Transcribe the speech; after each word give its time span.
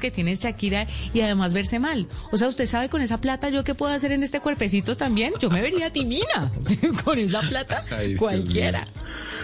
que 0.00 0.10
tiene 0.10 0.34
Shakira 0.34 0.86
y 1.12 1.20
además 1.20 1.54
verse 1.54 1.78
mal. 1.78 2.06
O 2.32 2.36
sea, 2.36 2.48
usted 2.48 2.66
sabe 2.66 2.88
con 2.88 3.02
esa 3.02 3.20
plata 3.20 3.48
yo 3.48 3.64
qué 3.64 3.74
puedo 3.74 3.92
hacer 3.92 4.12
en 4.12 4.22
este 4.22 4.40
cuerpecito 4.40 4.96
también. 4.96 5.32
Yo 5.40 5.50
me 5.50 5.60
vería 5.62 5.90
timina 5.90 6.52
con 7.04 7.18
esa 7.18 7.40
plata 7.40 7.82
cualquiera. 8.18 8.86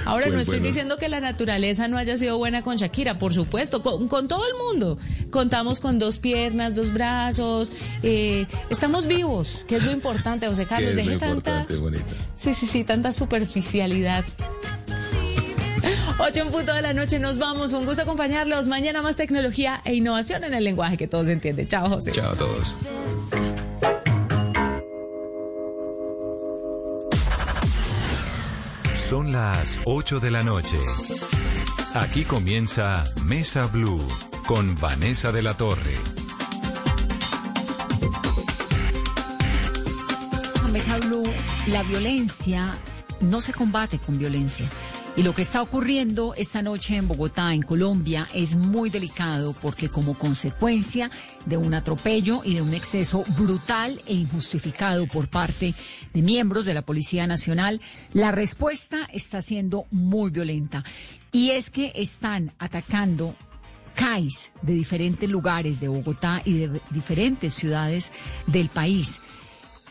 Ahora, 0.04 0.26
no 0.26 0.34
pues 0.34 0.42
estoy 0.42 0.60
diciendo 0.60 0.98
que 0.98 1.08
la 1.08 1.20
naturaleza 1.20 1.88
no 1.88 1.98
haya 1.98 2.16
sido 2.16 2.38
buena 2.38 2.62
con 2.62 2.76
Shakira, 2.76 3.18
por 3.18 3.34
supuesto, 3.34 3.82
con, 3.82 4.28
todo 4.28 4.44
el 4.46 4.54
mundo. 4.56 4.98
Contamos 5.30 5.80
con 5.80 5.98
dos 5.98 6.18
piernas, 6.18 6.76
dos 6.76 6.92
brazos, 6.92 7.72
eh, 8.04 8.46
estamos 8.70 9.06
vivos, 9.06 9.64
que 9.66 9.76
es 9.76 9.84
lo 9.84 9.90
importante, 9.90 10.46
José 10.46 10.66
Carlos. 10.68 10.94
Deje 10.94 11.16
tanta. 11.16 11.66
Sí, 12.36 12.54
sí, 12.54 12.66
sí, 12.66 12.84
tanta 12.84 13.10
superficialidad. 13.12 14.24
8 16.18 16.40
en 16.40 16.50
punto 16.50 16.72
de 16.72 16.80
la 16.80 16.94
noche 16.94 17.18
nos 17.18 17.36
vamos. 17.36 17.72
Un 17.72 17.84
gusto 17.84 18.02
acompañarlos. 18.02 18.68
Mañana 18.68 19.02
más 19.02 19.16
tecnología 19.16 19.82
e 19.84 19.94
innovación 19.94 20.44
en 20.44 20.54
el 20.54 20.64
lenguaje 20.64 20.96
que 20.96 21.06
todos 21.06 21.28
entienden. 21.28 21.68
Chao, 21.68 21.88
José. 21.88 22.12
Chao 22.12 22.32
a 22.32 22.36
todos. 22.36 22.74
Son 28.94 29.30
las 29.30 29.78
8 29.84 30.20
de 30.20 30.30
la 30.30 30.42
noche. 30.42 30.78
Aquí 31.94 32.24
comienza 32.24 33.04
Mesa 33.22 33.66
Blue 33.66 34.00
con 34.46 34.74
Vanessa 34.76 35.32
de 35.32 35.42
la 35.42 35.54
Torre. 35.54 35.94
Mesa 40.72 40.96
Blue, 40.96 41.30
la 41.66 41.82
violencia 41.82 42.74
no 43.20 43.40
se 43.40 43.52
combate 43.52 43.98
con 43.98 44.18
violencia. 44.18 44.68
Y 45.16 45.22
lo 45.22 45.34
que 45.34 45.40
está 45.40 45.62
ocurriendo 45.62 46.34
esta 46.34 46.60
noche 46.60 46.94
en 46.94 47.08
Bogotá, 47.08 47.54
en 47.54 47.62
Colombia, 47.62 48.28
es 48.34 48.54
muy 48.54 48.90
delicado 48.90 49.54
porque 49.54 49.88
como 49.88 50.12
consecuencia 50.12 51.10
de 51.46 51.56
un 51.56 51.72
atropello 51.72 52.42
y 52.44 52.52
de 52.52 52.60
un 52.60 52.74
exceso 52.74 53.24
brutal 53.38 53.98
e 54.06 54.12
injustificado 54.12 55.06
por 55.06 55.28
parte 55.28 55.72
de 56.12 56.22
miembros 56.22 56.66
de 56.66 56.74
la 56.74 56.82
Policía 56.82 57.26
Nacional, 57.26 57.80
la 58.12 58.30
respuesta 58.30 59.08
está 59.10 59.40
siendo 59.40 59.86
muy 59.90 60.30
violenta. 60.30 60.84
Y 61.32 61.52
es 61.52 61.70
que 61.70 61.92
están 61.94 62.52
atacando 62.58 63.36
CAIs 63.94 64.50
de 64.60 64.74
diferentes 64.74 65.30
lugares 65.30 65.80
de 65.80 65.88
Bogotá 65.88 66.42
y 66.44 66.58
de 66.58 66.82
diferentes 66.90 67.54
ciudades 67.54 68.12
del 68.46 68.68
país. 68.68 69.20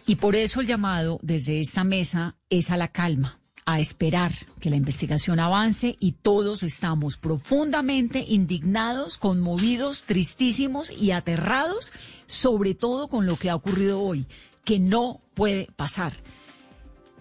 Y 0.05 0.17
por 0.17 0.35
eso 0.35 0.61
el 0.61 0.67
llamado 0.67 1.17
desde 1.23 1.59
esta 1.59 1.83
mesa 1.83 2.35
es 2.51 2.69
a 2.69 2.77
la 2.77 2.89
calma 2.89 3.39
a 3.65 3.79
esperar 3.79 4.31
que 4.59 4.69
la 4.69 4.75
investigación 4.75 5.39
avance 5.39 5.97
y 5.99 6.11
todos 6.13 6.61
estamos 6.61 7.17
profundamente 7.17 8.23
indignados, 8.27 9.17
conmovidos, 9.17 10.03
tristísimos 10.03 10.91
y 10.91 11.11
aterrados, 11.11 11.91
sobre 12.27 12.75
todo 12.75 13.07
con 13.07 13.25
lo 13.25 13.37
que 13.37 13.49
ha 13.49 13.55
ocurrido 13.55 14.01
hoy, 14.01 14.27
que 14.63 14.79
no 14.79 15.21
puede 15.33 15.67
pasar. 15.75 16.13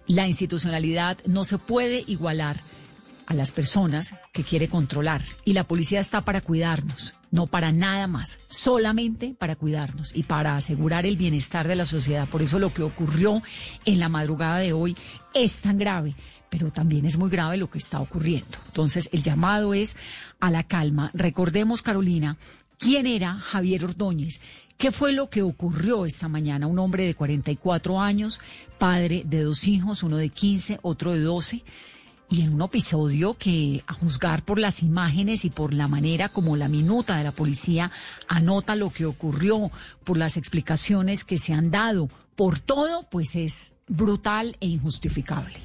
La 0.07 0.27
institucionalidad 0.27 1.17
no 1.25 1.45
se 1.45 1.57
puede 1.57 2.05
igualar 2.07 2.61
a 3.27 3.33
las 3.33 3.53
personas 3.53 4.15
que 4.35 4.43
quiere 4.43 4.69
controlar 4.69 5.23
y 5.47 5.55
la 5.55 5.65
policía 5.65 6.01
está 6.01 6.21
para 6.21 6.43
cuidarnos, 6.43 7.15
no 7.31 7.47
para 7.47 7.73
nada 7.73 8.07
más, 8.07 8.39
solamente 8.49 9.35
para 9.39 9.57
cuidarnos 9.57 10.15
y 10.15 10.25
para 10.25 10.57
asegurar 10.57 11.07
el 11.07 11.17
bienestar 11.17 11.67
de 11.67 11.77
la 11.77 11.87
sociedad. 11.87 12.29
Por 12.29 12.43
eso 12.43 12.59
lo 12.59 12.73
que 12.75 12.83
ocurrió 12.83 13.43
en 13.87 13.99
la 13.99 14.11
madrugada 14.11 14.59
de 14.59 14.75
hoy 14.75 14.95
es 15.35 15.57
tan 15.57 15.79
grave 15.79 16.15
pero 16.55 16.71
también 16.71 17.05
es 17.05 17.19
muy 17.19 17.31
grave 17.31 17.57
lo 17.57 17.69
que 17.69 17.79
está 17.79 17.99
ocurriendo. 17.99 18.59
Entonces, 18.67 19.09
el 19.11 19.25
llamado 19.25 19.75
es 19.75 19.97
a 20.39 20.53
la 20.53 20.63
calma. 20.63 21.11
Recordemos, 21.13 21.83
Carolina, 21.83 22.37
quién 22.79 23.09
era 23.09 23.41
Javier 23.41 23.85
Ordóñez. 23.85 24.41
¿Qué 24.79 24.93
fue 24.93 25.13
lo 25.13 25.29
que 25.29 25.43
ocurrió 25.43 26.05
esta 26.05 26.29
mañana? 26.29 26.69
Un 26.69 26.79
hombre 26.79 27.07
de 27.07 27.17
44 27.17 28.01
años, 28.01 28.41
padre 28.79 29.25
de 29.27 29.43
dos 29.43 29.67
hijos, 29.67 30.05
uno 30.05 30.17
de 30.17 30.29
15, 30.29 30.79
otro 30.83 31.13
de 31.13 31.23
12 31.23 31.65
y 32.31 32.43
en 32.43 32.55
un 32.55 32.63
episodio 32.63 33.35
que, 33.35 33.83
a 33.89 33.93
juzgar 33.93 34.45
por 34.45 34.61
las 34.61 34.83
imágenes 34.83 35.45
y 35.45 35.51
por 35.51 35.75
la 35.75 35.89
manera 35.89 36.29
como 36.29 36.57
la 36.57 36.69
minuta 36.69 37.19
de 37.19 37.25
la 37.25 37.33
policía 37.33 37.91
anota 38.29 38.77
lo 38.77 38.91
que 38.91 39.07
ocurrió, 39.07 39.73
por 40.05 40.17
las 40.17 40.37
explicaciones 40.37 41.25
que 41.25 41.39
se 41.39 41.53
han 41.53 41.73
dado, 41.73 42.09
por 42.37 42.61
todo, 42.61 43.07
pues 43.11 43.35
es 43.35 43.74
brutal 43.89 44.57
e 44.61 44.69
injustificable. 44.69 45.59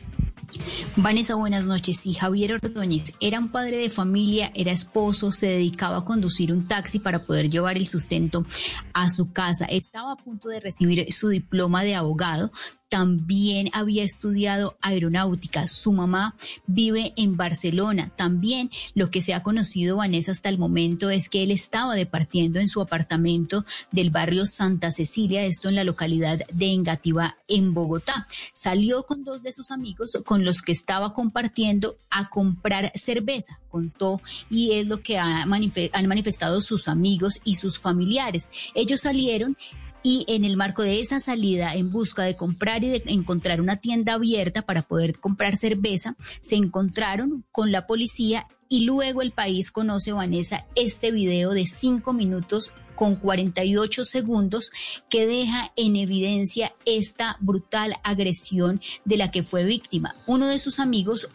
Vanessa, 0.95 1.35
buenas 1.35 1.67
noches. 1.67 1.99
Sí, 1.99 2.13
Javier 2.13 2.53
Ordóñez 2.53 3.13
era 3.19 3.39
un 3.39 3.49
padre 3.49 3.77
de 3.77 3.89
familia, 3.89 4.51
era 4.55 4.71
esposo, 4.71 5.31
se 5.31 5.47
dedicaba 5.47 5.97
a 5.97 6.05
conducir 6.05 6.51
un 6.51 6.67
taxi 6.67 6.99
para 6.99 7.23
poder 7.23 7.49
llevar 7.49 7.77
el 7.77 7.87
sustento 7.87 8.45
a 8.93 9.09
su 9.09 9.31
casa. 9.31 9.65
Estaba 9.65 10.13
a 10.13 10.17
punto 10.17 10.49
de 10.49 10.59
recibir 10.59 11.11
su 11.11 11.29
diploma 11.29 11.83
de 11.83 11.95
abogado, 11.95 12.51
también 12.89 13.69
había 13.73 14.03
estudiado 14.03 14.77
aeronáutica. 14.81 15.67
Su 15.67 15.91
mamá 15.91 16.35
vive 16.65 17.13
en 17.15 17.37
Barcelona. 17.37 18.11
También 18.15 18.71
lo 18.95 19.11
que 19.11 19.21
se 19.21 19.33
ha 19.33 19.43
conocido 19.43 19.97
Vanessa 19.97 20.31
hasta 20.31 20.49
el 20.49 20.57
momento 20.57 21.09
es 21.09 21.29
que 21.29 21.43
él 21.43 21.51
estaba 21.51 21.95
departiendo 21.95 22.59
en 22.59 22.67
su 22.67 22.81
apartamento 22.81 23.65
del 23.91 24.09
barrio 24.09 24.45
Santa 24.45 24.91
Cecilia, 24.91 25.45
esto 25.45 25.69
en 25.69 25.75
la 25.75 25.83
localidad 25.83 26.41
de 26.51 26.73
Engativá, 26.73 27.37
en 27.47 27.73
Bogotá. 27.73 28.27
Salió 28.53 29.03
con 29.03 29.23
dos 29.23 29.43
de 29.43 29.53
sus 29.53 29.71
amigos 29.71 30.17
con 30.25 30.43
los 30.43 30.61
que 30.61 30.71
estaba 30.71 31.13
compartiendo 31.13 31.97
a 32.09 32.29
comprar 32.29 32.91
cerveza, 32.95 33.59
contó, 33.69 34.21
y 34.49 34.73
es 34.73 34.87
lo 34.87 35.01
que 35.01 35.19
han 35.19 35.47
manifestado 35.47 36.61
sus 36.61 36.87
amigos 36.87 37.39
y 37.43 37.55
sus 37.55 37.77
familiares. 37.77 38.49
Ellos 38.73 39.01
salieron 39.01 39.57
y 40.03 40.25
en 40.27 40.45
el 40.45 40.57
marco 40.57 40.83
de 40.83 40.99
esa 40.99 41.19
salida 41.19 41.75
en 41.75 41.91
busca 41.91 42.23
de 42.23 42.35
comprar 42.35 42.83
y 42.83 42.89
de 42.89 43.03
encontrar 43.07 43.61
una 43.61 43.77
tienda 43.77 44.13
abierta 44.13 44.61
para 44.61 44.83
poder 44.83 45.19
comprar 45.19 45.57
cerveza, 45.57 46.15
se 46.39 46.55
encontraron 46.55 47.45
con 47.51 47.71
la 47.71 47.87
policía 47.87 48.47
y 48.67 48.85
luego 48.85 49.21
el 49.21 49.31
país 49.31 49.71
conoce, 49.71 50.11
Vanessa, 50.11 50.65
este 50.75 51.11
video 51.11 51.51
de 51.51 51.65
cinco 51.65 52.13
minutos 52.13 52.71
con 52.95 53.15
48 53.15 54.03
segundos 54.03 54.71
que 55.09 55.25
deja 55.25 55.71
en 55.77 55.95
evidencia 55.95 56.75
esta 56.85 57.37
brutal 57.39 57.95
agresión 58.03 58.81
de 59.05 59.15
la 59.15 59.31
que 59.31 59.41
fue 59.41 59.63
víctima. 59.63 60.15
Uno 60.27 60.47
de 60.47 60.59
sus 60.59 60.79
amigos 60.79 61.29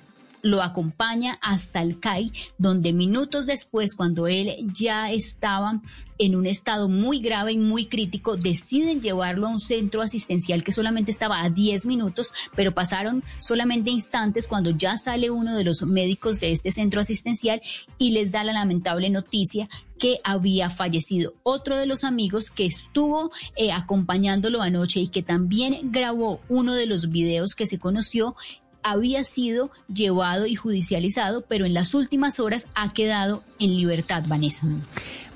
lo 0.44 0.62
acompaña 0.62 1.38
hasta 1.40 1.80
el 1.80 1.98
CAI, 1.98 2.30
donde 2.58 2.92
minutos 2.92 3.46
después, 3.46 3.94
cuando 3.94 4.26
él 4.26 4.54
ya 4.74 5.10
estaba 5.10 5.80
en 6.18 6.36
un 6.36 6.46
estado 6.46 6.86
muy 6.86 7.20
grave 7.20 7.52
y 7.52 7.58
muy 7.58 7.86
crítico, 7.86 8.36
deciden 8.36 9.00
llevarlo 9.00 9.46
a 9.46 9.50
un 9.50 9.58
centro 9.58 10.02
asistencial 10.02 10.62
que 10.62 10.70
solamente 10.70 11.10
estaba 11.10 11.42
a 11.42 11.48
10 11.48 11.86
minutos, 11.86 12.32
pero 12.54 12.74
pasaron 12.74 13.24
solamente 13.40 13.90
instantes 13.90 14.46
cuando 14.46 14.70
ya 14.70 14.98
sale 14.98 15.30
uno 15.30 15.56
de 15.56 15.64
los 15.64 15.82
médicos 15.82 16.40
de 16.40 16.52
este 16.52 16.70
centro 16.70 17.00
asistencial 17.00 17.62
y 17.96 18.10
les 18.10 18.30
da 18.30 18.44
la 18.44 18.52
lamentable 18.52 19.08
noticia 19.08 19.70
que 19.98 20.18
había 20.24 20.68
fallecido. 20.68 21.32
Otro 21.42 21.78
de 21.78 21.86
los 21.86 22.04
amigos 22.04 22.50
que 22.50 22.66
estuvo 22.66 23.30
eh, 23.56 23.72
acompañándolo 23.72 24.60
anoche 24.60 25.00
y 25.00 25.08
que 25.08 25.22
también 25.22 25.92
grabó 25.92 26.40
uno 26.50 26.74
de 26.74 26.86
los 26.86 27.08
videos 27.08 27.54
que 27.54 27.66
se 27.66 27.78
conoció 27.78 28.36
había 28.84 29.24
sido 29.24 29.72
llevado 29.92 30.46
y 30.46 30.54
judicializado, 30.54 31.42
pero 31.48 31.64
en 31.64 31.74
las 31.74 31.94
últimas 31.94 32.38
horas 32.38 32.68
ha 32.76 32.92
quedado 32.92 33.42
en 33.58 33.76
libertad, 33.76 34.22
Vanessa. 34.28 34.68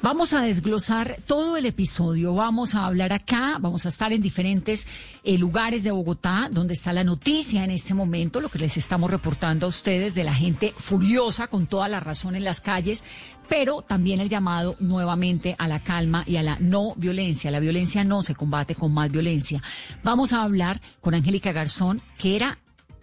Vamos 0.00 0.32
a 0.32 0.42
desglosar 0.42 1.16
todo 1.26 1.56
el 1.56 1.66
episodio, 1.66 2.32
vamos 2.32 2.76
a 2.76 2.84
hablar 2.84 3.12
acá, 3.12 3.56
vamos 3.58 3.84
a 3.84 3.88
estar 3.88 4.12
en 4.12 4.22
diferentes 4.22 4.86
eh, 5.24 5.36
lugares 5.38 5.82
de 5.82 5.90
Bogotá, 5.90 6.48
donde 6.52 6.74
está 6.74 6.92
la 6.92 7.02
noticia 7.02 7.64
en 7.64 7.72
este 7.72 7.94
momento, 7.94 8.40
lo 8.40 8.48
que 8.48 8.60
les 8.60 8.76
estamos 8.76 9.10
reportando 9.10 9.66
a 9.66 9.70
ustedes 9.70 10.14
de 10.14 10.22
la 10.22 10.34
gente 10.34 10.72
furiosa 10.76 11.48
con 11.48 11.66
toda 11.66 11.88
la 11.88 11.98
razón 11.98 12.36
en 12.36 12.44
las 12.44 12.60
calles, 12.60 13.02
pero 13.48 13.82
también 13.82 14.20
el 14.20 14.28
llamado 14.28 14.76
nuevamente 14.78 15.56
a 15.58 15.66
la 15.66 15.80
calma 15.80 16.22
y 16.28 16.36
a 16.36 16.44
la 16.44 16.58
no 16.60 16.94
violencia. 16.94 17.50
La 17.50 17.58
violencia 17.58 18.04
no 18.04 18.22
se 18.22 18.36
combate 18.36 18.76
con 18.76 18.94
más 18.94 19.10
violencia. 19.10 19.62
Vamos 20.04 20.32
a 20.32 20.42
hablar 20.42 20.80
con 21.00 21.14
Angélica 21.14 21.50
Garzón, 21.50 22.02
que 22.16 22.36
era 22.36 22.58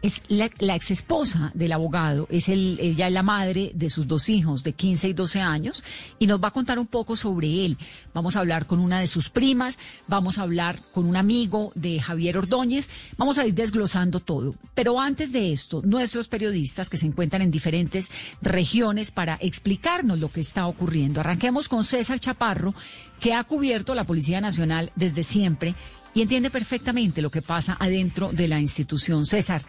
es 0.06 0.22
la, 0.28 0.46
ex 0.75 0.92
esposa 0.92 1.52
del 1.54 1.72
abogado, 1.72 2.28
es 2.30 2.50
el, 2.50 2.78
ella 2.80 3.07
es 3.07 3.13
la 3.13 3.24
madre 3.24 3.72
de 3.74 3.90
sus 3.90 4.07
dos 4.07 4.30
hijos 4.30 4.63
de 4.63 4.74
15 4.74 5.10
y 5.10 5.13
12 5.13 5.42
años 5.42 5.84
y 6.19 6.28
nos 6.28 6.42
va 6.44 6.50
a 6.50 6.52
contar 6.52 6.78
un 6.80 6.88
poco 6.88 7.16
sobre 7.16 7.66
él. 7.66 7.78
Vamos 8.13 8.36
a 8.36 8.40
hablar 8.40 8.68
con 8.68 8.80
una 8.80 9.00
de 9.00 9.07
sus 9.07 9.30
primas, 9.30 9.78
vamos 10.07 10.38
a 10.38 10.44
hablar 10.44 10.80
con 10.94 11.06
un 11.06 11.16
amigo 11.16 11.72
de 11.75 12.00
Javier 12.00 12.38
Ordóñez, 12.38 12.88
vamos 13.18 13.38
a 13.38 13.46
ir 13.46 13.56
desglosando 13.56 14.19
todo. 14.19 14.56
Pero 14.74 15.00
antes 15.00 15.31
de 15.31 15.52
esto, 15.52 15.81
nuestros 15.84 16.28
periodistas 16.28 16.90
que 16.90 16.98
se 16.98 17.08
encuentran 17.08 17.42
en 17.42 17.51
diferentes 17.51 18.12
regiones 18.42 19.12
para 19.12 19.38
explicarnos 19.42 20.19
lo 20.19 20.30
que 20.30 20.42
está 20.42 20.68
ocurriendo. 20.68 21.19
Arranquemos 21.19 21.68
con 21.68 21.84
César 21.84 22.19
Chaparro, 22.19 22.75
que 23.19 23.34
ha 23.34 23.44
cubierto 23.44 23.96
la 23.96 24.04
Policía 24.04 24.42
Nacional 24.42 24.92
desde 24.96 25.24
siempre 25.24 25.75
y 26.16 26.22
entiende 26.22 26.50
perfectamente 26.50 27.22
lo 27.22 27.30
que 27.30 27.42
pasa 27.42 27.78
adentro 27.80 28.31
de 28.31 28.48
la 28.48 28.60
institución. 28.60 29.25
César, 29.25 29.63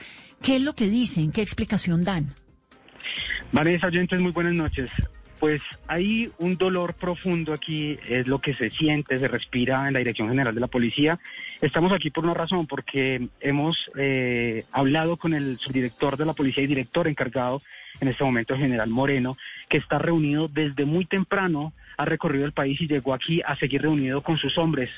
¿qué 0.47 0.57
es 0.57 0.63
lo 0.63 0.75
que 0.75 0.89
dicen? 0.89 1.33
¿Qué 1.33 1.43
explicación 1.43 2.05
dan? 2.05 2.37
Vanessa 3.51 3.89
oyentes, 3.89 4.21
muy 4.21 4.31
buenas 4.31 4.55
noches. 4.55 4.89
Pues 5.41 5.61
hay 5.89 6.31
un 6.39 6.57
dolor 6.57 6.95
profundo 6.95 7.53
aquí, 7.53 7.99
es 8.09 8.29
lo 8.29 8.39
que 8.41 8.55
se 8.55 8.71
siente, 8.71 9.19
se 9.19 9.27
respira 9.27 9.89
en 9.89 9.95
la 9.95 9.99
Dirección 9.99 10.29
General 10.29 10.55
de 10.55 10.61
la 10.61 10.69
Policía. 10.69 11.19
Estamos 11.61 11.93
aquí 11.93 12.11
por 12.11 12.23
una 12.23 12.33
razón, 12.33 12.69
porque 12.69 13.29
hemos 13.41 13.91
eh, 13.97 14.63
hablado 14.71 15.17
con 15.17 15.35
el 15.35 15.59
subdirector 15.59 16.17
de 16.17 16.27
la 16.27 16.33
Policía 16.33 16.63
y 16.63 16.69
director 16.69 17.09
encargado 17.09 17.61
en 18.01 18.07
este 18.07 18.23
momento, 18.23 18.55
el 18.55 18.61
general 18.61 18.89
Moreno, 18.89 19.37
que 19.69 19.79
está 19.79 19.99
reunido 19.99 20.47
desde 20.47 20.85
muy 20.85 21.07
temprano, 21.07 21.73
ha 21.97 22.05
recorrido 22.05 22.45
el 22.45 22.53
país 22.53 22.81
y 22.81 22.87
llegó 22.87 23.15
aquí 23.15 23.43
a 23.45 23.57
seguir 23.57 23.83
reunido 23.83 24.23
con 24.23 24.39
sus 24.39 24.57
hombres. 24.59 24.91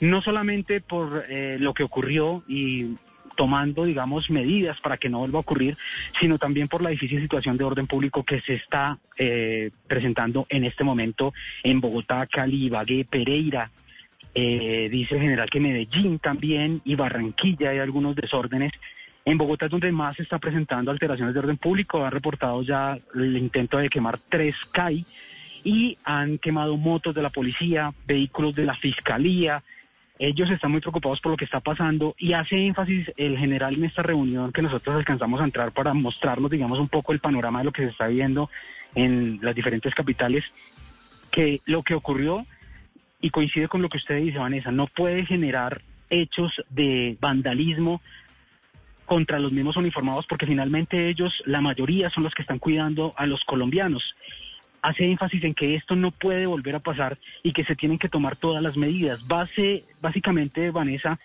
No 0.00 0.22
solamente 0.22 0.80
por 0.80 1.24
eh, 1.28 1.56
lo 1.58 1.74
que 1.74 1.82
ocurrió 1.82 2.44
y 2.46 2.94
tomando, 3.36 3.84
digamos, 3.84 4.30
medidas 4.30 4.80
para 4.80 4.96
que 4.96 5.08
no 5.08 5.20
vuelva 5.20 5.38
a 5.38 5.40
ocurrir, 5.40 5.76
sino 6.18 6.38
también 6.38 6.68
por 6.68 6.82
la 6.82 6.90
difícil 6.90 7.20
situación 7.20 7.56
de 7.56 7.64
orden 7.64 7.86
público 7.86 8.24
que 8.24 8.40
se 8.40 8.54
está 8.54 8.98
eh, 9.16 9.70
presentando 9.86 10.46
en 10.48 10.64
este 10.64 10.82
momento 10.82 11.32
en 11.62 11.80
Bogotá, 11.80 12.26
Cali, 12.26 12.64
Ibagué, 12.64 13.04
Pereira. 13.04 13.70
Eh, 14.34 14.88
dice 14.90 15.14
el 15.14 15.22
general 15.22 15.48
que 15.48 15.60
Medellín 15.60 16.18
también 16.18 16.82
y 16.84 16.94
Barranquilla 16.94 17.70
hay 17.70 17.78
algunos 17.78 18.16
desórdenes. 18.16 18.72
En 19.24 19.38
Bogotá 19.38 19.66
es 19.66 19.70
donde 19.70 19.90
más 19.92 20.16
se 20.16 20.22
está 20.22 20.38
presentando 20.38 20.90
alteraciones 20.90 21.34
de 21.34 21.40
orden 21.40 21.56
público. 21.56 22.04
Han 22.04 22.12
reportado 22.12 22.62
ya 22.62 22.98
el 23.14 23.36
intento 23.36 23.78
de 23.78 23.88
quemar 23.88 24.18
tres 24.28 24.54
CAI 24.72 25.04
y 25.64 25.98
han 26.04 26.38
quemado 26.38 26.76
motos 26.76 27.12
de 27.14 27.22
la 27.22 27.30
policía, 27.30 27.92
vehículos 28.06 28.54
de 28.54 28.66
la 28.66 28.74
fiscalía, 28.74 29.64
ellos 30.18 30.50
están 30.50 30.70
muy 30.70 30.80
preocupados 30.80 31.20
por 31.20 31.32
lo 31.32 31.36
que 31.36 31.44
está 31.44 31.60
pasando 31.60 32.14
y 32.18 32.32
hace 32.32 32.66
énfasis 32.66 33.10
el 33.16 33.36
general 33.36 33.74
en 33.74 33.84
esta 33.84 34.02
reunión 34.02 34.52
que 34.52 34.62
nosotros 34.62 34.96
alcanzamos 34.96 35.40
a 35.40 35.44
entrar 35.44 35.72
para 35.72 35.92
mostrarnos, 35.92 36.50
digamos, 36.50 36.78
un 36.78 36.88
poco 36.88 37.12
el 37.12 37.20
panorama 37.20 37.58
de 37.58 37.66
lo 37.66 37.72
que 37.72 37.82
se 37.82 37.90
está 37.90 38.06
viendo 38.06 38.50
en 38.94 39.38
las 39.42 39.54
diferentes 39.54 39.94
capitales, 39.94 40.44
que 41.30 41.60
lo 41.66 41.82
que 41.82 41.94
ocurrió, 41.94 42.46
y 43.20 43.30
coincide 43.30 43.68
con 43.68 43.82
lo 43.82 43.88
que 43.88 43.98
usted 43.98 44.18
dice, 44.18 44.38
Vanessa, 44.38 44.70
no 44.70 44.86
puede 44.86 45.24
generar 45.24 45.82
hechos 46.10 46.52
de 46.70 47.16
vandalismo 47.20 48.00
contra 49.04 49.38
los 49.38 49.52
mismos 49.52 49.76
uniformados 49.76 50.26
porque 50.28 50.46
finalmente 50.46 51.08
ellos, 51.08 51.42
la 51.46 51.60
mayoría, 51.60 52.10
son 52.10 52.24
los 52.24 52.34
que 52.34 52.42
están 52.42 52.58
cuidando 52.58 53.14
a 53.16 53.26
los 53.26 53.44
colombianos 53.44 54.02
hace 54.86 55.04
énfasis 55.04 55.42
en 55.42 55.52
que 55.52 55.74
esto 55.74 55.96
no 55.96 56.12
puede 56.12 56.46
volver 56.46 56.76
a 56.76 56.80
pasar 56.80 57.18
y 57.42 57.52
que 57.52 57.64
se 57.64 57.74
tienen 57.74 57.98
que 57.98 58.08
tomar 58.08 58.36
todas 58.36 58.62
las 58.62 58.76
medidas. 58.76 59.26
Base, 59.26 59.82
básicamente, 60.00 60.70
Vanessa, 60.70 61.18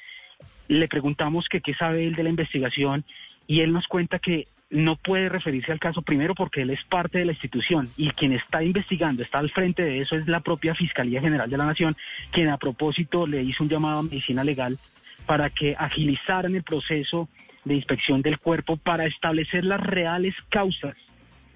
le 0.68 0.88
preguntamos 0.88 1.48
qué 1.48 1.62
sabe 1.76 2.08
él 2.08 2.16
de 2.16 2.24
la 2.24 2.30
investigación 2.30 3.06
y 3.46 3.60
él 3.60 3.72
nos 3.72 3.88
cuenta 3.88 4.18
que 4.18 4.48
no 4.72 4.96
puede 4.96 5.30
referirse 5.30 5.72
al 5.72 5.80
caso 5.80 6.02
primero 6.02 6.34
porque 6.34 6.64
él 6.64 6.72
es 6.72 6.84
parte 6.86 7.20
de 7.20 7.26
la 7.26 7.34
institución 7.34 7.88
y 7.98 8.10
quien 8.12 8.34
está 8.34 8.64
investigando, 8.64 9.22
está 9.22 9.38
al 9.38 9.52
frente 9.52 9.84
de 9.84 10.02
eso 10.02 10.16
es 10.16 10.28
la 10.28 10.40
propia 10.40 10.74
Fiscalía 10.74 11.22
General 11.22 11.48
de 11.48 11.58
la 11.58 11.66
Nación, 11.66 11.96
quien 12.32 12.50
a 12.50 12.58
propósito 12.58 13.28
le 13.28 13.44
hizo 13.44 13.64
un 13.64 13.70
llamado 13.70 14.00
a 14.00 14.04
medicina 14.04 14.44
legal 14.44 14.80
para 15.28 15.52
que 15.52 15.76
agilizaran 15.78 16.56
el 16.56 16.64
proceso 16.64 17.30
de 17.64 17.76
inspección 17.76 18.24
del 18.24 18.40
cuerpo 18.40 18.78
para 18.78 19.06
establecer 19.06 19.66
las 19.66 19.82
reales 19.82 20.34
causas 20.50 20.96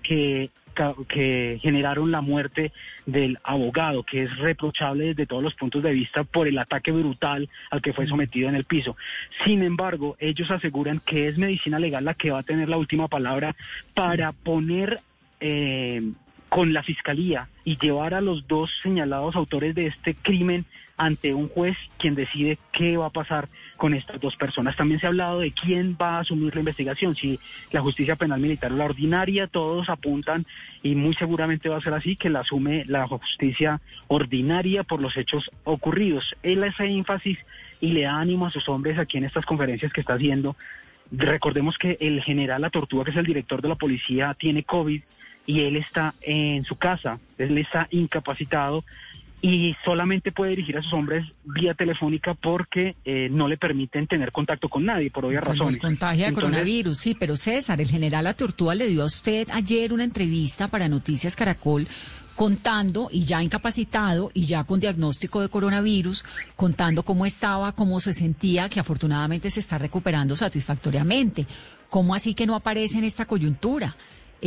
que 0.03 0.51
que 1.07 1.59
generaron 1.61 2.11
la 2.11 2.21
muerte 2.21 2.71
del 3.05 3.39
abogado, 3.43 4.03
que 4.03 4.23
es 4.23 4.37
reprochable 4.37 5.05
desde 5.07 5.25
todos 5.25 5.43
los 5.43 5.55
puntos 5.55 5.81
de 5.81 5.91
vista 5.91 6.23
por 6.23 6.47
el 6.47 6.57
ataque 6.57 6.91
brutal 6.91 7.49
al 7.71 7.81
que 7.81 7.93
fue 7.93 8.07
sometido 8.07 8.49
en 8.49 8.55
el 8.55 8.65
piso. 8.65 8.95
Sin 9.43 9.63
embargo, 9.63 10.15
ellos 10.19 10.51
aseguran 10.51 10.99
que 10.99 11.27
es 11.27 11.37
medicina 11.37 11.79
legal 11.79 12.05
la 12.05 12.13
que 12.13 12.31
va 12.31 12.39
a 12.39 12.43
tener 12.43 12.69
la 12.69 12.77
última 12.77 13.07
palabra 13.07 13.55
para 13.93 14.31
poner 14.31 15.01
eh, 15.39 16.01
con 16.55 16.71
la 16.71 16.83
fiscalía 16.83 17.49
y 17.65 17.77
llevar 17.77 18.13
a 18.13 18.21
los 18.21 18.47
dos 18.47 18.71
señalados 18.81 19.35
autores 19.35 19.75
de 19.75 19.87
este 19.87 20.15
crimen 20.15 20.63
ante 20.95 21.33
un 21.33 21.49
juez 21.49 21.75
quien 21.97 22.15
decide 22.15 22.57
qué 22.71 22.95
va 22.95 23.07
a 23.07 23.09
pasar 23.09 23.49
con 23.75 23.93
estas 23.93 24.21
dos 24.21 24.37
personas. 24.37 24.77
También 24.77 25.01
se 25.01 25.05
ha 25.05 25.09
hablado 25.09 25.41
de 25.41 25.51
quién 25.51 25.97
va 26.01 26.11
a 26.11 26.19
asumir 26.21 26.53
la 26.55 26.61
investigación, 26.61 27.13
si 27.17 27.41
la 27.73 27.81
justicia 27.81 28.15
penal 28.15 28.39
militar 28.39 28.71
o 28.71 28.77
la 28.77 28.85
ordinaria, 28.85 29.47
todos 29.47 29.89
apuntan 29.89 30.45
y 30.81 30.95
muy 30.95 31.13
seguramente 31.15 31.67
va 31.67 31.75
a 31.75 31.81
ser 31.81 31.93
así, 31.93 32.15
que 32.15 32.29
la 32.29 32.39
asume 32.39 32.85
la 32.87 33.05
justicia 33.05 33.81
ordinaria 34.07 34.83
por 34.83 35.01
los 35.01 35.17
hechos 35.17 35.51
ocurridos. 35.65 36.37
Él 36.41 36.63
hace 36.63 36.85
énfasis 36.85 37.37
y 37.81 37.91
le 37.91 38.03
da 38.03 38.17
ánimo 38.17 38.45
a 38.45 38.51
sus 38.51 38.69
hombres 38.69 38.97
aquí 38.97 39.17
en 39.17 39.25
estas 39.25 39.45
conferencias 39.45 39.91
que 39.91 39.99
está 39.99 40.13
haciendo. 40.13 40.55
Recordemos 41.11 41.77
que 41.77 41.97
el 41.99 42.23
general 42.23 42.61
La 42.61 42.69
Tortuga, 42.69 43.03
que 43.03 43.11
es 43.11 43.17
el 43.17 43.25
director 43.25 43.61
de 43.61 43.67
la 43.67 43.75
policía, 43.75 44.33
tiene 44.39 44.63
COVID 44.63 45.01
y 45.45 45.61
él 45.61 45.75
está 45.75 46.13
en 46.21 46.63
su 46.63 46.75
casa, 46.75 47.19
él 47.37 47.57
está 47.57 47.87
incapacitado 47.91 48.83
y 49.41 49.75
solamente 49.85 50.31
puede 50.31 50.51
dirigir 50.51 50.77
a 50.77 50.81
sus 50.81 50.93
hombres 50.93 51.25
vía 51.43 51.75
telefónica 51.75 52.33
porque 52.33 52.95
eh, 53.05 53.27
no 53.29 53.47
le 53.47 53.57
permiten 53.57 54.07
tener 54.07 54.31
contacto 54.31 54.69
con 54.69 54.85
nadie, 54.85 55.11
por 55.11 55.25
obvias 55.25 55.43
razones. 55.43 55.77
contagia 55.77 56.27
de 56.27 56.33
coronavirus, 56.33 56.97
sí, 56.97 57.15
pero 57.19 57.35
César, 57.35 57.79
el 57.79 57.87
general 57.87 58.25
Aturtúa 58.25 58.73
le 58.73 58.87
dio 58.87 59.03
a 59.03 59.05
usted 59.05 59.47
ayer 59.51 59.93
una 59.93 60.03
entrevista 60.03 60.67
para 60.67 60.87
Noticias 60.87 61.35
Caracol 61.35 61.87
contando 62.35 63.07
y 63.11 63.23
ya 63.23 63.41
incapacitado 63.41 64.29
y 64.33 64.45
ya 64.45 64.63
con 64.65 64.79
diagnóstico 64.79 65.41
de 65.41 65.49
coronavirus, 65.49 66.25
contando 66.55 67.03
cómo 67.03 67.25
estaba, 67.25 67.71
cómo 67.71 67.99
se 67.99 68.13
sentía, 68.13 68.67
que 68.67 68.79
afortunadamente 68.79 69.49
se 69.49 69.61
está 69.61 69.77
recuperando 69.77 70.35
satisfactoriamente. 70.35 71.47
¿Cómo 71.89 72.13
así 72.13 72.33
que 72.33 72.45
no 72.45 72.55
aparece 72.55 72.97
en 72.97 73.05
esta 73.05 73.25
coyuntura? 73.25 73.95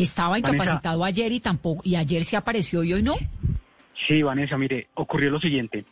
Estaba 0.02 0.38
incapacitado 0.38 1.04
ayer 1.04 1.32
y 1.32 1.40
tampoco, 1.40 1.82
y 1.84 1.96
ayer 1.96 2.24
se 2.24 2.36
apareció 2.36 2.82
y 2.84 2.92
hoy 2.92 3.02
no. 3.02 3.16
Sí, 4.06 4.22
Vanessa, 4.22 4.56
mire, 4.56 4.88
ocurrió 4.94 5.30
lo 5.30 5.40
siguiente. 5.40 5.84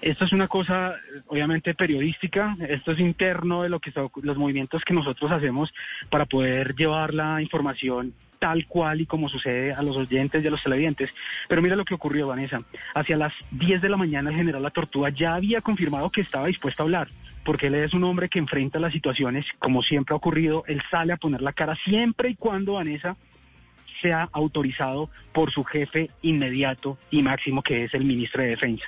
Esto 0.00 0.24
es 0.26 0.32
una 0.32 0.48
cosa, 0.48 0.96
obviamente, 1.28 1.74
periodística. 1.74 2.56
Esto 2.68 2.92
es 2.92 2.98
interno 2.98 3.62
de 3.62 3.70
lo 3.70 3.80
que 3.80 3.92
los 4.22 4.36
movimientos 4.36 4.82
que 4.84 4.92
nosotros 4.92 5.30
hacemos 5.30 5.72
para 6.10 6.26
poder 6.26 6.74
llevar 6.74 7.14
la 7.14 7.40
información 7.40 8.12
tal 8.38 8.66
cual 8.66 9.00
y 9.00 9.06
como 9.06 9.30
sucede 9.30 9.72
a 9.72 9.82
los 9.82 9.96
oyentes 9.96 10.44
y 10.44 10.46
a 10.46 10.50
los 10.50 10.62
televidentes. 10.62 11.10
Pero 11.48 11.62
mira 11.62 11.76
lo 11.76 11.86
que 11.86 11.94
ocurrió, 11.94 12.26
Vanessa. 12.26 12.60
Hacia 12.94 13.16
las 13.16 13.32
10 13.52 13.80
de 13.80 13.88
la 13.88 13.96
mañana 13.96 14.28
el 14.28 14.36
general 14.36 14.62
La 14.62 14.68
Tortuga 14.68 15.08
ya 15.08 15.34
había 15.34 15.62
confirmado 15.62 16.10
que 16.10 16.20
estaba 16.20 16.48
dispuesto 16.48 16.82
a 16.82 16.84
hablar, 16.84 17.08
porque 17.42 17.68
él 17.68 17.76
es 17.76 17.94
un 17.94 18.04
hombre 18.04 18.28
que 18.28 18.38
enfrenta 18.38 18.78
las 18.78 18.92
situaciones, 18.92 19.46
como 19.58 19.80
siempre 19.80 20.12
ha 20.12 20.16
ocurrido, 20.16 20.64
él 20.66 20.82
sale 20.90 21.14
a 21.14 21.16
poner 21.16 21.40
la 21.40 21.54
cara 21.54 21.74
siempre 21.86 22.28
y 22.28 22.34
cuando, 22.34 22.74
Vanessa, 22.74 23.16
sea 24.00 24.28
autorizado 24.32 25.10
por 25.32 25.50
su 25.50 25.64
jefe 25.64 26.10
inmediato 26.22 26.98
y 27.10 27.22
máximo, 27.22 27.62
que 27.62 27.84
es 27.84 27.94
el 27.94 28.04
ministro 28.04 28.42
de 28.42 28.48
Defensa. 28.48 28.84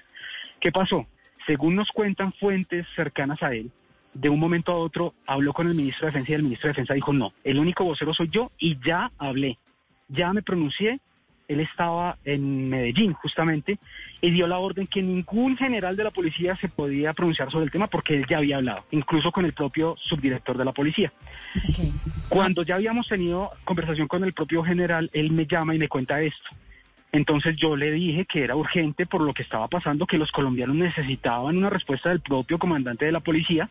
¿Qué 0.61 0.73
pasó? 0.73 1.07
Según 1.47 1.77
nos 1.77 1.91
cuentan 1.93 2.33
fuentes 2.33 2.87
cercanas 2.95 3.43
a 3.43 3.53
él, 3.55 3.71
de 4.15 4.29
un 4.29 4.41
momento 4.41 4.73
a 4.73 4.77
otro 4.77 5.15
habló 5.27 5.53
con 5.53 5.69
el 5.69 5.75
ministro 5.75 6.07
de 6.07 6.13
Defensa 6.13 6.33
y 6.33 6.35
el 6.35 6.43
ministro 6.43 6.69
de 6.69 6.73
Defensa 6.73 6.95
dijo, 6.95 7.13
no, 7.13 7.33
el 7.45 7.59
único 7.59 7.85
vocero 7.85 8.15
soy 8.15 8.29
yo 8.31 8.51
y 8.59 8.79
ya 8.85 9.13
hablé, 9.19 9.59
ya 10.09 10.33
me 10.33 10.43
pronuncié 10.43 11.01
él 11.49 11.61
estaba 11.61 12.19
en 12.25 12.69
Medellín 12.69 13.13
justamente 13.15 13.79
y 14.21 14.31
dio 14.31 14.47
la 14.47 14.59
orden 14.59 14.87
que 14.87 15.03
ningún 15.03 15.57
general 15.57 15.97
de 15.97 16.05
la 16.05 16.11
policía 16.11 16.57
se 16.57 16.69
podía 16.69 17.13
pronunciar 17.13 17.51
sobre 17.51 17.67
el 17.67 17.71
tema 17.71 17.87
porque 17.87 18.15
él 18.15 18.27
ya 18.29 18.39
había 18.39 18.57
hablado, 18.57 18.85
incluso 18.91 19.31
con 19.33 19.45
el 19.45 19.53
propio 19.53 19.97
subdirector 19.99 20.57
de 20.59 20.65
la 20.65 20.73
policía. 20.73 21.13
Cuando 22.29 22.63
ya 22.63 22.77
habíamos 22.77 23.09
tenido 23.09 23.51
conversación 23.65 24.09
con 24.09 24.25
el 24.25 24.33
propio 24.33 24.63
general, 24.63 25.11
él 25.13 25.31
me 25.31 25.47
llama 25.47 25.75
y 25.75 25.79
me 25.79 25.89
cuenta 25.89 26.21
esto. 26.21 26.49
Entonces 27.13 27.57
yo 27.57 27.77
le 27.77 27.93
dije 27.93 28.27
que 28.27 28.43
era 28.43 28.57
urgente 28.57 29.07
por 29.07 29.23
lo 29.23 29.33
que 29.33 29.43
estaba 29.43 29.69
pasando, 29.69 30.07
que 30.07 30.19
los 30.19 30.33
colombianos 30.33 30.77
necesitaban 30.77 31.57
una 31.57 31.71
respuesta 31.71 32.11
del 32.11 32.21
propio 32.21 32.59
comandante 32.59 33.07
de 33.07 33.13
la 33.13 33.21
policía 33.21 33.71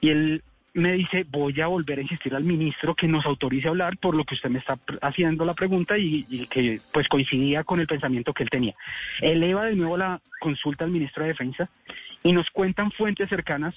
y 0.00 0.08
él 0.08 0.42
me 0.74 0.92
dice, 0.92 1.26
voy 1.28 1.60
a 1.60 1.66
volver 1.66 1.98
a 1.98 2.02
insistir 2.02 2.34
al 2.34 2.44
ministro 2.44 2.94
que 2.94 3.08
nos 3.08 3.26
autorice 3.26 3.66
a 3.66 3.70
hablar 3.70 3.96
por 3.98 4.14
lo 4.14 4.24
que 4.24 4.34
usted 4.34 4.50
me 4.50 4.58
está 4.58 4.78
haciendo 5.02 5.44
la 5.44 5.54
pregunta 5.54 5.98
y, 5.98 6.46
que 6.46 6.80
pues 6.92 7.08
coincidía 7.08 7.64
con 7.64 7.80
el 7.80 7.86
pensamiento 7.86 8.32
que 8.32 8.44
él 8.44 8.50
tenía. 8.50 8.74
Eleva 9.20 9.64
de 9.64 9.74
nuevo 9.74 9.96
la 9.96 10.20
consulta 10.40 10.84
al 10.84 10.90
ministro 10.90 11.24
de 11.24 11.30
Defensa 11.30 11.68
y 12.22 12.32
nos 12.32 12.50
cuentan 12.50 12.92
fuentes 12.92 13.28
cercanas 13.28 13.74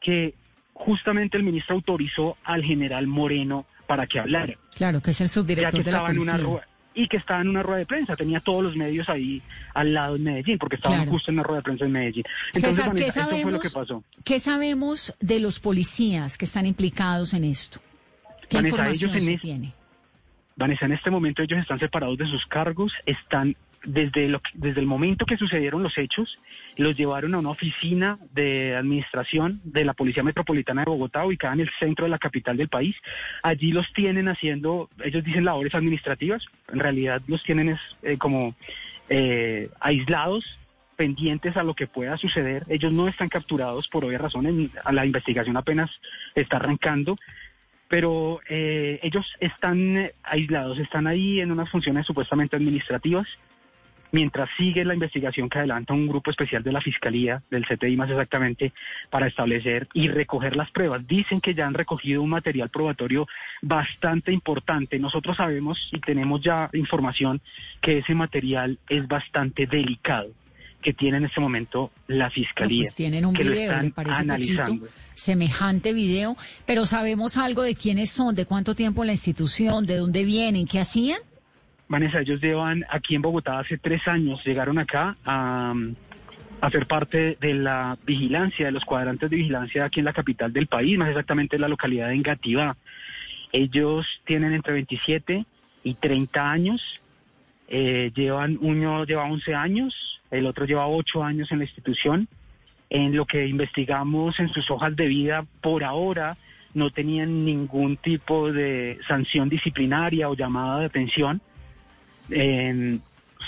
que 0.00 0.34
justamente 0.72 1.36
el 1.36 1.42
ministro 1.42 1.74
autorizó 1.74 2.38
al 2.44 2.64
general 2.64 3.06
Moreno 3.06 3.66
para 3.86 4.06
que 4.06 4.18
hablara. 4.18 4.54
Claro, 4.74 5.02
que 5.02 5.10
es 5.10 5.20
el 5.20 5.28
subdirector 5.28 5.84
de 5.84 5.92
la 5.92 6.06
policía 6.06 6.38
y 6.94 7.06
que 7.08 7.16
estaba 7.18 7.40
en 7.40 7.48
una 7.48 7.62
rueda 7.62 7.78
de 7.78 7.86
prensa, 7.86 8.16
tenía 8.16 8.40
todos 8.40 8.62
los 8.62 8.76
medios 8.76 9.08
ahí 9.08 9.42
al 9.74 9.94
lado 9.94 10.16
en 10.16 10.24
Medellín, 10.24 10.58
porque 10.58 10.76
estaba 10.76 11.06
justo 11.06 11.30
en 11.30 11.36
una 11.36 11.42
rueda 11.44 11.58
de 11.60 11.64
prensa 11.64 11.84
en 11.84 11.92
Medellín. 11.92 12.24
Entonces, 12.52 12.84
¿qué 12.94 13.12
sabemos, 13.12 13.42
fue 13.42 13.52
lo 13.52 13.60
que 13.60 13.70
pasó. 13.70 14.04
¿Qué 14.24 14.40
sabemos 14.40 15.14
de 15.20 15.40
los 15.40 15.60
policías 15.60 16.36
que 16.36 16.44
están 16.44 16.66
implicados 16.66 17.34
en 17.34 17.44
esto? 17.44 17.80
¿Qué 18.48 18.58
información 18.58 19.20
se 19.20 19.38
tiene? 19.38 19.72
Vanessa, 20.56 20.86
en 20.86 20.92
este 20.92 21.10
momento 21.10 21.42
ellos 21.42 21.60
están 21.60 21.78
separados 21.78 22.18
de 22.18 22.26
sus 22.26 22.44
cargos, 22.46 22.92
están 23.06 23.56
desde, 23.84 24.28
lo, 24.28 24.40
desde 24.54 24.80
el 24.80 24.86
momento 24.86 25.26
que 25.26 25.36
sucedieron 25.36 25.82
los 25.82 25.96
hechos, 25.96 26.38
los 26.76 26.96
llevaron 26.96 27.34
a 27.34 27.38
una 27.38 27.50
oficina 27.50 28.18
de 28.32 28.76
administración 28.76 29.60
de 29.64 29.84
la 29.84 29.94
Policía 29.94 30.22
Metropolitana 30.22 30.82
de 30.82 30.90
Bogotá, 30.90 31.24
ubicada 31.24 31.54
en 31.54 31.60
el 31.60 31.70
centro 31.78 32.04
de 32.04 32.10
la 32.10 32.18
capital 32.18 32.56
del 32.56 32.68
país. 32.68 32.96
Allí 33.42 33.72
los 33.72 33.90
tienen 33.92 34.28
haciendo, 34.28 34.90
ellos 35.02 35.24
dicen 35.24 35.44
labores 35.44 35.74
administrativas, 35.74 36.44
en 36.72 36.80
realidad 36.80 37.22
los 37.26 37.42
tienen 37.42 37.78
eh, 38.02 38.18
como 38.18 38.54
eh, 39.08 39.70
aislados 39.80 40.44
pendientes 40.96 41.56
a 41.56 41.62
lo 41.62 41.74
que 41.74 41.86
pueda 41.86 42.18
suceder. 42.18 42.64
Ellos 42.68 42.92
no 42.92 43.08
están 43.08 43.30
capturados 43.30 43.88
por 43.88 44.04
obvias 44.04 44.20
razones, 44.20 44.70
la 44.90 45.06
investigación 45.06 45.56
apenas 45.56 45.90
está 46.34 46.58
arrancando, 46.58 47.16
pero 47.88 48.40
eh, 48.48 49.00
ellos 49.02 49.26
están 49.40 50.10
aislados, 50.22 50.78
están 50.78 51.06
ahí 51.06 51.40
en 51.40 51.50
unas 51.50 51.70
funciones 51.70 52.06
supuestamente 52.06 52.56
administrativas, 52.56 53.26
mientras 54.12 54.48
sigue 54.56 54.84
la 54.84 54.94
investigación 54.94 55.48
que 55.48 55.58
adelanta 55.58 55.94
un 55.94 56.06
grupo 56.06 56.30
especial 56.30 56.62
de 56.62 56.72
la 56.72 56.80
Fiscalía, 56.80 57.42
del 57.50 57.66
CTI 57.66 57.96
más 57.96 58.10
exactamente, 58.10 58.72
para 59.10 59.26
establecer 59.26 59.88
y 59.94 60.08
recoger 60.08 60.56
las 60.56 60.70
pruebas. 60.70 61.06
Dicen 61.06 61.40
que 61.40 61.54
ya 61.54 61.66
han 61.66 61.74
recogido 61.74 62.22
un 62.22 62.30
material 62.30 62.68
probatorio 62.70 63.26
bastante 63.62 64.32
importante. 64.32 64.98
Nosotros 64.98 65.36
sabemos 65.36 65.88
y 65.92 66.00
tenemos 66.00 66.40
ya 66.42 66.70
información 66.72 67.40
que 67.80 67.98
ese 67.98 68.14
material 68.14 68.78
es 68.88 69.06
bastante 69.06 69.66
delicado 69.66 70.30
que 70.80 70.92
tiene 70.94 71.18
en 71.18 71.26
este 71.26 71.40
momento 71.40 71.90
la 72.06 72.30
fiscalía. 72.30 72.84
pues 72.84 72.94
tienen 72.94 73.26
un 73.26 73.34
video, 73.34 73.82
me 73.82 73.90
parece 73.90 74.22
analizando. 74.22 74.88
semejante 75.14 75.92
video, 75.92 76.36
pero 76.66 76.86
sabemos 76.86 77.36
algo 77.36 77.62
de 77.62 77.74
quiénes 77.74 78.10
son, 78.10 78.34
de 78.34 78.46
cuánto 78.46 78.74
tiempo 78.74 79.02
en 79.02 79.08
la 79.08 79.12
institución, 79.12 79.86
de 79.86 79.96
dónde 79.96 80.24
vienen, 80.24 80.66
qué 80.66 80.80
hacían. 80.80 81.18
Vanessa, 81.90 82.20
ellos 82.20 82.40
llevan 82.40 82.84
aquí 82.88 83.16
en 83.16 83.22
Bogotá 83.22 83.58
hace 83.58 83.76
tres 83.76 84.06
años, 84.06 84.40
llegaron 84.46 84.78
acá 84.78 85.16
a, 85.24 85.74
a 86.60 86.70
ser 86.70 86.86
parte 86.86 87.36
de 87.40 87.54
la 87.54 87.98
vigilancia, 88.06 88.66
de 88.66 88.70
los 88.70 88.84
cuadrantes 88.84 89.28
de 89.28 89.36
vigilancia 89.36 89.84
aquí 89.84 89.98
en 89.98 90.04
la 90.04 90.12
capital 90.12 90.52
del 90.52 90.68
país, 90.68 90.96
más 90.96 91.08
exactamente 91.08 91.56
en 91.56 91.62
la 91.62 91.68
localidad 91.68 92.06
de 92.06 92.14
Engativá. 92.14 92.76
Ellos 93.50 94.06
tienen 94.24 94.52
entre 94.52 94.74
27 94.74 95.44
y 95.82 95.94
30 95.94 96.48
años, 96.48 96.80
eh, 97.66 98.12
llevan, 98.14 98.56
uno 98.60 99.04
lleva 99.04 99.24
11 99.24 99.52
años, 99.56 100.20
el 100.30 100.46
otro 100.46 100.66
lleva 100.66 100.86
8 100.86 101.24
años 101.24 101.50
en 101.50 101.58
la 101.58 101.64
institución. 101.64 102.28
En 102.88 103.16
lo 103.16 103.26
que 103.26 103.48
investigamos 103.48 104.38
en 104.38 104.48
sus 104.48 104.70
hojas 104.70 104.94
de 104.94 105.06
vida, 105.06 105.44
por 105.60 105.82
ahora 105.82 106.36
no 106.72 106.90
tenían 106.90 107.44
ningún 107.44 107.96
tipo 107.96 108.52
de 108.52 109.00
sanción 109.08 109.48
disciplinaria 109.48 110.28
o 110.28 110.36
llamada 110.36 110.78
de 110.78 110.86
atención. 110.86 111.40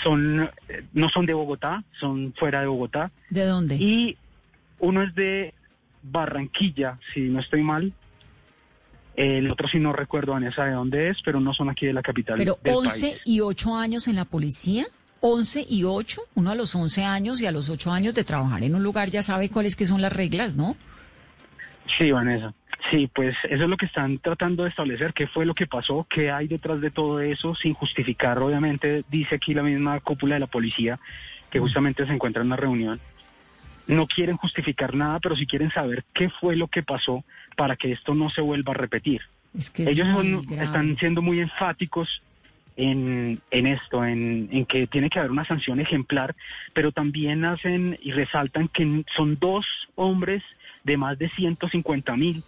Son, 0.03 0.49
no 0.93 1.09
son 1.09 1.25
de 1.25 1.33
Bogotá, 1.33 1.83
son 1.99 2.33
fuera 2.37 2.61
de 2.61 2.67
Bogotá. 2.67 3.11
¿De 3.29 3.45
dónde? 3.45 3.75
Y 3.75 4.17
uno 4.79 5.03
es 5.03 5.15
de 5.15 5.53
Barranquilla, 6.03 6.99
si 7.13 7.21
no 7.21 7.39
estoy 7.39 7.63
mal, 7.63 7.93
el 9.15 9.49
otro 9.51 9.67
sí 9.67 9.79
no 9.79 9.93
recuerdo, 9.93 10.33
Vanessa, 10.33 10.65
de 10.65 10.71
dónde 10.71 11.09
es, 11.09 11.17
pero 11.23 11.39
no 11.39 11.53
son 11.53 11.69
aquí 11.69 11.85
de 11.85 11.93
la 11.93 12.01
capital. 12.01 12.37
Pero 12.37 12.57
11 12.65 13.21
y 13.25 13.41
8 13.41 13.75
años 13.75 14.07
en 14.07 14.15
la 14.15 14.25
policía. 14.25 14.87
11 15.25 15.65
y 15.69 15.85
8, 15.85 16.21
uno 16.35 16.51
a 16.51 16.55
los 16.55 16.75
11 16.75 17.05
años 17.05 17.39
y 17.39 17.45
a 17.45 17.53
los 17.53 17.69
8 17.69 17.91
años 17.93 18.13
de 18.13 18.25
trabajar 18.25 18.61
en 18.61 18.75
un 18.75 18.83
lugar 18.83 19.09
ya 19.09 19.23
sabe 19.23 19.49
cuáles 19.49 19.77
que 19.77 19.85
son 19.85 20.01
las 20.01 20.11
reglas, 20.11 20.55
¿no? 20.55 20.75
Sí, 21.97 22.11
Vanessa. 22.11 22.53
Sí, 22.89 23.09
pues 23.13 23.35
eso 23.43 23.63
es 23.63 23.69
lo 23.69 23.77
que 23.77 23.85
están 23.85 24.17
tratando 24.19 24.63
de 24.63 24.69
establecer, 24.69 25.13
qué 25.13 25.27
fue 25.27 25.45
lo 25.45 25.53
que 25.53 25.67
pasó, 25.67 26.05
qué 26.09 26.31
hay 26.31 26.47
detrás 26.47 26.81
de 26.81 26.91
todo 26.91 27.21
eso, 27.21 27.55
sin 27.55 27.73
justificar, 27.73 28.39
obviamente, 28.39 29.03
dice 29.09 29.35
aquí 29.35 29.53
la 29.53 29.63
misma 29.63 29.99
cúpula 30.01 30.35
de 30.35 30.41
la 30.41 30.47
policía, 30.47 30.99
que 31.49 31.59
justamente 31.59 32.05
se 32.05 32.11
encuentra 32.11 32.41
en 32.41 32.47
una 32.47 32.55
reunión, 32.57 32.99
no 33.87 34.07
quieren 34.07 34.37
justificar 34.37 34.95
nada, 34.95 35.19
pero 35.19 35.35
sí 35.35 35.45
quieren 35.45 35.71
saber 35.71 36.03
qué 36.13 36.29
fue 36.29 36.55
lo 36.55 36.67
que 36.67 36.83
pasó 36.83 37.23
para 37.55 37.75
que 37.75 37.91
esto 37.91 38.15
no 38.15 38.29
se 38.29 38.41
vuelva 38.41 38.71
a 38.71 38.75
repetir. 38.75 39.21
Ellos 39.77 40.07
están 40.49 40.97
siendo 40.97 41.21
muy 41.21 41.39
enfáticos 41.39 42.21
en, 42.75 43.39
en 43.51 43.67
esto, 43.67 44.03
en, 44.03 44.49
en, 44.51 44.65
que 44.65 44.87
tiene 44.87 45.09
que 45.09 45.19
haber 45.19 45.31
una 45.31 45.45
sanción 45.45 45.79
ejemplar, 45.79 46.35
pero 46.73 46.91
también 46.91 47.45
hacen 47.45 47.99
y 48.01 48.11
resaltan 48.11 48.67
que 48.67 49.03
son 49.15 49.37
dos 49.39 49.65
hombres 49.95 50.43
de 50.83 50.97
más 50.97 51.17
de 51.19 51.29
150 51.29 52.17
mil 52.17 52.43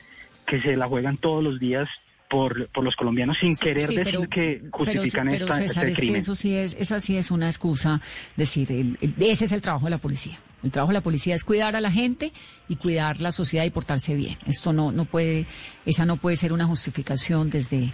que 0.45 0.61
se 0.61 0.75
la 0.75 0.87
juegan 0.87 1.17
todos 1.17 1.43
los 1.43 1.59
días 1.59 1.87
por, 2.29 2.69
por 2.69 2.83
los 2.83 2.95
colombianos 2.95 3.37
sin 3.37 3.55
querer 3.55 3.87
decir 3.87 4.27
que 4.29 4.61
justifican 4.71 5.27
pero, 5.29 5.45
esta, 5.45 5.57
César, 5.57 5.85
este 5.87 6.05
es 6.05 6.11
que 6.11 6.17
eso 6.17 6.35
sí 6.35 6.55
es, 6.55 6.75
esa 6.79 6.99
sí 6.99 7.17
es 7.17 7.31
una 7.31 7.47
excusa, 7.47 8.01
decir, 8.35 8.97
ese 9.19 9.45
es 9.45 9.51
el 9.51 9.61
trabajo 9.61 9.85
de 9.85 9.91
la 9.91 9.97
policía. 9.97 10.39
El 10.63 10.71
trabajo 10.71 10.91
de 10.91 10.95
la 10.95 11.03
policía 11.03 11.35
es 11.35 11.43
cuidar 11.43 11.75
a 11.75 11.81
la 11.81 11.91
gente 11.91 12.31
y 12.67 12.77
cuidar 12.77 13.21
la 13.21 13.31
sociedad 13.31 13.65
y 13.65 13.69
portarse 13.69 14.15
bien. 14.15 14.37
Esto 14.47 14.73
no, 14.73 14.91
no 14.91 15.05
puede, 15.05 15.45
esa 15.85 16.05
no 16.05 16.17
puede 16.17 16.35
ser 16.37 16.53
una 16.53 16.65
justificación 16.65 17.51
desde, 17.51 17.93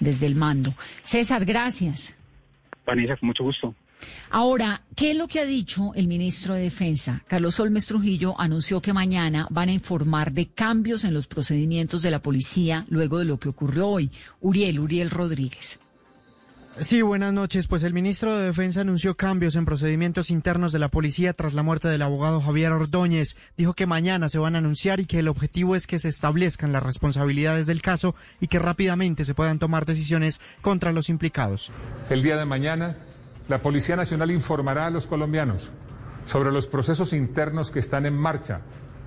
desde 0.00 0.26
el 0.26 0.34
mando. 0.34 0.74
César, 1.02 1.46
gracias. 1.46 2.14
Vanessa, 2.84 3.16
con 3.16 3.28
mucho 3.28 3.44
gusto. 3.44 3.74
Ahora, 4.30 4.82
¿qué 4.94 5.12
es 5.12 5.16
lo 5.16 5.28
que 5.28 5.40
ha 5.40 5.44
dicho 5.44 5.92
el 5.94 6.06
ministro 6.06 6.54
de 6.54 6.62
Defensa? 6.62 7.24
Carlos 7.26 7.58
Olmes 7.60 7.86
Trujillo 7.86 8.38
anunció 8.40 8.80
que 8.80 8.92
mañana 8.92 9.46
van 9.50 9.68
a 9.68 9.72
informar 9.72 10.32
de 10.32 10.48
cambios 10.48 11.04
en 11.04 11.14
los 11.14 11.26
procedimientos 11.26 12.02
de 12.02 12.10
la 12.10 12.22
policía 12.22 12.86
luego 12.88 13.18
de 13.18 13.24
lo 13.24 13.38
que 13.38 13.48
ocurrió 13.48 13.88
hoy. 13.88 14.10
Uriel, 14.40 14.80
Uriel 14.80 15.10
Rodríguez. 15.10 15.78
Sí, 16.78 17.02
buenas 17.02 17.32
noches. 17.34 17.66
Pues 17.66 17.82
el 17.82 17.92
ministro 17.92 18.34
de 18.34 18.46
Defensa 18.46 18.80
anunció 18.80 19.14
cambios 19.14 19.54
en 19.56 19.66
procedimientos 19.66 20.30
internos 20.30 20.72
de 20.72 20.78
la 20.78 20.88
policía 20.88 21.34
tras 21.34 21.52
la 21.52 21.62
muerte 21.62 21.88
del 21.88 22.00
abogado 22.00 22.40
Javier 22.40 22.72
Ordóñez. 22.72 23.36
Dijo 23.56 23.74
que 23.74 23.86
mañana 23.86 24.30
se 24.30 24.38
van 24.38 24.54
a 24.54 24.58
anunciar 24.58 24.98
y 24.98 25.04
que 25.04 25.18
el 25.18 25.28
objetivo 25.28 25.76
es 25.76 25.86
que 25.86 25.98
se 25.98 26.08
establezcan 26.08 26.72
las 26.72 26.82
responsabilidades 26.82 27.66
del 27.66 27.82
caso 27.82 28.14
y 28.40 28.46
que 28.46 28.58
rápidamente 28.58 29.26
se 29.26 29.34
puedan 29.34 29.58
tomar 29.58 29.84
decisiones 29.84 30.40
contra 30.62 30.92
los 30.92 31.10
implicados. 31.10 31.70
El 32.08 32.22
día 32.22 32.36
de 32.36 32.46
mañana, 32.46 32.96
la 33.50 33.60
Policía 33.62 33.96
Nacional 33.96 34.30
informará 34.30 34.86
a 34.86 34.90
los 34.90 35.08
colombianos 35.08 35.72
sobre 36.24 36.52
los 36.52 36.68
procesos 36.68 37.12
internos 37.12 37.72
que 37.72 37.80
están 37.80 38.06
en 38.06 38.16
marcha 38.16 38.60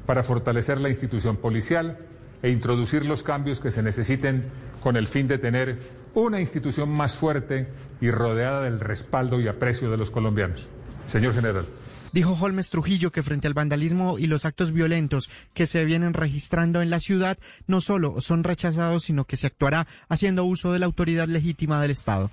para 0.05 0.21
fortalecer 0.21 0.81
la 0.81 0.89
institución 0.89 1.37
policial 1.37 1.97
e 2.41 2.49
introducir 2.49 3.05
los 3.05 3.23
cambios 3.23 3.61
que 3.61 3.71
se 3.71 3.81
necesiten 3.81 4.43
con 4.81 4.97
el 4.97 5.07
fin 5.07 5.29
de 5.29 5.37
tener 5.37 5.79
una 6.13 6.41
institución 6.41 6.89
más 6.89 7.15
fuerte 7.15 7.69
y 8.01 8.11
rodeada 8.11 8.61
del 8.63 8.81
respaldo 8.81 9.39
y 9.39 9.47
aprecio 9.47 9.89
de 9.89 9.95
los 9.95 10.11
colombianos. 10.11 10.67
Señor 11.07 11.33
general. 11.33 11.65
Dijo 12.11 12.33
Holmes 12.33 12.69
Trujillo 12.69 13.13
que 13.13 13.23
frente 13.23 13.47
al 13.47 13.53
vandalismo 13.53 14.19
y 14.19 14.27
los 14.27 14.43
actos 14.43 14.73
violentos 14.73 15.29
que 15.53 15.67
se 15.67 15.85
vienen 15.85 16.13
registrando 16.13 16.81
en 16.81 16.89
la 16.89 16.99
ciudad, 16.99 17.37
no 17.65 17.79
solo 17.79 18.19
son 18.19 18.43
rechazados, 18.43 19.03
sino 19.03 19.23
que 19.23 19.37
se 19.37 19.47
actuará 19.47 19.87
haciendo 20.09 20.43
uso 20.43 20.73
de 20.73 20.79
la 20.79 20.85
autoridad 20.85 21.29
legítima 21.29 21.81
del 21.81 21.91
Estado. 21.91 22.29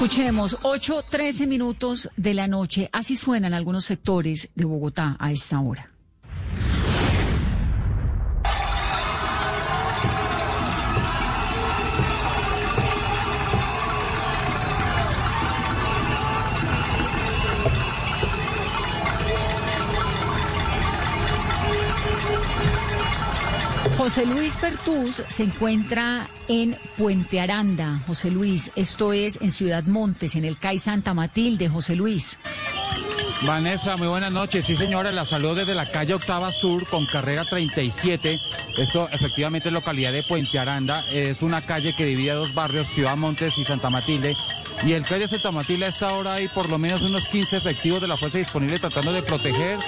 Escuchemos, 0.00 0.56
8, 0.62 1.04
13 1.10 1.46
minutos 1.46 2.08
de 2.16 2.32
la 2.32 2.46
noche. 2.46 2.88
Así 2.90 3.16
suenan 3.16 3.52
algunos 3.52 3.84
sectores 3.84 4.48
de 4.54 4.64
Bogotá 4.64 5.14
a 5.18 5.30
esta 5.30 5.60
hora. 5.60 5.90
José 24.00 24.24
Luis 24.24 24.56
Pertús 24.56 25.22
se 25.28 25.42
encuentra 25.42 26.26
en 26.48 26.74
Puente 26.96 27.38
Aranda. 27.38 28.00
José 28.06 28.30
Luis, 28.30 28.70
esto 28.74 29.12
es 29.12 29.36
en 29.42 29.52
Ciudad 29.52 29.84
Montes, 29.84 30.36
en 30.36 30.46
el 30.46 30.56
CAI 30.56 30.78
Santa 30.78 31.12
Matilde. 31.12 31.68
José 31.68 31.96
Luis. 31.96 32.38
Vanessa, 33.42 33.98
muy 33.98 34.08
buenas 34.08 34.32
noches. 34.32 34.64
Sí, 34.64 34.74
señora, 34.74 35.12
la 35.12 35.26
salud 35.26 35.54
desde 35.54 35.74
la 35.74 35.84
calle 35.84 36.14
Octava 36.14 36.50
Sur 36.50 36.86
con 36.86 37.04
carrera 37.04 37.44
37. 37.44 38.40
Esto 38.78 39.06
efectivamente 39.12 39.68
es 39.68 39.74
localidad 39.74 40.12
de 40.12 40.22
Puente 40.22 40.58
Aranda. 40.58 41.04
Es 41.12 41.42
una 41.42 41.60
calle 41.60 41.92
que 41.92 42.06
divide 42.06 42.32
dos 42.32 42.54
barrios, 42.54 42.86
Ciudad 42.86 43.18
Montes 43.18 43.58
y 43.58 43.64
Santa 43.64 43.90
Matilde. 43.90 44.34
Y 44.82 44.94
el 44.94 45.04
calle 45.04 45.28
Santa 45.28 45.52
Matilde 45.52 45.84
a 45.84 45.88
esta 45.90 46.14
hora 46.14 46.34
hay 46.34 46.48
por 46.48 46.70
lo 46.70 46.78
menos 46.78 47.02
unos 47.02 47.26
15 47.26 47.58
efectivos 47.58 48.00
de 48.00 48.08
la 48.08 48.16
fuerza 48.16 48.38
disponible 48.38 48.78
tratando 48.78 49.12
de 49.12 49.22
proteger 49.22 49.78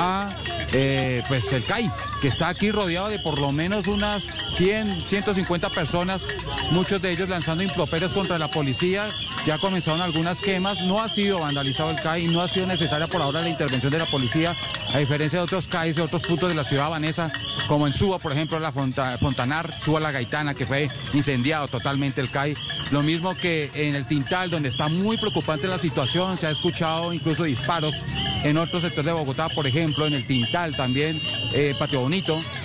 a 0.00 0.28
eh, 0.72 1.22
pues 1.28 1.52
el 1.52 1.62
CAI 1.62 1.88
que 2.22 2.28
está 2.28 2.48
aquí 2.48 2.70
rodeado 2.70 3.08
de 3.08 3.18
por 3.18 3.40
lo 3.40 3.50
menos 3.50 3.88
unas 3.88 4.22
100, 4.54 5.00
150 5.00 5.70
personas, 5.70 6.24
muchos 6.70 7.02
de 7.02 7.10
ellos 7.10 7.28
lanzando 7.28 7.64
improperios 7.64 8.12
contra 8.12 8.38
la 8.38 8.48
policía. 8.48 9.06
Ya 9.44 9.58
comenzaron 9.58 10.00
algunas 10.00 10.38
quemas, 10.38 10.82
no 10.82 11.00
ha 11.00 11.08
sido 11.08 11.40
vandalizado 11.40 11.90
el 11.90 12.00
CAI, 12.00 12.28
no 12.28 12.40
ha 12.40 12.46
sido 12.46 12.68
necesaria 12.68 13.08
por 13.08 13.20
ahora 13.20 13.40
la 13.40 13.48
intervención 13.48 13.90
de 13.90 13.98
la 13.98 14.06
policía, 14.06 14.54
a 14.94 14.98
diferencia 14.98 15.40
de 15.40 15.44
otros 15.44 15.66
CAIs 15.66 15.96
de 15.96 16.02
otros 16.02 16.22
puntos 16.22 16.48
de 16.48 16.54
la 16.54 16.62
ciudad 16.62 16.90
Vanessa, 16.90 17.32
como 17.66 17.88
en 17.88 17.92
Suba, 17.92 18.20
por 18.20 18.30
ejemplo, 18.30 18.60
la 18.60 18.70
Fontanar, 18.70 19.68
Suba 19.80 19.98
la 19.98 20.12
Gaitana, 20.12 20.54
que 20.54 20.64
fue 20.64 20.88
incendiado 21.12 21.66
totalmente 21.66 22.20
el 22.20 22.30
CAI. 22.30 22.54
Lo 22.92 23.02
mismo 23.02 23.34
que 23.34 23.68
en 23.74 23.96
el 23.96 24.06
Tintal, 24.06 24.48
donde 24.48 24.68
está 24.68 24.86
muy 24.86 25.16
preocupante 25.16 25.66
la 25.66 25.78
situación, 25.78 26.38
se 26.38 26.46
ha 26.46 26.50
escuchado 26.50 27.12
incluso 27.12 27.42
disparos 27.42 27.96
en 28.44 28.58
otros 28.58 28.82
sectores 28.82 29.06
de 29.06 29.12
Bogotá, 29.12 29.48
por 29.48 29.66
ejemplo, 29.66 30.06
en 30.06 30.14
el 30.14 30.26
Tintal 30.26 30.76
también, 30.76 31.20
eh, 31.52 31.74
Patio 31.78 32.02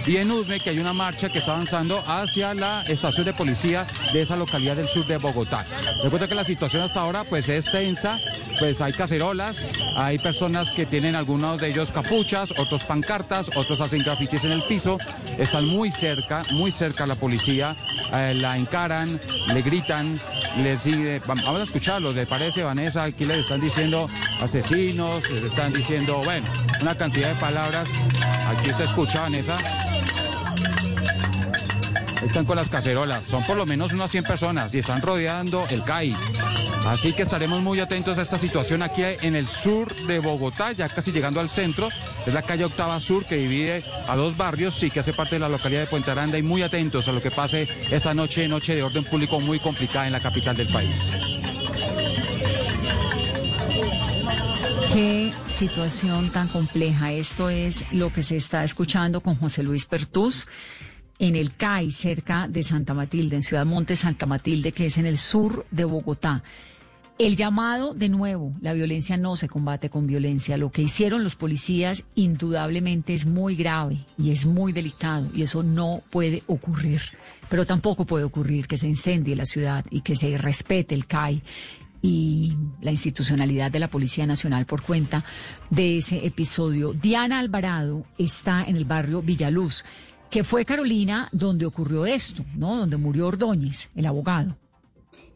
Y 0.06 0.18
en 0.18 0.30
Usme, 0.30 0.60
que 0.60 0.72
hay 0.72 0.80
una 0.80 0.92
marcha 0.92 1.30
que 1.30 1.38
está 1.38 1.54
avanzando 1.54 2.04
hacia 2.06 2.54
la 2.54 2.82
estación 2.82 3.26
de 3.26 3.34
policía 3.34 3.88
de 4.12 4.22
esa 4.22 4.36
localidad 4.36 4.76
del 4.76 4.90
sur 4.90 5.08
de 5.08 5.18
Bogotá. 5.18 5.64
Recuerdo 6.04 6.28
que 6.28 6.36
la 6.36 6.44
situación 6.44 6.84
hasta 6.84 7.00
ahora 7.00 7.24
pues 7.24 7.48
es 7.48 7.64
tensa, 7.64 8.20
pues 8.60 8.82
hay 8.82 8.92
cacerolas, 8.92 9.72
hay 9.96 10.18
personas 10.18 10.72
que 10.72 10.86
tienen 10.86 11.16
algunos 11.16 11.62
de 11.62 11.70
ellos 11.70 11.94
capuchas, 11.94 12.52
otros 12.58 12.84
pancartas, 12.84 13.50
otros 13.56 13.80
hacen 13.80 14.00
grafitis 14.00 14.44
en 14.44 14.52
el 14.52 14.64
piso, 14.64 14.98
están 15.38 15.66
muy 15.66 15.92
cerca, 15.92 16.44
muy 16.52 16.72
cerca 16.72 17.08
la 17.08 17.16
policía, 17.16 17.74
eh, 18.14 18.34
la 18.36 18.58
encaran, 18.58 19.18
le 19.54 19.62
gritan, 19.62 20.20
les 20.58 20.82
sigue, 20.82 21.22
vamos 21.26 21.46
a 21.46 21.64
escucharlo, 21.64 22.12
¿le 22.12 22.26
parece 22.26 22.64
Vanessa? 22.64 23.06
Aquí 23.06 23.24
les 23.24 23.38
están 23.38 23.62
diciendo 23.62 24.10
asesinos, 24.42 25.30
les 25.30 25.44
están 25.44 25.72
diciendo, 25.72 26.20
bueno, 26.26 26.46
una 26.82 26.96
cantidad 26.96 27.30
de 27.30 27.40
palabras, 27.40 27.88
aquí 28.50 28.72
usted 28.72 28.84
escucha 28.84 29.22
Vanessa 29.22 29.37
están 32.26 32.46
con 32.46 32.56
las 32.56 32.70
cacerolas. 32.70 33.26
Son 33.26 33.44
por 33.44 33.58
lo 33.58 33.66
menos 33.66 33.94
unas 33.94 34.12
100 34.12 34.24
personas 34.24 34.74
y 34.74 34.80
están 34.80 35.02
rodeando 35.02 35.66
el 35.70 35.84
CAI. 35.84 36.16
Así 36.88 37.14
que 37.14 37.24
estaremos 37.24 37.62
muy 37.62 37.80
atentos 37.80 38.18
a 38.18 38.22
esta 38.22 38.38
situación 38.38 38.82
aquí 38.82 39.04
en 39.04 39.36
el 39.36 39.48
sur 39.48 39.94
de 40.08 40.20
Bogotá, 40.20 40.72
ya 40.72 40.88
casi 40.88 41.12
llegando 41.12 41.40
al 41.40 41.50
centro. 41.50 41.90
Es 42.26 42.34
la 42.34 42.42
calle 42.42 42.66
Octava 42.66 43.00
Sur 43.00 43.26
que 43.26 43.36
divide 43.36 43.84
a 44.08 44.16
dos 44.16 44.38
barrios, 44.38 44.74
sí 44.74 44.90
que 44.90 45.02
hace 45.02 45.14
parte 45.14 45.36
de 45.36 45.40
la 45.40 45.50
localidad 45.50 45.82
de 45.82 45.88
Puente 45.88 46.12
Aranda 46.12 46.38
y 46.38 46.44
muy 46.44 46.64
atentos 46.64 47.08
a 47.08 47.12
lo 47.12 47.22
que 47.22 47.30
pase 47.30 47.68
esta 47.92 48.14
noche, 48.14 48.48
noche 48.48 48.76
de 48.76 48.84
orden 48.84 49.04
público 49.04 49.40
muy 49.42 49.60
complicada 49.60 50.08
en 50.08 50.14
la 50.14 50.20
capital 50.20 50.56
del 50.56 50.68
país. 50.70 51.12
Qué 54.98 55.32
situación 55.48 56.32
tan 56.32 56.48
compleja. 56.48 57.14
Esto 57.14 57.52
es 57.52 57.86
lo 57.92 58.12
que 58.12 58.24
se 58.24 58.36
está 58.36 58.64
escuchando 58.64 59.22
con 59.22 59.36
José 59.36 59.62
Luis 59.62 59.86
Pertús 59.86 60.48
en 61.20 61.36
el 61.36 61.54
CAI, 61.56 61.92
cerca 61.92 62.48
de 62.48 62.64
Santa 62.64 62.96
Matilde, 62.96 63.36
en 63.36 63.44
Ciudad 63.44 63.64
Monte 63.64 63.96
Santa 63.96 64.26
Matilde, 64.26 64.72
que 64.72 64.88
es 64.88 64.98
en 64.98 65.06
el 65.06 65.20
sur 65.20 65.68
de 65.70 65.86
Bogotá. 65.86 66.42
El 67.20 67.36
llamado, 67.36 67.94
de 67.94 68.10
nuevo, 68.10 68.56
la 68.60 68.74
violencia 68.74 69.18
no 69.18 69.36
se 69.36 69.48
combate 69.48 69.92
con 69.92 70.08
violencia. 70.08 70.58
Lo 70.58 70.72
que 70.72 70.82
hicieron 70.82 71.24
los 71.24 71.36
policías 71.36 72.04
indudablemente 72.16 73.14
es 73.14 73.28
muy 73.28 73.56
grave 73.56 74.04
y 74.18 74.32
es 74.32 74.48
muy 74.48 74.74
delicado 74.74 75.30
y 75.32 75.44
eso 75.44 75.62
no 75.62 76.02
puede 76.10 76.42
ocurrir. 76.48 77.02
Pero 77.50 77.68
tampoco 77.68 78.06
puede 78.06 78.24
ocurrir 78.24 78.66
que 78.66 78.78
se 78.78 78.88
incendie 78.88 79.36
la 79.36 79.46
ciudad 79.46 79.86
y 79.92 80.02
que 80.02 80.16
se 80.16 80.40
respete 80.40 80.96
el 80.96 81.06
CAI 81.06 81.44
y 82.02 82.56
la 82.82 82.92
institucionalidad 82.92 83.72
de 83.72 83.80
la 83.80 83.90
Policía 83.90 84.26
Nacional 84.26 84.66
por 84.66 84.82
cuenta 84.82 85.24
de 85.70 85.98
ese 85.98 86.26
episodio. 86.26 86.94
Diana 86.94 87.40
Alvarado 87.40 88.06
está 88.18 88.64
en 88.64 88.76
el 88.76 88.86
barrio 88.86 89.22
Villaluz 89.22 89.84
que 90.30 90.44
fue 90.44 90.66
Carolina 90.66 91.30
donde 91.32 91.66
ocurrió 91.66 92.06
esto, 92.06 92.44
¿no? 92.56 92.78
Donde 92.78 92.98
murió 92.98 93.28
Ordóñez, 93.28 93.90
el 93.96 94.06
abogado. 94.06 94.58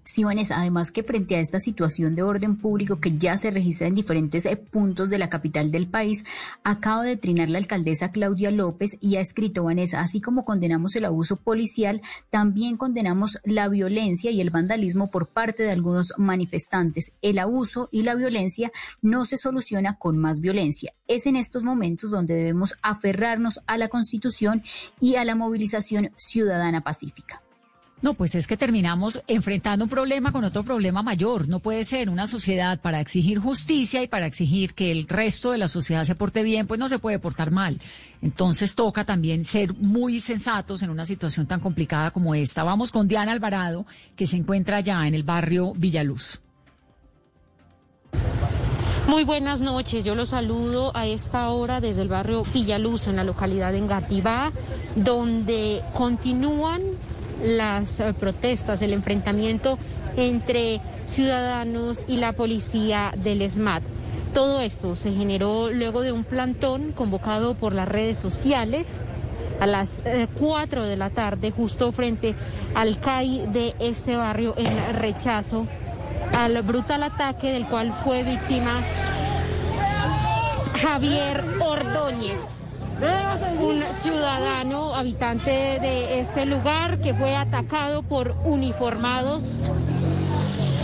Sí, 0.03 0.23
Vanessa, 0.23 0.59
además 0.59 0.91
que 0.91 1.03
frente 1.03 1.35
a 1.35 1.39
esta 1.39 1.59
situación 1.59 2.15
de 2.15 2.23
orden 2.23 2.57
público 2.57 2.99
que 2.99 3.19
ya 3.19 3.37
se 3.37 3.51
registra 3.51 3.85
en 3.85 3.93
diferentes 3.93 4.47
eh, 4.47 4.57
puntos 4.57 5.11
de 5.11 5.19
la 5.19 5.29
capital 5.29 5.71
del 5.71 5.87
país, 5.87 6.25
acaba 6.63 7.03
de 7.03 7.17
trinar 7.17 7.49
la 7.49 7.59
alcaldesa 7.59 8.11
Claudia 8.11 8.49
López 8.49 8.97
y 8.99 9.17
ha 9.17 9.21
escrito, 9.21 9.63
Vanessa, 9.63 10.01
así 10.01 10.19
como 10.19 10.43
condenamos 10.43 10.95
el 10.95 11.05
abuso 11.05 11.35
policial, 11.35 12.01
también 12.31 12.77
condenamos 12.77 13.37
la 13.43 13.67
violencia 13.67 14.31
y 14.31 14.41
el 14.41 14.49
vandalismo 14.49 15.11
por 15.11 15.27
parte 15.27 15.61
de 15.61 15.71
algunos 15.71 16.13
manifestantes. 16.17 17.13
El 17.21 17.37
abuso 17.37 17.87
y 17.91 18.01
la 18.01 18.15
violencia 18.15 18.71
no 19.03 19.23
se 19.25 19.37
soluciona 19.37 19.99
con 19.99 20.17
más 20.17 20.41
violencia. 20.41 20.93
Es 21.07 21.27
en 21.27 21.35
estos 21.35 21.63
momentos 21.63 22.09
donde 22.09 22.33
debemos 22.33 22.75
aferrarnos 22.81 23.59
a 23.67 23.77
la 23.77 23.87
Constitución 23.87 24.63
y 24.99 25.15
a 25.15 25.25
la 25.25 25.35
movilización 25.35 26.11
ciudadana 26.17 26.81
pacífica. 26.81 27.43
No, 28.01 28.15
pues 28.15 28.33
es 28.33 28.47
que 28.47 28.57
terminamos 28.57 29.21
enfrentando 29.27 29.85
un 29.85 29.89
problema 29.89 30.31
con 30.31 30.43
otro 30.43 30.63
problema 30.63 31.03
mayor. 31.03 31.47
No 31.47 31.59
puede 31.59 31.85
ser 31.85 32.09
una 32.09 32.25
sociedad 32.25 32.79
para 32.79 32.99
exigir 32.99 33.37
justicia 33.37 34.01
y 34.01 34.07
para 34.07 34.25
exigir 34.25 34.73
que 34.73 34.91
el 34.91 35.07
resto 35.07 35.51
de 35.51 35.59
la 35.59 35.67
sociedad 35.67 36.03
se 36.03 36.15
porte 36.15 36.41
bien, 36.41 36.65
pues 36.65 36.79
no 36.79 36.89
se 36.89 36.97
puede 36.97 37.19
portar 37.19 37.51
mal. 37.51 37.79
Entonces 38.23 38.73
toca 38.73 39.05
también 39.05 39.45
ser 39.45 39.75
muy 39.75 40.19
sensatos 40.19 40.81
en 40.81 40.89
una 40.89 41.05
situación 41.05 41.45
tan 41.45 41.59
complicada 41.59 42.09
como 42.09 42.33
esta. 42.33 42.63
Vamos 42.63 42.91
con 42.91 43.07
Diana 43.07 43.33
Alvarado, 43.33 43.85
que 44.15 44.25
se 44.25 44.37
encuentra 44.37 44.79
ya 44.79 45.07
en 45.07 45.13
el 45.13 45.23
barrio 45.23 45.73
Villaluz. 45.75 46.41
Muy 49.07 49.23
buenas 49.25 49.61
noches, 49.61 50.03
yo 50.03 50.15
los 50.15 50.29
saludo 50.29 50.95
a 50.95 51.05
esta 51.05 51.49
hora 51.49 51.81
desde 51.81 52.01
el 52.01 52.07
barrio 52.07 52.45
Villaluz, 52.51 53.07
en 53.07 53.17
la 53.17 53.23
localidad 53.23 53.73
de 53.73 53.79
Engativá, 53.79 54.51
donde 54.95 55.83
continúan 55.93 56.81
las 57.43 57.99
eh, 57.99 58.13
protestas, 58.13 58.81
el 58.81 58.93
enfrentamiento 58.93 59.77
entre 60.17 60.81
ciudadanos 61.05 62.05
y 62.07 62.17
la 62.17 62.33
policía 62.33 63.13
del 63.17 63.47
SMAT. 63.49 63.83
Todo 64.33 64.61
esto 64.61 64.95
se 64.95 65.11
generó 65.11 65.71
luego 65.71 66.01
de 66.01 66.11
un 66.11 66.23
plantón 66.23 66.93
convocado 66.93 67.53
por 67.55 67.73
las 67.73 67.87
redes 67.87 68.17
sociales 68.17 69.01
a 69.59 69.65
las 69.65 70.01
4 70.39 70.85
eh, 70.85 70.87
de 70.87 70.97
la 70.97 71.09
tarde, 71.09 71.51
justo 71.51 71.91
frente 71.91 72.33
al 72.73 72.99
CAI 72.99 73.47
de 73.47 73.75
este 73.79 74.15
barrio, 74.15 74.55
en 74.57 74.95
rechazo 74.95 75.67
al 76.33 76.61
brutal 76.61 77.03
ataque 77.03 77.51
del 77.51 77.67
cual 77.67 77.93
fue 78.03 78.23
víctima 78.23 78.81
Javier 80.81 81.43
Ordóñez 81.59 82.39
un 83.59 83.83
ciudadano 83.99 84.93
habitante 84.93 85.79
de 85.81 86.19
este 86.19 86.45
lugar 86.45 86.99
que 86.99 87.13
fue 87.13 87.35
atacado 87.35 88.03
por 88.03 88.35
uniformados 88.43 89.59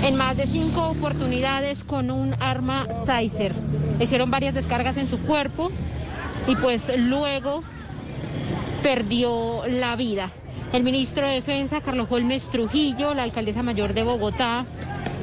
en 0.04 0.16
más 0.16 0.38
de 0.38 0.46
cinco 0.46 0.90
oportunidades 0.90 1.84
con 1.84 2.10
un 2.12 2.36
arma 2.40 2.88
Taser. 3.06 3.54
Hicieron 4.00 4.32
varias 4.32 4.54
descargas 4.54 4.98
en 4.98 5.08
su 5.08 5.20
cuerpo 5.20 5.72
y 6.48 6.56
pues 6.56 6.92
luego 6.98 7.64
perdió 8.82 9.68
la 9.68 9.96
vida. 9.96 10.32
El 10.74 10.84
ministro 10.84 11.28
de 11.28 11.34
Defensa, 11.34 11.82
Carlos 11.82 12.08
Holmes 12.10 12.50
Trujillo, 12.50 13.14
la 13.14 13.24
alcaldesa 13.24 13.64
mayor 13.64 13.94
de 13.94 14.04
Bogotá 14.04 14.66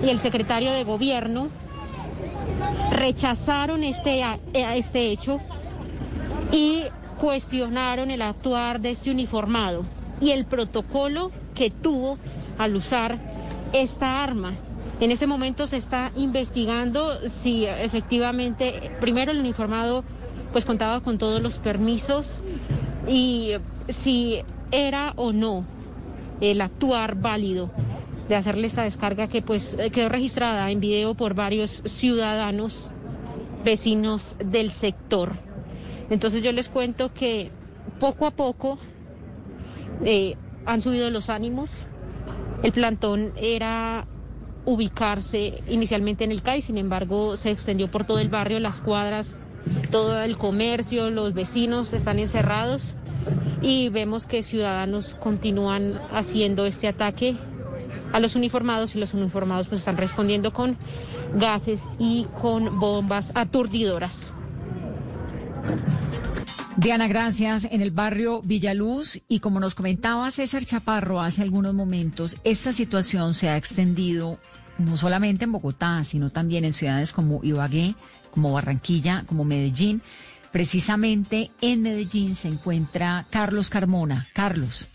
y 0.04 0.08
el 0.08 0.18
secretario 0.18 0.70
de 0.70 0.84
Gobierno 0.84 1.48
rechazaron 2.92 3.84
este, 3.84 4.24
este 4.52 5.10
hecho 5.10 5.40
y 6.54 6.84
cuestionaron 7.20 8.12
el 8.12 8.22
actuar 8.22 8.80
de 8.80 8.90
este 8.90 9.10
uniformado 9.10 9.84
y 10.20 10.30
el 10.30 10.46
protocolo 10.46 11.32
que 11.54 11.70
tuvo 11.70 12.16
al 12.58 12.76
usar 12.76 13.18
esta 13.72 14.22
arma. 14.22 14.54
En 15.00 15.10
este 15.10 15.26
momento 15.26 15.66
se 15.66 15.76
está 15.76 16.12
investigando 16.14 17.28
si 17.28 17.66
efectivamente, 17.66 18.92
primero 19.00 19.32
el 19.32 19.40
uniformado 19.40 20.04
pues 20.52 20.64
contaba 20.64 21.00
con 21.00 21.18
todos 21.18 21.42
los 21.42 21.58
permisos 21.58 22.40
y 23.08 23.54
si 23.88 24.40
era 24.70 25.12
o 25.16 25.32
no 25.32 25.64
el 26.40 26.60
actuar 26.60 27.16
válido 27.16 27.70
de 28.28 28.36
hacerle 28.36 28.68
esta 28.68 28.82
descarga 28.82 29.26
que 29.26 29.42
pues 29.42 29.76
quedó 29.92 30.08
registrada 30.08 30.70
en 30.70 30.78
video 30.78 31.14
por 31.14 31.34
varios 31.34 31.82
ciudadanos 31.84 32.88
vecinos 33.64 34.36
del 34.38 34.70
sector. 34.70 35.43
Entonces 36.10 36.42
yo 36.42 36.52
les 36.52 36.68
cuento 36.68 37.12
que 37.12 37.50
poco 37.98 38.26
a 38.26 38.30
poco 38.30 38.78
eh, 40.04 40.36
han 40.66 40.82
subido 40.82 41.10
los 41.10 41.30
ánimos. 41.30 41.86
El 42.62 42.72
plantón 42.72 43.32
era 43.36 44.06
ubicarse 44.64 45.62
inicialmente 45.68 46.24
en 46.24 46.32
el 46.32 46.42
CAI, 46.42 46.62
sin 46.62 46.78
embargo 46.78 47.36
se 47.36 47.50
extendió 47.50 47.90
por 47.90 48.04
todo 48.04 48.18
el 48.18 48.28
barrio, 48.28 48.60
las 48.60 48.80
cuadras, 48.80 49.36
todo 49.90 50.20
el 50.22 50.38
comercio, 50.38 51.10
los 51.10 51.34
vecinos 51.34 51.92
están 51.92 52.18
encerrados 52.18 52.96
y 53.60 53.88
vemos 53.88 54.26
que 54.26 54.42
ciudadanos 54.42 55.14
continúan 55.14 56.00
haciendo 56.12 56.66
este 56.66 56.88
ataque 56.88 57.36
a 58.12 58.20
los 58.20 58.36
uniformados 58.36 58.94
y 58.94 59.00
los 59.00 59.14
uniformados 59.14 59.68
pues 59.68 59.80
están 59.80 59.96
respondiendo 59.96 60.52
con 60.52 60.76
gases 61.34 61.88
y 61.98 62.26
con 62.40 62.78
bombas 62.78 63.32
aturdidoras. 63.34 64.32
Diana, 66.76 67.06
gracias. 67.06 67.68
En 67.70 67.80
el 67.80 67.92
barrio 67.92 68.42
Villaluz, 68.42 69.20
y 69.28 69.38
como 69.38 69.60
nos 69.60 69.74
comentaba 69.74 70.30
César 70.30 70.64
Chaparro 70.64 71.20
hace 71.20 71.42
algunos 71.42 71.72
momentos, 71.72 72.36
esta 72.44 72.72
situación 72.72 73.32
se 73.34 73.48
ha 73.48 73.56
extendido 73.56 74.38
no 74.78 74.96
solamente 74.96 75.44
en 75.44 75.52
Bogotá, 75.52 76.02
sino 76.04 76.30
también 76.30 76.64
en 76.64 76.72
ciudades 76.72 77.12
como 77.12 77.44
Ibagué, 77.44 77.94
como 78.32 78.52
Barranquilla, 78.52 79.24
como 79.26 79.44
Medellín. 79.44 80.02
Precisamente 80.50 81.52
en 81.60 81.82
Medellín 81.82 82.36
se 82.36 82.48
encuentra 82.48 83.26
Carlos 83.30 83.70
Carmona. 83.70 84.28
Carlos. 84.34 84.88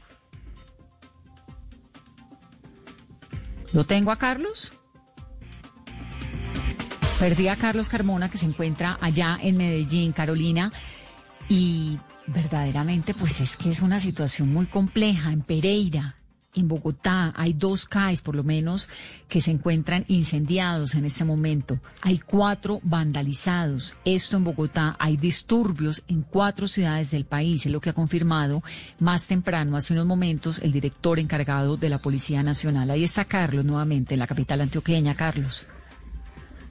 ¿Lo 3.71 3.86
tengo 3.86 4.12
a 4.12 4.17
Carlos? 4.17 4.73
Perdí 7.19 7.49
a 7.49 7.58
Carlos 7.58 7.89
Carmona 7.89 8.29
que 8.29 8.38
se 8.38 8.45
encuentra 8.45 8.97
allá 9.01 9.38
en 9.41 9.58
Medellín, 9.58 10.13
Carolina. 10.13 10.71
Y 11.49 11.99
verdaderamente, 12.27 13.13
pues 13.13 13.41
es 13.41 13.58
que 13.58 13.71
es 13.71 13.82
una 13.82 13.99
situación 13.99 14.53
muy 14.53 14.67
compleja. 14.67 15.34
En 15.34 15.41
Pereira, 15.41 16.15
en 16.55 16.69
Bogotá, 16.69 17.34
hay 17.36 17.51
dos 17.51 17.88
CAEs 17.88 18.21
por 18.21 18.36
lo 18.36 18.45
menos 18.45 18.88
que 19.27 19.41
se 19.41 19.51
encuentran 19.51 20.05
incendiados 20.08 20.95
en 20.95 21.03
este 21.03 21.25
momento. 21.25 21.82
Hay 22.01 22.19
cuatro 22.19 22.79
vandalizados. 22.84 23.95
Esto 24.05 24.38
en 24.38 24.45
Bogotá. 24.45 24.95
Hay 24.97 25.17
disturbios 25.17 26.01
en 26.08 26.21
cuatro 26.21 26.69
ciudades 26.69 27.12
del 27.12 27.25
país. 27.25 27.65
Es 27.65 27.71
lo 27.73 27.82
que 27.82 27.89
ha 27.89 27.93
confirmado 27.93 28.63
más 28.97 29.25
temprano, 29.25 29.75
hace 29.75 29.91
unos 29.91 30.05
momentos, 30.05 30.60
el 30.60 30.71
director 30.71 31.19
encargado 31.19 31.75
de 31.75 31.89
la 31.89 31.97
Policía 31.97 32.43
Nacional. 32.43 32.89
Ahí 32.91 33.03
está 33.03 33.25
Carlos 33.25 33.65
nuevamente 33.65 34.13
en 34.13 34.19
la 34.19 34.27
capital 34.27 34.62
antioqueña. 34.62 35.15
Carlos. 35.15 35.67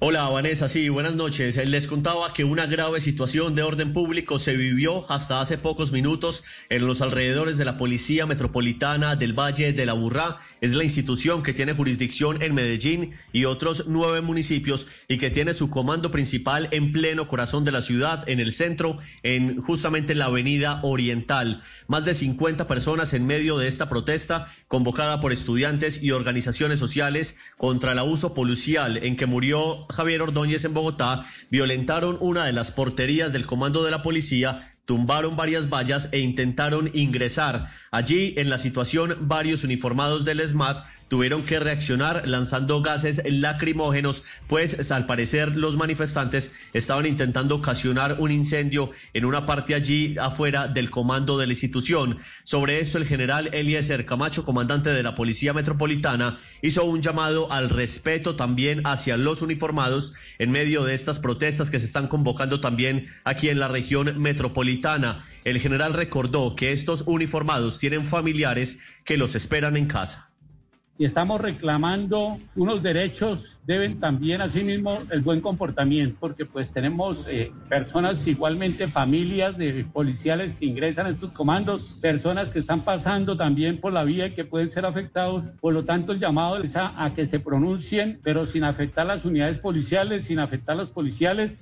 Hola 0.00 0.28
Vanessa, 0.28 0.68
sí, 0.68 0.88
buenas 0.90 1.16
noches. 1.16 1.56
Les 1.66 1.88
contaba 1.88 2.32
que 2.32 2.44
una 2.44 2.66
grave 2.66 3.00
situación 3.00 3.56
de 3.56 3.64
orden 3.64 3.92
público 3.92 4.38
se 4.38 4.54
vivió 4.54 5.11
hasta 5.11 5.40
hace 5.40 5.58
pocos 5.58 5.90
minutos 5.90 6.44
en 6.68 6.87
los 6.87 7.00
alrededores 7.00 7.58
de 7.58 7.64
la 7.64 7.78
Policía 7.78 8.24
Metropolitana 8.24 9.16
del 9.16 9.32
Valle 9.32 9.72
de 9.72 9.87
la 9.87 9.94
Burrá. 9.94 10.37
Es 10.61 10.72
la 10.74 10.84
institución 10.84 11.42
que 11.42 11.52
tiene 11.52 11.72
jurisdicción 11.72 12.42
en 12.42 12.54
Medellín 12.54 13.11
y 13.32 13.46
otros 13.46 13.87
nueve 13.88 14.20
municipios 14.20 14.87
y 15.08 15.18
que 15.18 15.30
tiene 15.30 15.52
su 15.52 15.68
comando 15.68 16.12
principal 16.12 16.68
en 16.70 16.92
pleno 16.92 17.26
corazón 17.26 17.64
de 17.64 17.72
la 17.72 17.82
ciudad, 17.82 18.22
en 18.28 18.38
el 18.38 18.52
centro, 18.52 18.98
en 19.24 19.61
justamente 19.61 20.12
en 20.12 20.20
la 20.20 20.26
avenida 20.26 20.78
Oriental. 20.84 21.61
Más 21.88 22.04
de 22.04 22.14
50 22.14 22.68
personas 22.68 23.14
en 23.14 23.26
medio 23.26 23.58
de 23.58 23.66
esta 23.66 23.88
protesta 23.88 24.46
convocada 24.68 25.20
por 25.20 25.32
estudiantes 25.32 26.00
y 26.00 26.12
organizaciones 26.12 26.78
sociales 26.78 27.37
contra 27.56 27.90
el 27.90 27.98
abuso 27.98 28.32
policial 28.32 28.98
en 28.98 29.16
que 29.16 29.26
murió 29.26 29.88
Javier 29.90 30.22
Ordóñez 30.22 30.64
en 30.64 30.74
Bogotá 30.74 31.24
violentaron 31.51 32.18
una 32.20 32.44
de 32.44 32.53
las 32.53 32.70
porterías 32.70 33.33
del 33.33 33.46
comando 33.46 33.85
de 33.85 33.90
la 33.90 34.03
policía 34.03 34.61
tumbaron 34.88 35.37
varias 35.37 35.68
vallas 35.68 36.09
e 36.12 36.20
intentaron 36.20 36.90
ingresar. 36.94 37.66
Allí, 37.90 38.33
en 38.38 38.48
la 38.48 38.57
situación, 38.57 39.18
varios 39.20 39.62
uniformados 39.62 40.24
del 40.24 40.40
ESMAD 40.40 40.79
tuvieron 41.09 41.42
que 41.42 41.61
reaccionar 41.61 42.27
lanzando 42.27 42.81
gases 42.81 43.20
lacrimógenos, 43.27 44.24
pues 44.46 44.90
al 44.90 45.05
parecer 45.05 45.57
los 45.57 45.77
manifestantes 45.77 46.70
estaban 46.72 47.05
intentando 47.05 47.57
ocasionar 47.57 48.16
un 48.18 48.31
incendio 48.31 48.90
en 49.12 49.27
una 49.27 49.44
parte 49.44 49.74
allí 49.74 50.16
afuera 50.18 50.68
del 50.68 50.88
comando 50.88 51.37
de 51.37 51.46
la 51.46 51.53
institución. 51.53 52.18
Sobre 52.44 52.81
esto, 52.81 52.96
el 52.96 53.05
general 53.05 53.51
Eliezer 53.53 54.07
Camacho, 54.07 54.46
comandante 54.46 54.88
de 54.88 55.03
la 55.03 55.14
Policía 55.14 55.53
Metropolitana, 55.53 56.38
hizo 56.62 56.85
un 56.85 57.03
llamado 57.03 57.53
al 57.53 57.68
respeto 57.68 58.37
también 58.37 58.87
hacia 58.87 59.18
los 59.18 59.42
uniformados 59.42 60.14
en 60.38 60.51
medio 60.51 60.85
de 60.85 60.94
estas 60.94 61.18
protestas 61.18 61.68
que 61.68 61.79
se 61.79 61.87
están 61.87 62.09
convocando 62.09 62.61
también 62.61 63.07
aquí 63.24 63.51
en 63.51 63.59
la 63.59 63.68
región 63.68 64.18
metropolitana 64.18 64.77
el 65.44 65.58
general 65.58 65.94
recordó 65.94 66.54
que 66.54 66.72
estos 66.72 67.02
uniformados 67.06 67.78
tienen 67.78 68.04
familiares 68.04 69.00
que 69.04 69.16
los 69.16 69.34
esperan 69.34 69.76
en 69.76 69.86
casa. 69.86 70.30
Si 70.96 71.04
estamos 71.04 71.40
reclamando 71.40 72.38
unos 72.56 72.82
derechos, 72.82 73.60
deben 73.64 74.00
también 74.00 74.40
asimismo 74.40 74.98
el 75.12 75.20
buen 75.20 75.40
comportamiento, 75.40 76.16
porque 76.18 76.44
pues 76.44 76.70
tenemos 76.70 77.24
eh, 77.28 77.52
personas 77.68 78.26
igualmente, 78.26 78.88
familias 78.88 79.56
de 79.56 79.84
policiales 79.92 80.50
que 80.58 80.66
ingresan 80.66 81.06
a 81.06 81.10
estos 81.10 81.30
comandos, 81.30 81.82
personas 82.00 82.50
que 82.50 82.58
están 82.58 82.80
pasando 82.80 83.36
también 83.36 83.78
por 83.80 83.92
la 83.92 84.02
vía 84.02 84.26
y 84.26 84.34
que 84.34 84.44
pueden 84.44 84.72
ser 84.72 84.86
afectados. 84.86 85.44
Por 85.60 85.72
lo 85.72 85.84
tanto, 85.84 86.10
el 86.10 86.18
llamado 86.18 86.60
es 86.60 86.74
a, 86.74 87.04
a 87.04 87.14
que 87.14 87.26
se 87.26 87.38
pronuncien, 87.38 88.18
pero 88.24 88.46
sin 88.46 88.64
afectar 88.64 89.06
las 89.06 89.24
unidades 89.24 89.58
policiales, 89.58 90.24
sin 90.24 90.40
afectar 90.40 90.74
a 90.74 90.78
los 90.78 90.90
policiales 90.90 91.56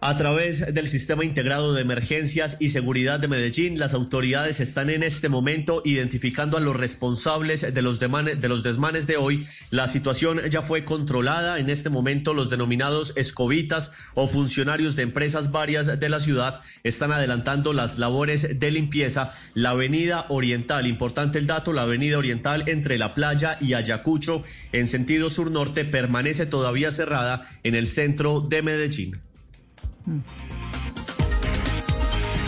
a 0.00 0.16
través 0.16 0.72
del 0.72 0.88
Sistema 0.88 1.24
Integrado 1.24 1.74
de 1.74 1.82
Emergencias 1.82 2.56
y 2.60 2.70
Seguridad 2.70 3.18
de 3.18 3.26
Medellín, 3.26 3.80
las 3.80 3.94
autoridades 3.94 4.60
están 4.60 4.90
en 4.90 5.02
este 5.02 5.28
momento 5.28 5.82
identificando 5.84 6.56
a 6.56 6.60
los 6.60 6.76
responsables 6.76 7.74
de 7.74 7.82
los, 7.82 7.98
de 7.98 8.48
los 8.48 8.62
desmanes 8.62 9.08
de 9.08 9.16
hoy. 9.16 9.44
La 9.70 9.88
situación 9.88 10.40
ya 10.50 10.62
fue 10.62 10.84
controlada. 10.84 11.58
En 11.58 11.68
este 11.68 11.90
momento, 11.90 12.32
los 12.32 12.48
denominados 12.48 13.12
escobitas 13.16 13.90
o 14.14 14.28
funcionarios 14.28 14.94
de 14.94 15.02
empresas 15.02 15.50
varias 15.50 15.98
de 15.98 16.08
la 16.08 16.20
ciudad 16.20 16.60
están 16.84 17.10
adelantando 17.10 17.72
las 17.72 17.98
labores 17.98 18.60
de 18.60 18.70
limpieza. 18.70 19.32
La 19.54 19.70
avenida 19.70 20.26
oriental, 20.28 20.86
importante 20.86 21.38
el 21.40 21.48
dato, 21.48 21.72
la 21.72 21.82
avenida 21.82 22.18
oriental 22.18 22.64
entre 22.68 22.98
la 22.98 23.14
playa 23.14 23.58
y 23.60 23.74
Ayacucho 23.74 24.44
en 24.70 24.86
sentido 24.86 25.28
sur-norte 25.28 25.84
permanece 25.84 26.46
todavía 26.46 26.92
cerrada 26.92 27.42
en 27.64 27.74
el 27.74 27.88
centro 27.88 28.40
de 28.40 28.62
Medellín. 28.62 29.27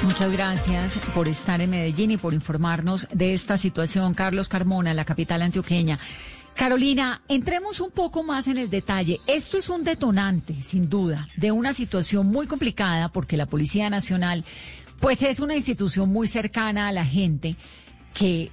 Muchas 0.03 0.33
gracias 0.33 0.99
por 1.15 1.29
estar 1.29 1.61
en 1.61 1.71
Medellín 1.71 2.13
y 2.13 2.17
por 2.17 2.33
informarnos 2.33 3.07
de 3.13 3.35
esta 3.35 3.57
situación, 3.59 4.15
Carlos 4.15 4.49
Carmona, 4.49 4.95
la 4.95 5.05
capital 5.05 5.43
antioqueña. 5.43 5.99
Carolina, 6.55 7.23
entremos 7.29 7.81
un 7.81 7.91
poco 7.91 8.23
más 8.23 8.49
en 8.49 8.59
el 8.59 8.71
detalle. 8.71 9.21
Esto 9.27 9.59
es 9.59 9.69
un 9.69 9.85
detonante, 9.85 10.63
sin 10.63 10.89
duda, 10.89 11.29
de 11.37 11.53
una 11.53 11.75
situación 11.75 12.27
muy 12.27 12.47
complicada 12.47 13.11
porque 13.11 13.37
la 13.37 13.47
Policía 13.47 13.89
Nacional, 13.91 14.45
pues 15.01 15.23
es 15.23 15.41
una 15.41 15.57
institución 15.57 16.11
muy 16.11 16.29
cercana 16.29 16.89
a 16.89 16.93
la 16.93 17.05
gente 17.05 17.57
que 18.15 18.51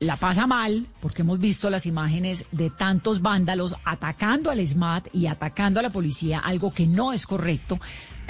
la 0.00 0.16
pasa 0.16 0.46
mal, 0.46 0.86
porque 1.00 1.20
hemos 1.20 1.38
visto 1.38 1.68
las 1.68 1.84
imágenes 1.84 2.46
de 2.52 2.70
tantos 2.70 3.20
vándalos 3.20 3.76
atacando 3.84 4.50
al 4.50 4.66
SMAT 4.66 5.08
y 5.12 5.26
atacando 5.26 5.78
a 5.80 5.82
la 5.82 5.90
policía, 5.90 6.38
algo 6.38 6.72
que 6.72 6.86
no 6.86 7.12
es 7.12 7.26
correcto, 7.26 7.78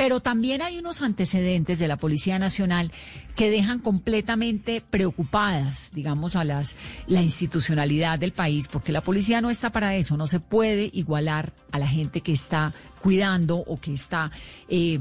pero 0.00 0.20
también 0.20 0.62
hay 0.62 0.78
unos 0.78 1.02
antecedentes 1.02 1.78
de 1.78 1.86
la 1.86 1.98
Policía 1.98 2.38
Nacional 2.38 2.90
que 3.36 3.50
dejan 3.50 3.80
completamente 3.80 4.80
preocupadas, 4.80 5.90
digamos, 5.92 6.36
a 6.36 6.44
la 6.44 7.22
institucionalidad 7.22 8.18
del 8.18 8.32
país, 8.32 8.66
porque 8.68 8.92
la 8.92 9.02
policía 9.02 9.42
no 9.42 9.50
está 9.50 9.68
para 9.68 9.94
eso, 9.96 10.16
no 10.16 10.26
se 10.26 10.40
puede 10.40 10.88
igualar 10.94 11.52
a 11.70 11.78
la 11.78 11.86
gente 11.86 12.22
que 12.22 12.32
está 12.32 12.72
cuidando 13.02 13.58
o 13.58 13.78
que 13.78 13.92
está 13.92 14.30
eh, 14.70 15.00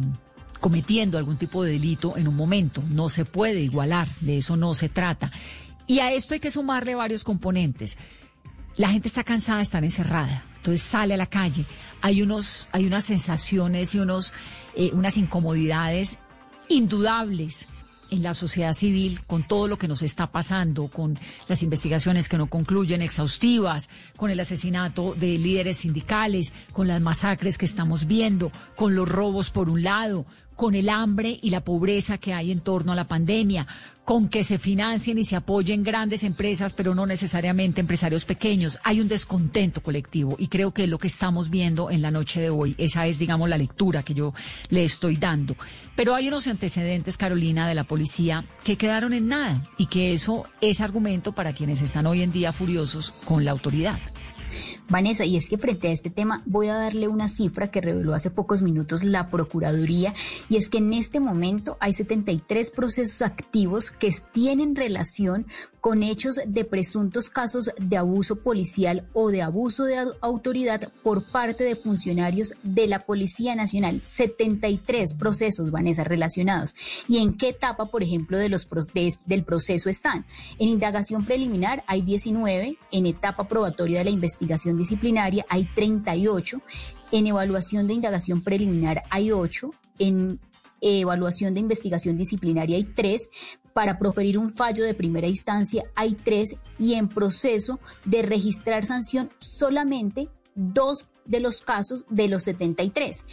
cometiendo 0.59 1.17
algún 1.17 1.37
tipo 1.37 1.63
de 1.63 1.71
delito 1.71 2.17
en 2.17 2.27
un 2.27 2.35
momento, 2.35 2.83
no 2.89 3.07
se 3.07 3.23
puede 3.23 3.61
igualar, 3.61 4.09
de 4.19 4.39
eso 4.39 4.57
no 4.57 4.73
se 4.73 4.89
trata. 4.89 5.31
Y 5.87 5.99
a 5.99 6.11
esto 6.11 6.33
hay 6.33 6.41
que 6.41 6.51
sumarle 6.51 6.95
varios 6.95 7.23
componentes. 7.23 7.97
La 8.75 8.89
gente 8.89 9.07
está 9.07 9.23
cansada 9.23 9.63
de 9.63 9.77
encerrada, 9.85 10.43
entonces 10.57 10.81
sale 10.81 11.13
a 11.13 11.17
la 11.17 11.27
calle. 11.27 11.63
Hay 12.01 12.21
unos, 12.21 12.67
hay 12.73 12.85
unas 12.85 13.05
sensaciones 13.05 13.95
y 13.95 13.99
unos, 13.99 14.33
eh, 14.79 14.91
unas 14.93 15.17
incomodidades 15.17 16.19
indudables 16.69 17.67
en 18.11 18.23
la 18.23 18.33
sociedad 18.33 18.71
civil 18.71 19.19
con 19.27 19.45
todo 19.45 19.67
lo 19.67 19.77
que 19.77 19.89
nos 19.89 20.03
está 20.03 20.31
pasando, 20.31 20.87
con 20.87 21.19
las 21.49 21.63
investigaciones 21.63 22.29
que 22.29 22.37
no 22.37 22.47
concluyen 22.47 23.01
exhaustivas, 23.01 23.89
con 24.15 24.31
el 24.31 24.39
asesinato 24.39 25.15
de 25.15 25.37
líderes 25.37 25.79
sindicales, 25.79 26.53
con 26.71 26.87
las 26.87 27.01
masacres 27.01 27.57
que 27.57 27.65
estamos 27.65 28.07
viendo, 28.07 28.53
con 28.77 28.95
los 28.95 29.09
robos 29.09 29.49
por 29.49 29.69
un 29.69 29.83
lado, 29.83 30.25
con 30.59 30.75
el 30.75 30.89
hambre 30.89 31.39
y 31.41 31.51
la 31.51 31.63
pobreza 31.63 32.17
que 32.17 32.33
hay 32.33 32.51
en 32.51 32.59
torno 32.59 32.91
a 32.91 32.95
la 32.95 33.07
pandemia, 33.07 33.65
con 34.03 34.27
que 34.27 34.43
se 34.43 34.59
financien 34.59 35.17
y 35.17 35.23
se 35.23 35.37
apoyen 35.37 35.85
grandes 35.85 36.21
empresas, 36.25 36.73
pero 36.73 36.93
no 36.93 37.05
necesariamente 37.05 37.79
empresarios 37.79 38.25
pequeños. 38.25 38.77
Hay 38.83 38.99
un 38.99 39.07
descontento 39.07 39.81
colectivo 39.81 40.35
y 40.37 40.47
creo 40.47 40.73
que 40.73 40.83
es 40.83 40.89
lo 40.89 40.97
que 40.97 41.07
estamos 41.07 41.49
viendo 41.49 41.89
en 41.89 42.01
la 42.01 42.11
noche 42.11 42.41
de 42.41 42.49
hoy. 42.49 42.75
Esa 42.77 43.07
es, 43.07 43.17
digamos, 43.17 43.47
la 43.47 43.57
lectura 43.57 44.03
que 44.03 44.13
yo 44.13 44.33
le 44.67 44.83
estoy 44.83 45.15
dando. 45.15 45.55
Pero 45.95 46.13
hay 46.13 46.27
unos 46.27 46.45
antecedentes, 46.45 47.15
Carolina, 47.15 47.65
de 47.65 47.75
la 47.75 47.85
policía 47.85 48.43
que 48.65 48.75
quedaron 48.75 49.13
en 49.13 49.29
nada 49.29 49.65
y 49.77 49.85
que 49.85 50.11
eso 50.11 50.43
es 50.59 50.81
argumento 50.81 51.31
para 51.31 51.53
quienes 51.53 51.81
están 51.81 52.05
hoy 52.05 52.21
en 52.21 52.33
día 52.33 52.51
furiosos 52.51 53.11
con 53.11 53.45
la 53.45 53.51
autoridad. 53.51 53.97
Vanessa, 54.89 55.23
y 55.23 55.37
es 55.37 55.49
que 55.49 55.57
frente 55.57 55.87
a 55.87 55.91
este 55.91 56.09
tema 56.09 56.43
voy 56.45 56.67
a 56.67 56.75
darle 56.75 57.07
una 57.07 57.27
cifra 57.27 57.69
que 57.69 57.81
reveló 57.81 58.13
hace 58.13 58.31
pocos 58.31 58.61
minutos 58.61 59.03
la 59.03 59.29
Procuraduría, 59.29 60.13
y 60.49 60.57
es 60.57 60.69
que 60.69 60.79
en 60.79 60.93
este 60.93 61.19
momento 61.19 61.77
hay 61.79 61.93
73 61.93 62.71
procesos 62.71 63.21
activos 63.21 63.91
que 63.91 64.09
tienen 64.33 64.75
relación 64.75 65.45
con 65.81 66.03
hechos 66.03 66.39
de 66.45 66.65
presuntos 66.65 67.29
casos 67.29 67.71
de 67.79 67.97
abuso 67.97 68.37
policial 68.37 69.07
o 69.13 69.29
de 69.29 69.41
abuso 69.41 69.85
de 69.85 69.97
autoridad 70.21 70.91
por 71.03 71.23
parte 71.23 71.63
de 71.63 71.75
funcionarios 71.75 72.55
de 72.63 72.87
la 72.87 73.05
Policía 73.05 73.55
Nacional. 73.55 74.01
73 74.03 75.13
procesos, 75.15 75.71
Vanessa, 75.71 76.03
relacionados. 76.03 76.75
¿Y 77.07 77.19
en 77.19 77.37
qué 77.37 77.49
etapa, 77.49 77.85
por 77.85 78.03
ejemplo, 78.03 78.37
de 78.37 78.49
los 78.49 78.67
del 79.25 79.43
proceso 79.43 79.89
están? 79.89 80.25
En 80.57 80.69
indagación 80.69 81.23
preliminar 81.23 81.83
hay 81.87 82.01
19, 82.01 82.77
en 82.91 83.05
etapa 83.05 83.47
probatoria 83.47 83.99
de 83.99 84.05
la 84.05 84.11
investigación 84.11 84.77
disciplinaria 84.79 85.45
hay 85.49 85.65
38, 85.75 86.61
en 87.11 87.27
evaluación 87.27 87.85
de 87.85 87.93
indagación 87.93 88.41
preliminar 88.41 89.03
hay 89.11 89.31
8, 89.31 89.69
en 89.99 90.39
evaluación 90.81 91.53
de 91.53 91.59
investigación 91.59 92.17
disciplinaria 92.17 92.77
hay 92.77 92.85
3, 92.85 93.29
para 93.73 93.99
proferir 93.99 94.37
un 94.37 94.51
fallo 94.51 94.83
de 94.83 94.95
primera 94.95 95.27
instancia 95.27 95.83
hay 95.95 96.15
3 96.15 96.55
y 96.79 96.95
en 96.95 97.07
proceso 97.07 97.79
de 98.05 98.23
registrar 98.23 98.85
sanción 98.85 99.29
solamente 99.37 100.29
dos 100.55 101.07
de 101.25 101.39
los 101.39 101.61
casos 101.61 102.05
de 102.09 102.27
los 102.27 102.43
73. 102.43 103.25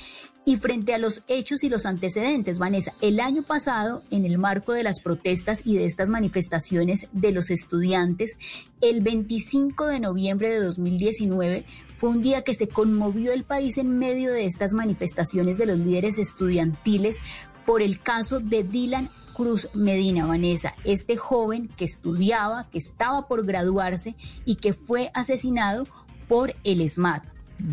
Y 0.49 0.59
frente 0.59 0.95
a 0.95 0.99
los 0.99 1.25
hechos 1.27 1.65
y 1.65 1.69
los 1.69 1.87
antecedentes, 1.87 2.61
Vanessa, 2.61 2.95
el 3.01 3.19
año 3.19 3.43
pasado, 3.43 4.05
en 4.13 4.25
el 4.25 4.39
marco 4.39 4.75
de 4.75 4.85
las 4.85 5.01
protestas 5.01 5.63
y 5.65 5.77
de 5.77 5.87
estas 5.87 6.09
manifestaciones 6.09 7.09
de 7.11 7.33
los 7.33 7.51
estudiantes, 7.51 8.39
el 8.81 9.01
25 9.01 9.89
de 9.89 9.99
noviembre 9.99 10.51
de 10.51 10.61
2019 10.61 11.67
fue 11.97 12.11
un 12.11 12.23
día 12.23 12.43
que 12.43 12.55
se 12.55 12.69
conmovió 12.69 13.33
el 13.33 13.43
país 13.43 13.77
en 13.77 13.99
medio 13.99 14.33
de 14.33 14.45
estas 14.45 14.73
manifestaciones 14.73 15.59
de 15.59 15.67
los 15.67 15.79
líderes 15.79 16.17
estudiantiles 16.17 17.23
por 17.67 17.83
el 17.83 17.99
caso 18.01 18.39
de 18.39 18.63
Dylan 18.63 19.11
Cruz 19.35 19.71
Medina, 19.75 20.27
Vanessa, 20.27 20.77
este 20.85 21.17
joven 21.17 21.67
que 21.77 21.87
estudiaba, 21.87 22.71
que 22.71 22.79
estaba 22.79 23.27
por 23.27 23.45
graduarse 23.45 24.15
y 24.45 24.55
que 24.57 24.75
fue 24.75 25.11
asesinado 25.13 25.89
por 26.29 26.55
el 26.63 26.89
SMAT. 26.89 27.25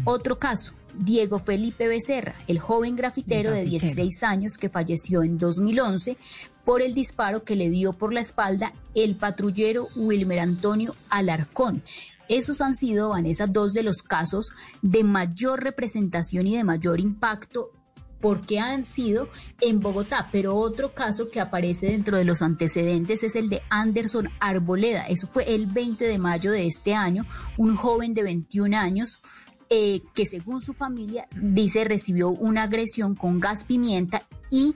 Otro 0.05 0.39
caso, 0.39 0.73
Diego 0.97 1.39
Felipe 1.39 1.87
Becerra, 1.87 2.35
el 2.47 2.59
joven 2.59 2.95
grafitero, 2.95 3.51
de 3.51 3.63
16 3.63 4.23
años 4.23 4.57
que 4.57 4.69
falleció 4.69 5.23
en 5.23 5.37
2011 5.37 6.17
por 6.65 6.81
el 6.81 6.93
disparo 6.93 7.43
que 7.43 7.55
le 7.55 7.69
dio 7.69 7.93
por 7.93 8.13
la 8.13 8.21
espalda 8.21 8.73
el 8.95 9.15
patrullero 9.15 9.87
Wilmer 9.95 10.39
Antonio 10.39 10.95
Alarcón. 11.09 11.83
Esos 12.29 12.61
han 12.61 12.75
sido, 12.75 13.09
Vanessa, 13.09 13.47
dos 13.47 13.73
de 13.73 13.83
los 13.83 14.01
casos 14.01 14.51
de 14.81 15.03
mayor 15.03 15.63
representación 15.63 16.47
y 16.47 16.55
de 16.55 16.63
mayor 16.63 16.99
impacto 16.99 17.71
porque 18.23 18.57
han 18.57 18.85
sido 18.85 19.27
en 19.59 19.81
Bogotá. 19.81 20.29
Pero 20.31 20.55
otro 20.55 20.93
caso 20.93 21.29
que 21.29 21.41
aparece 21.41 21.87
dentro 21.87 22.17
de 22.17 22.23
los 22.23 22.41
antecedentes 22.41 23.21
es 23.21 23.35
el 23.35 23.49
de 23.49 23.61
Anderson 23.69 24.29
Arboleda. 24.39 25.05
Eso 25.07 25.27
fue 25.27 25.53
el 25.53 25.67
20 25.67 26.05
de 26.05 26.17
mayo 26.17 26.51
de 26.51 26.65
este 26.65 26.95
año, 26.95 27.25
un 27.57 27.75
joven 27.75 28.13
de 28.13 28.23
21 28.23 28.77
años. 28.77 29.19
Eh, 29.69 30.01
que 30.13 30.25
según 30.25 30.61
su 30.61 30.73
familia 30.73 31.27
dice 31.35 31.83
recibió 31.83 32.29
una 32.29 32.63
agresión 32.63 33.15
con 33.15 33.39
gas 33.39 33.63
pimienta 33.63 34.27
y 34.51 34.75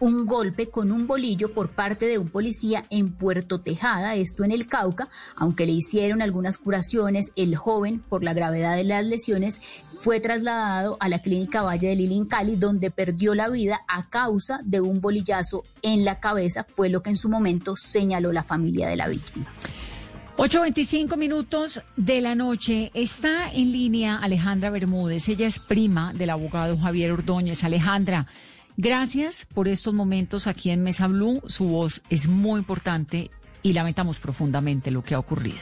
un 0.00 0.24
golpe 0.24 0.70
con 0.70 0.90
un 0.90 1.06
bolillo 1.06 1.52
por 1.52 1.70
parte 1.70 2.06
de 2.06 2.18
un 2.18 2.30
policía 2.30 2.86
en 2.90 3.12
Puerto 3.12 3.60
Tejada, 3.60 4.14
esto 4.14 4.44
en 4.44 4.50
el 4.50 4.66
Cauca, 4.66 5.10
aunque 5.36 5.66
le 5.66 5.72
hicieron 5.72 6.22
algunas 6.22 6.56
curaciones, 6.56 7.32
el 7.36 7.54
joven, 7.54 8.00
por 8.00 8.24
la 8.24 8.32
gravedad 8.32 8.76
de 8.76 8.84
las 8.84 9.04
lesiones, 9.04 9.60
fue 9.98 10.18
trasladado 10.18 10.96
a 11.00 11.08
la 11.08 11.20
clínica 11.20 11.62
Valle 11.62 11.88
de 11.88 11.96
Lili 11.96 12.26
Cali, 12.26 12.56
donde 12.56 12.90
perdió 12.90 13.34
la 13.34 13.50
vida 13.50 13.82
a 13.88 14.08
causa 14.08 14.60
de 14.64 14.80
un 14.80 15.02
bolillazo 15.02 15.64
en 15.82 16.04
la 16.06 16.18
cabeza, 16.18 16.66
fue 16.72 16.88
lo 16.88 17.02
que 17.02 17.10
en 17.10 17.18
su 17.18 17.28
momento 17.28 17.76
señaló 17.76 18.32
la 18.32 18.42
familia 18.42 18.88
de 18.88 18.96
la 18.96 19.08
víctima. 19.08 19.46
8.25 20.36 21.16
minutos 21.16 21.82
de 21.96 22.20
la 22.20 22.34
noche. 22.34 22.90
Está 22.94 23.50
en 23.52 23.72
línea 23.72 24.18
Alejandra 24.18 24.70
Bermúdez. 24.70 25.28
Ella 25.28 25.46
es 25.46 25.58
prima 25.58 26.12
del 26.12 26.30
abogado 26.30 26.78
Javier 26.78 27.12
Ordóñez. 27.12 27.64
Alejandra, 27.64 28.26
Gracias 28.82 29.44
por 29.44 29.68
estos 29.68 29.92
momentos 29.92 30.46
aquí 30.46 30.70
en 30.70 30.82
Mesa 30.82 31.06
Blue. 31.06 31.42
Su 31.44 31.68
voz 31.68 32.02
es 32.08 32.28
muy 32.28 32.60
importante 32.60 33.30
y 33.62 33.74
lamentamos 33.74 34.18
profundamente 34.18 34.90
lo 34.90 35.02
que 35.02 35.14
ha 35.14 35.18
ocurrido. 35.18 35.58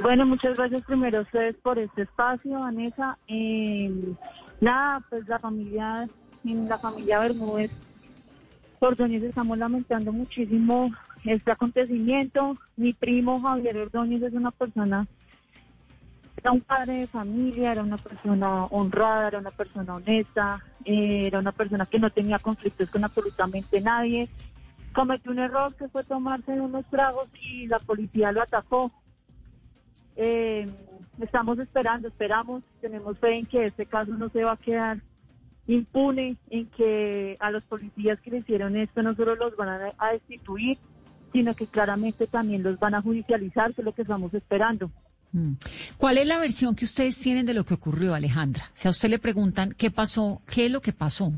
Bueno, 0.00 0.24
muchas 0.24 0.56
gracias 0.56 0.82
primero 0.86 1.18
a 1.18 1.22
ustedes 1.22 1.56
por 1.56 1.78
este 1.78 2.02
espacio, 2.02 2.58
Vanessa. 2.60 3.18
Eh, 3.28 4.14
nada, 4.62 5.04
pues 5.10 5.28
la 5.28 5.38
familia, 5.40 6.08
la 6.42 6.78
familia 6.78 7.18
Bermúdez, 7.18 7.70
Ordóñez, 8.78 9.22
estamos 9.22 9.58
lamentando 9.58 10.10
muchísimo 10.10 10.90
este 11.24 11.50
acontecimiento. 11.50 12.56
Mi 12.76 12.92
primo 12.92 13.40
Javier 13.40 13.76
Ordóñez 13.78 14.22
es 14.22 14.32
una 14.32 14.50
persona 14.50 15.06
era 16.42 16.52
un 16.52 16.60
padre 16.62 16.94
de 16.94 17.06
familia, 17.06 17.72
era 17.72 17.82
una 17.82 17.98
persona 17.98 18.64
honrada, 18.66 19.28
era 19.28 19.38
una 19.38 19.50
persona 19.50 19.94
honesta, 19.94 20.64
eh, 20.86 21.26
era 21.26 21.38
una 21.38 21.52
persona 21.52 21.84
que 21.84 21.98
no 21.98 22.08
tenía 22.10 22.38
conflictos 22.38 22.88
con 22.88 23.04
absolutamente 23.04 23.80
nadie. 23.80 24.28
Cometió 24.94 25.32
un 25.32 25.38
error 25.38 25.74
que 25.74 25.88
fue 25.88 26.02
tomarse 26.02 26.52
unos 26.52 26.86
tragos 26.86 27.28
y 27.42 27.66
la 27.66 27.78
policía 27.78 28.32
lo 28.32 28.40
atacó. 28.40 28.90
Eh, 30.16 30.66
estamos 31.20 31.58
esperando, 31.58 32.08
esperamos, 32.08 32.62
tenemos 32.80 33.18
fe 33.18 33.38
en 33.38 33.46
que 33.46 33.66
este 33.66 33.84
caso 33.84 34.12
no 34.12 34.30
se 34.30 34.42
va 34.42 34.52
a 34.52 34.56
quedar 34.56 34.98
impune, 35.66 36.36
en 36.48 36.66
que 36.70 37.36
a 37.38 37.50
los 37.50 37.62
policías 37.64 38.18
que 38.20 38.30
le 38.30 38.38
hicieron 38.38 38.76
esto 38.76 39.02
no 39.02 39.14
solo 39.14 39.36
los 39.36 39.54
van 39.56 39.68
a, 39.68 39.92
a 39.98 40.12
destituir, 40.12 40.78
sino 41.32 41.54
que 41.54 41.66
claramente 41.66 42.26
también 42.26 42.62
los 42.62 42.78
van 42.78 42.94
a 42.94 43.02
judicializar, 43.02 43.74
que 43.74 43.82
es 43.82 43.84
lo 43.84 43.92
que 43.92 44.02
estamos 44.02 44.32
esperando. 44.34 44.90
Mm. 45.32 45.52
¿Cuál 45.96 46.18
es 46.18 46.26
la 46.26 46.38
versión 46.38 46.74
que 46.74 46.84
ustedes 46.84 47.18
tienen 47.18 47.46
de 47.46 47.54
lo 47.54 47.64
que 47.64 47.74
ocurrió, 47.74 48.14
Alejandra? 48.14 48.64
Si 48.74 48.88
a 48.88 48.90
usted 48.90 49.08
le 49.08 49.18
preguntan 49.18 49.74
qué 49.76 49.90
pasó, 49.90 50.42
¿qué 50.46 50.66
es 50.66 50.72
lo 50.72 50.80
que 50.80 50.92
pasó? 50.92 51.32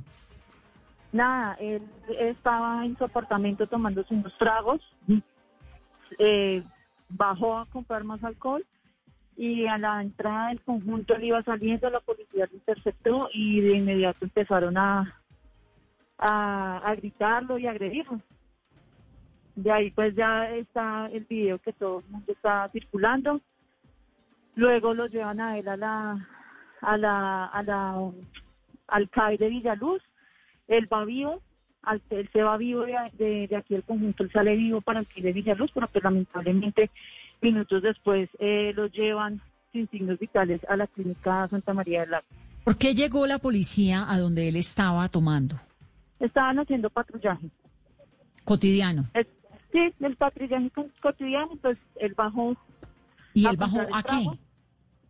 Nada, 1.13 1.57
él 1.61 1.83
estaba 2.21 2.87
en 2.87 2.97
su 2.97 3.05
apartamento 3.05 3.67
tomándose 3.67 4.15
unos 4.15 4.37
tragos, 4.39 4.81
eh, 6.19 6.63
bajó 7.11 7.59
a 7.59 7.67
comprar 7.67 8.03
más 8.05 8.25
alcohol 8.25 8.65
y 9.37 9.67
a 9.67 9.77
la 9.77 10.01
entrada 10.01 10.49
del 10.49 10.63
conjunto 10.63 11.15
él 11.15 11.25
iba 11.25 11.43
saliendo, 11.43 11.91
la 11.91 12.01
policía 12.01 12.49
lo 12.51 12.57
interceptó 12.57 13.29
y 13.33 13.61
de 13.61 13.77
inmediato 13.77 14.25
empezaron 14.25 14.79
a, 14.79 15.21
a, 16.17 16.79
a 16.79 16.95
gritarlo 16.95 17.59
y 17.59 17.67
agredirlo. 17.67 18.21
De 19.55 19.71
ahí 19.71 19.91
pues 19.91 20.15
ya 20.15 20.49
está 20.51 21.09
el 21.13 21.25
video 21.25 21.59
que 21.59 21.73
todo 21.73 22.01
el 22.01 22.11
mundo 22.11 22.33
está 22.33 22.69
circulando 22.73 23.41
Luego 24.55 24.95
lo 24.95 25.07
llevan 25.07 25.41
a 25.41 25.59
él 25.59 25.69
a 25.69 25.77
la, 25.77 26.29
a 26.81 26.97
la, 26.97 27.47
a 27.47 27.63
la, 27.63 28.11
al 28.89 29.11
CAI 29.11 29.39
de 29.39 29.49
Villaluz. 29.49 30.03
Él 30.69 30.93
va 30.93 31.05
vivo, 31.05 31.43
él 32.11 32.29
se 32.33 32.43
va 32.43 32.57
vivo 32.57 32.85
de, 32.85 33.47
de, 33.49 33.57
aquí 33.57 33.75
el 33.75 33.83
conjunto, 33.83 34.23
él 34.23 34.31
sale 34.33 34.57
vivo 34.57 34.81
para 34.81 35.01
el 35.01 35.07
CAI 35.07 35.23
de 35.23 35.33
Villaluz, 35.33 35.71
pero 35.73 35.89
pues 35.89 36.05
lamentablemente 36.05 36.91
minutos 37.41 37.83
después 37.83 38.29
eh, 38.39 38.73
lo 38.75 38.87
llevan 38.87 39.41
sin 39.73 39.89
signos 39.89 40.19
vitales 40.19 40.61
a 40.69 40.77
la 40.77 40.87
clínica 40.87 41.49
Santa 41.49 41.73
María 41.73 42.01
del 42.03 42.11
Lago. 42.11 42.27
¿Por 42.65 42.77
qué 42.77 42.95
llegó 42.95 43.27
la 43.27 43.39
policía 43.39 44.05
a 44.09 44.19
donde 44.19 44.49
él 44.49 44.57
estaba 44.57 45.09
tomando? 45.09 45.57
Estaban 46.21 46.59
haciendo 46.61 46.91
patrullaje. 46.91 47.49
¿Cotidiano? 48.45 49.07
Sí, 49.73 49.95
el 50.01 50.17
patrullaje 50.17 50.71
cotidiano, 51.01 51.57
pues 51.61 51.79
él 51.97 52.15
bajó 52.15 52.57
¿Y 53.35 53.47
él 53.47 53.57
bajó 53.57 53.81
a 53.93 54.03
qué? 54.03 54.29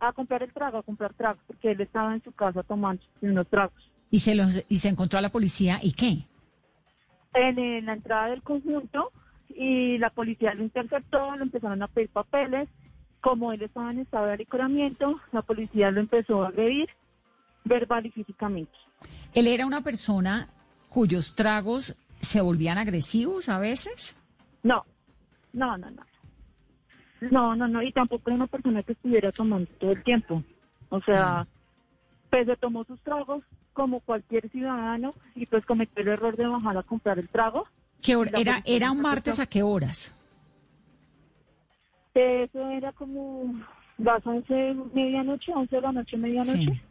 A 0.00 0.12
comprar 0.12 0.42
el 0.42 0.52
trago, 0.52 0.78
a 0.78 0.82
comprar 0.82 1.14
tragos, 1.14 1.42
porque 1.46 1.72
él 1.72 1.80
estaba 1.80 2.14
en 2.14 2.22
su 2.22 2.32
casa 2.32 2.62
tomando 2.62 3.02
unos 3.20 3.46
tragos. 3.48 3.90
¿Y 4.10 4.18
se, 4.18 4.34
los, 4.34 4.64
y 4.68 4.78
se 4.78 4.88
encontró 4.88 5.18
a 5.18 5.22
la 5.22 5.30
policía 5.30 5.78
y 5.82 5.92
qué? 5.92 6.26
En, 7.34 7.86
la 7.86 7.94
entrada 7.94 8.28
del 8.28 8.42
conjunto 8.42 9.10
y 9.48 9.98
la 9.98 10.10
policía 10.10 10.54
lo 10.54 10.64
interceptó, 10.64 11.34
le 11.36 11.44
empezaron 11.44 11.82
a 11.82 11.88
pedir 11.88 12.10
papeles. 12.10 12.68
Como 13.20 13.52
él 13.52 13.62
estaba 13.62 13.92
en 13.92 14.00
estado 14.00 14.26
de 14.26 14.32
alicoramiento, 14.32 15.20
la 15.30 15.42
policía 15.42 15.90
lo 15.92 16.00
empezó 16.00 16.42
a 16.42 16.48
agredir 16.48 16.88
verbal 17.64 18.04
y 18.06 18.10
físicamente. 18.10 18.72
¿Él 19.32 19.46
era 19.46 19.64
una 19.64 19.82
persona 19.82 20.48
cuyos 20.88 21.36
tragos 21.36 21.96
se 22.20 22.40
volvían 22.40 22.78
agresivos 22.78 23.48
a 23.48 23.58
veces? 23.58 24.16
No, 24.62 24.84
no, 25.52 25.76
no, 25.76 25.90
no. 25.90 26.02
No, 27.30 27.54
no, 27.54 27.68
no, 27.68 27.82
y 27.82 27.92
tampoco 27.92 28.30
era 28.30 28.36
una 28.36 28.46
persona 28.48 28.82
que 28.82 28.92
estuviera 28.92 29.30
tomando 29.30 29.70
todo 29.78 29.92
el 29.92 30.02
tiempo. 30.02 30.42
O 30.88 31.00
sea, 31.02 31.46
pues 32.30 32.46
se 32.46 32.56
tomó 32.56 32.84
sus 32.84 33.00
tragos 33.00 33.44
como 33.72 34.00
cualquier 34.00 34.50
ciudadano 34.50 35.14
y 35.34 35.46
pues 35.46 35.64
cometió 35.64 36.02
el 36.02 36.08
error 36.08 36.36
de 36.36 36.46
bajar 36.46 36.76
a 36.76 36.82
comprar 36.82 37.18
el 37.18 37.28
trago. 37.28 37.66
¿Qué 38.02 38.16
era, 38.36 38.60
¿Era 38.64 38.90
un 38.90 39.00
martes 39.00 39.38
a 39.38 39.46
qué 39.46 39.62
horas? 39.62 40.16
Eso 42.14 42.68
era 42.70 42.92
como 42.92 43.54
las 43.98 44.26
11 44.26 44.74
medianoche, 44.92 45.52
11 45.54 45.76
de 45.76 45.82
la 45.82 45.92
noche, 45.92 46.16
medianoche. 46.16 46.82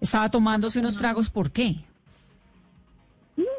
Estaba 0.00 0.30
tomándose 0.30 0.80
unos 0.80 0.96
tragos, 0.98 1.30
¿por 1.30 1.50
qué? 1.50 1.76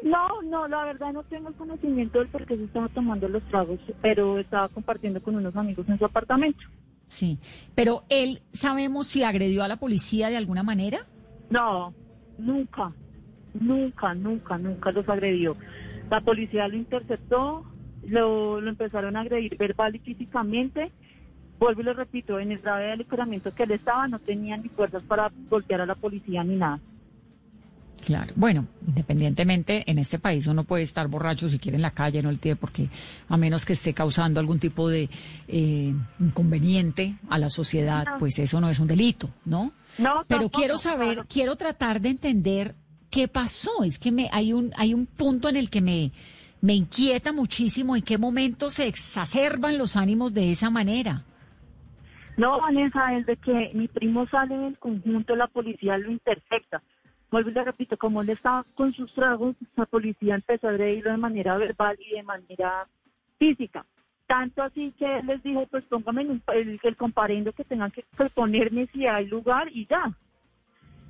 No, 0.05 0.43
no, 0.43 0.67
la 0.67 0.85
verdad 0.85 1.11
no 1.13 1.23
tengo 1.23 1.51
conocimiento 1.53 2.19
del 2.19 2.27
por 2.27 2.45
qué 2.45 2.55
se 2.55 2.65
estaba 2.65 2.87
tomando 2.89 3.27
los 3.27 3.41
tragos, 3.45 3.79
pero 4.03 4.37
estaba 4.37 4.69
compartiendo 4.69 5.19
con 5.19 5.35
unos 5.35 5.55
amigos 5.55 5.89
en 5.89 5.97
su 5.97 6.05
apartamento. 6.05 6.63
Sí, 7.07 7.39
pero 7.73 8.03
él, 8.09 8.43
¿sabemos 8.53 9.07
si 9.07 9.23
agredió 9.23 9.63
a 9.63 9.67
la 9.67 9.77
policía 9.77 10.29
de 10.29 10.37
alguna 10.37 10.61
manera? 10.61 10.99
No, 11.49 11.91
nunca, 12.37 12.93
nunca, 13.55 14.13
nunca, 14.13 14.59
nunca 14.59 14.91
los 14.91 15.09
agredió. 15.09 15.57
La 16.11 16.21
policía 16.21 16.67
lo 16.67 16.77
interceptó, 16.77 17.65
lo, 18.07 18.61
lo 18.61 18.69
empezaron 18.69 19.15
a 19.15 19.21
agredir 19.21 19.57
verbal 19.57 19.95
y 19.95 19.99
físicamente. 19.99 20.91
Vuelvo 21.57 21.81
y 21.81 21.83
lo 21.83 21.93
repito, 21.93 22.39
en 22.39 22.51
el 22.51 22.59
grave 22.59 22.83
de 22.83 22.91
alicoramiento 22.91 23.55
que 23.55 23.63
él 23.63 23.71
estaba 23.71 24.07
no 24.07 24.19
tenía 24.19 24.55
ni 24.55 24.69
fuerzas 24.69 25.01
para 25.01 25.31
golpear 25.49 25.81
a 25.81 25.87
la 25.87 25.95
policía 25.95 26.43
ni 26.43 26.57
nada. 26.57 26.79
Claro. 28.05 28.33
Bueno, 28.35 28.67
independientemente, 28.87 29.83
en 29.89 29.97
este 29.97 30.19
país 30.19 30.45
uno 30.45 30.63
puede 30.63 30.83
estar 30.83 31.07
borracho 31.07 31.49
si 31.49 31.57
quiere 31.57 31.77
en 31.77 31.81
la 31.81 31.89
calle, 31.89 32.21
no 32.21 32.29
el 32.29 32.37
tiene 32.37 32.55
porque 32.55 32.87
a 33.27 33.35
menos 33.35 33.65
que 33.65 33.73
esté 33.73 33.95
causando 33.95 34.39
algún 34.39 34.59
tipo 34.59 34.87
de 34.89 35.09
eh, 35.47 35.91
inconveniente 36.19 37.15
a 37.29 37.39
la 37.39 37.49
sociedad, 37.49 38.05
pues 38.19 38.37
eso 38.37 38.61
no 38.61 38.69
es 38.69 38.79
un 38.79 38.87
delito, 38.87 39.31
¿no? 39.43 39.71
No, 39.97 40.23
Pero 40.27 40.49
quiero 40.49 40.77
saber, 40.77 41.25
quiero 41.27 41.55
tratar 41.55 41.99
de 41.99 42.09
entender 42.09 42.75
qué 43.09 43.27
pasó. 43.27 43.83
Es 43.83 43.97
que 43.97 44.11
me 44.11 44.29
hay 44.31 44.53
un 44.53 44.71
hay 44.77 44.93
un 44.93 45.07
punto 45.07 45.49
en 45.49 45.55
el 45.55 45.71
que 45.71 45.81
me 45.81 46.11
me 46.61 46.75
inquieta 46.75 47.31
muchísimo 47.31 47.95
en 47.95 48.03
qué 48.03 48.19
momento 48.19 48.69
se 48.69 48.87
exacerban 48.87 49.79
los 49.79 49.95
ánimos 49.95 50.31
de 50.31 50.51
esa 50.51 50.69
manera. 50.69 51.23
No, 52.37 52.61
Vanessa, 52.61 53.17
es 53.17 53.25
de 53.25 53.37
que 53.37 53.71
mi 53.73 53.87
primo 53.87 54.27
sale 54.27 54.57
del 54.57 54.77
conjunto, 54.77 55.35
la 55.35 55.47
policía 55.47 55.97
lo 55.97 56.11
intercepta. 56.11 56.83
Vuelvo 57.31 57.49
y 57.49 57.53
le 57.53 57.63
repito, 57.63 57.97
como 57.97 58.21
él 58.21 58.29
estaba 58.29 58.63
con 58.75 58.93
sus 58.93 59.13
tragos, 59.13 59.55
la 59.75 59.85
policía 59.85 60.35
empezó 60.35 60.67
a 60.67 60.71
agredirlo 60.71 61.11
de 61.11 61.17
manera 61.17 61.57
verbal 61.57 61.97
y 61.99 62.15
de 62.15 62.23
manera 62.23 62.87
física. 63.37 63.85
Tanto 64.27 64.63
así 64.63 64.93
que 64.97 65.21
les 65.23 65.43
dijo, 65.43 65.67
pues 65.67 65.83
póngame 65.85 66.23
el, 66.23 66.79
el 66.81 66.95
comparendo 66.95 67.53
que 67.53 67.63
tengan 67.63 67.91
que, 67.91 68.03
ponerme 68.33 68.87
si 68.87 69.05
hay 69.05 69.27
lugar 69.27 69.69
y 69.71 69.85
ya. 69.85 70.11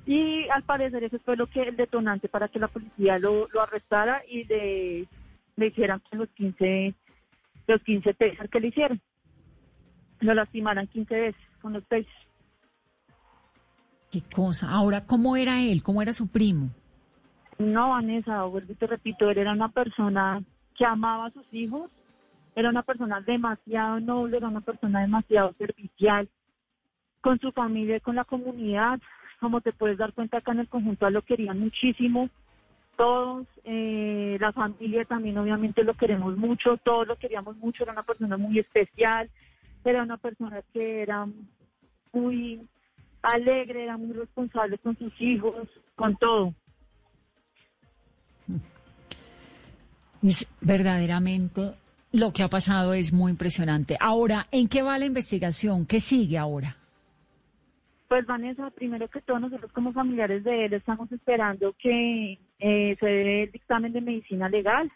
Y 0.06 0.48
al 0.50 0.62
parecer 0.62 1.02
eso 1.04 1.18
fue 1.24 1.36
lo 1.36 1.46
que 1.46 1.62
el 1.62 1.76
detonante 1.76 2.28
para 2.28 2.48
que 2.48 2.58
la 2.58 2.68
policía 2.68 3.18
lo, 3.18 3.48
arrestara 3.60 4.22
y 4.28 4.44
le, 4.44 5.08
le 5.56 5.66
hicieran 5.66 6.02
los 6.12 6.28
15, 6.30 6.94
los 7.66 7.82
15 7.82 8.14
que 8.14 8.60
le 8.60 8.68
hicieron. 8.68 9.00
Lo 10.20 10.34
lastimaran 10.34 10.86
15 10.86 11.20
veces 11.20 11.42
con 11.60 11.72
los 11.72 11.84
pesos. 11.84 12.12
Qué 14.10 14.22
cosa. 14.22 14.70
Ahora, 14.70 15.04
¿cómo 15.04 15.36
era 15.36 15.60
él? 15.60 15.82
¿Cómo 15.82 16.02
era 16.02 16.12
su 16.12 16.28
primo? 16.28 16.70
No, 17.58 17.90
Vanessa, 17.90 18.44
vuelvo 18.44 18.72
y 18.72 18.76
te 18.76 18.86
repito, 18.86 19.30
él 19.30 19.38
era 19.38 19.52
una 19.52 19.68
persona 19.68 20.42
que 20.74 20.84
amaba 20.84 21.26
a 21.26 21.30
sus 21.30 21.46
hijos, 21.52 21.90
era 22.54 22.68
una 22.68 22.82
persona 22.82 23.20
demasiado 23.20 24.00
noble, 24.00 24.36
era 24.36 24.48
una 24.48 24.60
persona 24.60 25.00
demasiado 25.00 25.54
servicial 25.58 26.28
con 27.20 27.38
su 27.40 27.50
familia 27.52 27.96
y 27.96 28.00
con 28.00 28.16
la 28.16 28.24
comunidad. 28.24 29.00
Como 29.40 29.60
te 29.60 29.72
puedes 29.72 29.98
dar 29.98 30.12
cuenta 30.12 30.38
acá 30.38 30.52
en 30.52 30.60
el 30.60 30.68
conjunto 30.68 31.08
lo 31.10 31.22
querían 31.22 31.58
muchísimo. 31.58 32.28
Todos, 32.96 33.46
eh, 33.64 34.38
la 34.40 34.52
familia 34.52 35.04
también 35.04 35.36
obviamente 35.36 35.84
lo 35.84 35.94
queremos 35.94 36.36
mucho, 36.36 36.78
todos 36.78 37.06
lo 37.06 37.16
queríamos 37.16 37.56
mucho, 37.58 37.82
era 37.82 37.92
una 37.92 38.02
persona 38.02 38.38
muy 38.38 38.58
especial, 38.58 39.28
era 39.84 40.02
una 40.02 40.16
persona 40.16 40.62
que 40.72 41.02
era 41.02 41.26
muy 42.12 42.66
alegre, 43.26 43.84
era 43.84 43.96
muy 43.96 44.12
responsable 44.12 44.78
con 44.78 44.96
sus 44.96 45.12
hijos, 45.20 45.68
con 45.94 46.16
todo. 46.16 46.54
Es 50.22 50.50
verdaderamente 50.60 51.74
lo 52.12 52.32
que 52.32 52.42
ha 52.42 52.48
pasado 52.48 52.94
es 52.94 53.12
muy 53.12 53.32
impresionante. 53.32 53.96
Ahora, 54.00 54.46
¿en 54.50 54.68
qué 54.68 54.82
va 54.82 54.98
la 54.98 55.04
investigación? 55.06 55.86
¿Qué 55.86 56.00
sigue 56.00 56.38
ahora? 56.38 56.76
Pues 58.08 58.24
Vanessa, 58.26 58.70
primero 58.70 59.08
que 59.08 59.20
todo 59.20 59.40
nosotros 59.40 59.70
como 59.72 59.92
familiares 59.92 60.44
de 60.44 60.66
él 60.66 60.74
estamos 60.74 61.10
esperando 61.10 61.74
que 61.78 62.38
eh, 62.60 62.96
se 62.98 63.06
dé 63.06 63.42
el 63.44 63.52
dictamen 63.52 63.92
de 63.92 64.00
medicina 64.00 64.48
legal 64.48 64.90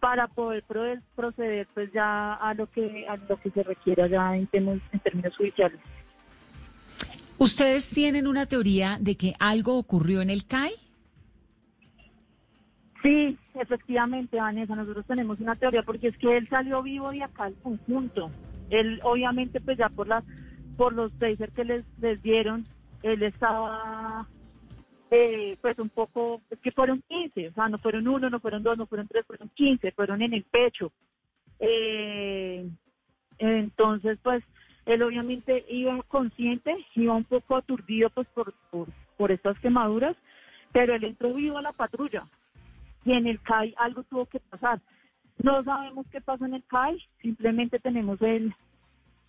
para 0.00 0.26
poder 0.28 0.64
proceder 1.14 1.66
pues 1.74 1.92
ya 1.92 2.34
a 2.34 2.54
lo 2.54 2.70
que 2.70 3.06
a 3.08 3.16
lo 3.16 3.36
que 3.40 3.50
se 3.50 3.62
requiera 3.62 4.06
ya 4.06 4.34
en, 4.36 4.48
en 4.52 5.00
términos 5.00 5.36
judiciales. 5.36 5.80
¿Ustedes 7.38 7.88
tienen 7.90 8.26
una 8.26 8.46
teoría 8.46 8.98
de 9.00 9.16
que 9.16 9.34
algo 9.38 9.78
ocurrió 9.78 10.20
en 10.22 10.30
el 10.30 10.44
CAI? 10.44 10.72
Sí, 13.02 13.38
efectivamente, 13.54 14.38
Vanessa, 14.38 14.74
nosotros 14.74 15.06
tenemos 15.06 15.38
una 15.38 15.54
teoría 15.54 15.82
porque 15.84 16.08
es 16.08 16.16
que 16.18 16.36
él 16.36 16.48
salió 16.48 16.82
vivo 16.82 17.12
de 17.12 17.22
acá 17.22 17.44
al 17.44 17.54
conjunto. 17.54 18.30
Él, 18.70 19.00
obviamente, 19.04 19.60
pues 19.60 19.78
ya 19.78 19.88
por 19.88 20.08
las 20.08 20.24
por 20.76 20.92
los 20.92 21.12
tasers 21.18 21.52
que 21.54 21.64
les, 21.64 21.84
les 22.00 22.22
dieron, 22.22 22.64
él 23.02 23.22
estaba 23.24 24.28
eh, 25.10 25.56
pues 25.60 25.78
un 25.78 25.88
poco, 25.88 26.40
es 26.50 26.58
que 26.60 26.70
fueron 26.70 27.02
15, 27.08 27.48
o 27.48 27.52
sea, 27.52 27.68
no 27.68 27.78
fueron 27.78 28.06
uno, 28.06 28.30
no 28.30 28.40
fueron 28.40 28.62
dos, 28.62 28.78
no 28.78 28.86
fueron 28.86 29.08
tres, 29.08 29.26
fueron 29.26 29.50
15, 29.54 29.90
fueron 29.92 30.22
en 30.22 30.34
el 30.34 30.44
pecho. 30.44 30.92
Eh, 31.58 32.68
entonces, 33.38 34.18
pues 34.22 34.44
él 34.88 35.02
obviamente 35.02 35.66
iba 35.68 36.02
consciente, 36.04 36.74
iba 36.94 37.14
un 37.14 37.24
poco 37.24 37.56
aturdido 37.56 38.08
pues 38.08 38.26
por, 38.28 38.54
por, 39.18 39.30
estas 39.30 39.58
quemaduras, 39.60 40.16
pero 40.72 40.94
él 40.94 41.04
entró 41.04 41.34
vivo 41.34 41.58
a 41.58 41.62
la 41.62 41.72
patrulla 41.72 42.26
y 43.04 43.12
en 43.12 43.26
el 43.26 43.38
CAI 43.42 43.74
algo 43.76 44.02
tuvo 44.04 44.24
que 44.24 44.40
pasar. 44.40 44.80
No 45.42 45.62
sabemos 45.62 46.06
qué 46.10 46.22
pasó 46.22 46.46
en 46.46 46.54
el 46.54 46.64
CAI, 46.64 46.98
simplemente 47.20 47.78
tenemos 47.78 48.20
el, 48.22 48.54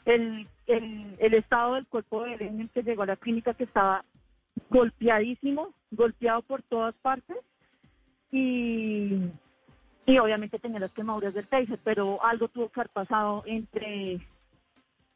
el, 0.05 0.47
el, 0.65 1.33
estado 1.33 1.75
del 1.75 1.87
cuerpo 1.87 2.23
de 2.23 2.35
él 2.35 2.41
en 2.41 2.61
el 2.61 2.69
que 2.69 2.81
llegó 2.81 3.03
a 3.03 3.07
la 3.07 3.17
clínica 3.17 3.53
que 3.53 3.65
estaba 3.65 4.05
golpeadísimo, 4.69 5.73
golpeado 5.91 6.41
por 6.41 6.61
todas 6.61 6.95
partes 6.95 7.37
y, 8.31 9.23
y 10.05 10.17
obviamente 10.19 10.57
tenía 10.57 10.79
las 10.79 10.93
quemaduras 10.93 11.33
del 11.33 11.47
taser, 11.47 11.79
pero 11.83 12.23
algo 12.23 12.47
tuvo 12.47 12.69
que 12.69 12.79
haber 12.79 12.91
pasado 12.91 13.43
entre 13.45 14.21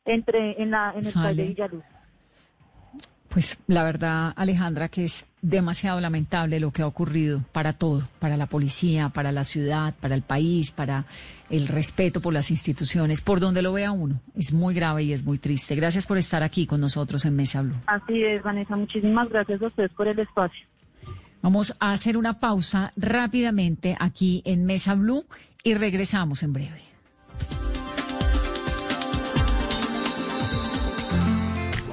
entre 0.06 0.62
en, 0.62 0.72
la, 0.72 0.92
en 0.92 0.98
el 0.98 1.04
Sale. 1.04 1.42
de 1.42 1.50
Villaluz. 1.50 1.84
Pues 3.34 3.58
la 3.66 3.84
verdad, 3.84 4.32
Alejandra, 4.36 4.89
que 4.89 5.06
es 5.06 5.26
demasiado 5.42 6.00
lamentable 6.00 6.60
lo 6.60 6.70
que 6.70 6.84
ha 6.84 6.88
ocurrido 6.88 7.42
para 7.52 7.74
todo, 7.74 8.08
para 8.20 8.38
la 8.38 8.46
policía, 8.46 9.10
para 9.10 9.32
la 9.32 9.44
ciudad, 9.44 9.96
para 10.00 10.13
el 10.13 10.22
país, 10.22 10.70
para 10.70 11.06
el 11.50 11.68
respeto 11.68 12.22
por 12.22 12.32
las 12.32 12.52
instituciones, 12.52 13.22
por 13.22 13.39
donde 13.39 13.63
lo 13.63 13.74
vea 13.74 13.92
uno. 13.92 14.22
Es 14.36 14.54
muy 14.54 14.76
grave 14.76 15.02
y 15.02 15.13
es 15.13 15.24
muy 15.24 15.39
triste. 15.39 15.76
Gracias 15.76 16.06
por 16.06 16.20
estar 16.20 16.44
aquí 16.44 16.68
con 16.68 16.80
nosotros 16.80 17.26
en 17.26 17.36
Mesa 17.36 17.63
Blue. 17.63 17.74
Así 17.88 18.24
es, 18.24 18.44
Vanessa. 18.44 18.76
Muchísimas 18.76 19.28
gracias 19.30 19.60
a 19.63 19.66
ustedes 19.66 19.92
por 19.94 20.08
el 20.08 20.20
espacio. 20.20 20.68
Vamos 21.42 21.76
a 21.80 21.92
hacer 21.92 22.18
una 22.18 22.39
pausa 22.39 22.94
rápidamente 22.96 23.98
aquí 24.00 24.44
en 24.46 24.66
Mesa 24.66 24.94
Blue 24.94 25.26
y 25.63 25.74
regresamos 25.74 26.44
en 26.44 26.54
breve. 26.54 26.82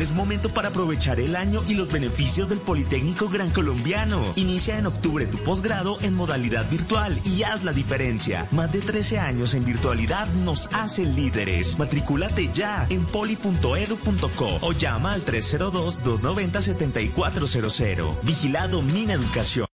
Es 0.00 0.12
momento 0.12 0.48
para 0.48 0.68
aprovechar 0.68 1.20
el 1.20 1.36
año 1.36 1.62
y 1.68 1.74
los 1.74 1.90
beneficios 1.90 2.48
del 2.48 2.58
Politécnico 2.58 3.28
Gran 3.28 3.50
Colombiano. 3.50 4.22
Inicia 4.36 4.78
en 4.78 4.86
octubre 4.86 5.26
tu 5.26 5.38
posgrado 5.38 5.98
en 6.02 6.14
modalidad 6.14 6.68
virtual 6.70 7.18
y 7.24 7.42
haz 7.42 7.64
la 7.64 7.72
diferencia. 7.72 8.46
Más 8.52 8.70
de 8.72 8.80
13 8.80 9.18
años 9.18 9.54
en 9.54 9.64
virtualidad 9.64 10.28
nos 10.44 10.72
hacen 10.72 11.14
líderes. 11.14 11.78
Matricúlate 11.78 12.50
ya 12.52 12.86
en 12.90 13.04
poli.edu.co 13.04 14.58
o 14.60 14.72
llama 14.72 15.12
al 15.12 15.24
302-290-7400. 15.24 18.22
Vigilado 18.22 18.82
Mina 18.82 19.14
Educación. 19.14 19.65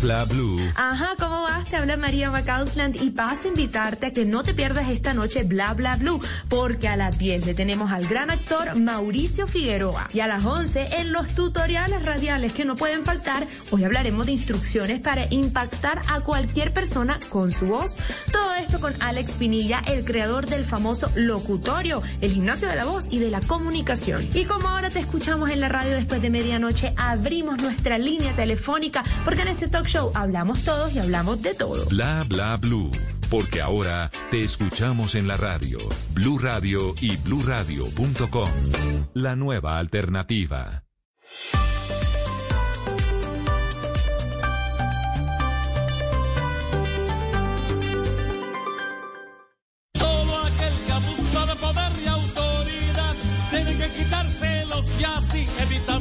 Bla 0.00 0.24
Blue. 0.24 0.58
Ajá, 0.74 1.10
¿cómo 1.16 1.42
vas? 1.42 1.68
Te 1.68 1.76
habla 1.76 1.96
María 1.96 2.30
Macausland 2.30 2.96
y 2.96 3.10
paso 3.10 3.46
a 3.46 3.50
invitarte 3.50 4.06
a 4.06 4.12
que 4.12 4.24
no 4.24 4.42
te 4.42 4.52
pierdas 4.52 4.88
esta 4.88 5.14
noche 5.14 5.44
Bla 5.44 5.74
Bla 5.74 5.94
Blue, 5.96 6.20
porque 6.48 6.88
a 6.88 6.96
las 6.96 7.18
10 7.18 7.46
le 7.46 7.54
tenemos 7.54 7.92
al 7.92 8.08
gran 8.08 8.30
actor 8.30 8.74
Mauricio 8.74 9.46
Figueroa 9.46 10.08
y 10.12 10.18
a 10.20 10.26
las 10.26 10.44
11 10.44 10.96
en 10.98 11.12
los 11.12 11.30
tutoriales 11.36 12.02
radiales 12.04 12.52
que 12.52 12.64
no 12.64 12.74
pueden 12.74 13.04
faltar, 13.04 13.46
hoy 13.70 13.84
hablaremos 13.84 14.26
de 14.26 14.32
instrucciones 14.32 15.00
para 15.00 15.26
impactar 15.30 16.02
a 16.08 16.20
cualquier 16.20 16.72
persona 16.72 17.20
con 17.28 17.52
su 17.52 17.66
voz. 17.66 17.98
Todo 18.32 18.54
esto 18.54 18.80
con 18.80 18.94
Alex 19.00 19.32
Pinilla, 19.32 19.82
el 19.86 20.04
creador 20.04 20.46
del 20.46 20.64
famoso 20.64 21.12
locutorio, 21.14 22.02
el 22.20 22.32
gimnasio 22.32 22.66
de 22.66 22.76
la 22.76 22.86
voz 22.86 23.06
y 23.10 23.20
de 23.20 23.30
la 23.30 23.40
comunicación. 23.40 24.28
Y 24.34 24.46
como 24.46 24.68
ahora 24.68 24.90
te 24.90 24.98
escuchamos 24.98 25.50
en 25.50 25.60
la 25.60 25.68
radio 25.68 25.94
después 25.94 26.20
de 26.22 26.30
medianoche, 26.30 26.92
abrimos 26.96 27.58
nuestra 27.62 27.98
línea 27.98 28.32
telefónica 28.32 29.04
porque 29.24 29.42
en 29.42 29.48
este 29.48 29.68
talk 29.82 29.88
show 29.88 30.12
hablamos 30.14 30.64
todos 30.64 30.92
y 30.94 30.98
hablamos 30.98 31.42
de 31.42 31.54
todo. 31.54 31.84
Bla 31.86 32.24
bla 32.28 32.56
blue. 32.56 32.90
Porque 33.30 33.62
ahora 33.62 34.10
te 34.30 34.44
escuchamos 34.44 35.14
en 35.14 35.26
la 35.26 35.38
radio, 35.38 35.78
Blue 36.12 36.38
Radio 36.38 36.94
y 37.00 37.16
bluradio.com. 37.16 38.50
La 39.14 39.34
nueva 39.36 39.78
alternativa. 39.78 40.84
Todo 49.92 50.36
aquel 50.44 50.74
que 50.86 50.92
abusa 50.92 51.46
de 51.46 51.54
poder 51.56 51.92
y 52.04 52.06
autoridad 52.06 53.14
tiene 53.50 53.78
que 53.78 53.88
quitárselos 53.94 54.84
y 55.00 55.04
así 55.04 55.46
evitamos 55.58 55.91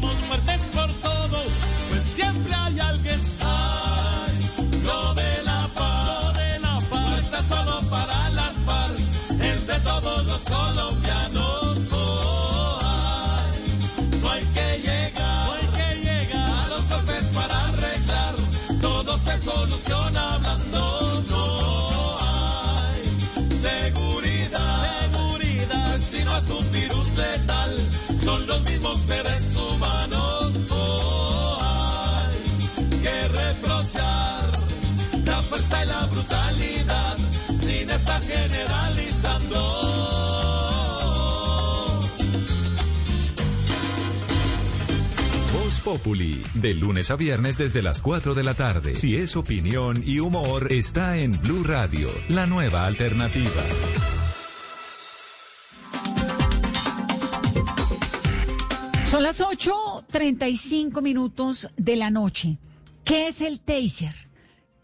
seres 29.11 29.55
humanos. 29.57 30.51
Oh, 30.69 31.59
hay 31.61 32.99
que 33.03 33.27
reprochar 33.27 34.51
la 35.25 35.41
fuerza 35.43 35.83
y 35.83 35.87
la 35.87 36.05
brutalidad 36.05 37.17
sin 37.57 37.89
estar 37.89 38.21
generalizando. 38.23 39.81
Populi, 45.83 46.43
de 46.53 46.75
lunes 46.75 47.09
a 47.09 47.15
viernes 47.15 47.57
desde 47.57 47.81
las 47.81 48.01
4 48.01 48.35
de 48.35 48.43
la 48.43 48.53
tarde. 48.53 48.93
Si 48.93 49.15
es 49.15 49.35
opinión 49.35 50.03
y 50.05 50.19
humor, 50.19 50.71
está 50.71 51.17
en 51.17 51.31
Blue 51.41 51.63
Radio, 51.63 52.07
la 52.29 52.45
nueva 52.45 52.85
alternativa. 52.85 53.63
Son 59.11 59.23
las 59.23 59.41
8.35 59.41 61.01
minutos 61.01 61.69
de 61.75 61.97
la 61.97 62.09
noche. 62.09 62.59
¿Qué 63.03 63.27
es 63.27 63.41
el 63.41 63.59
taser? 63.59 64.15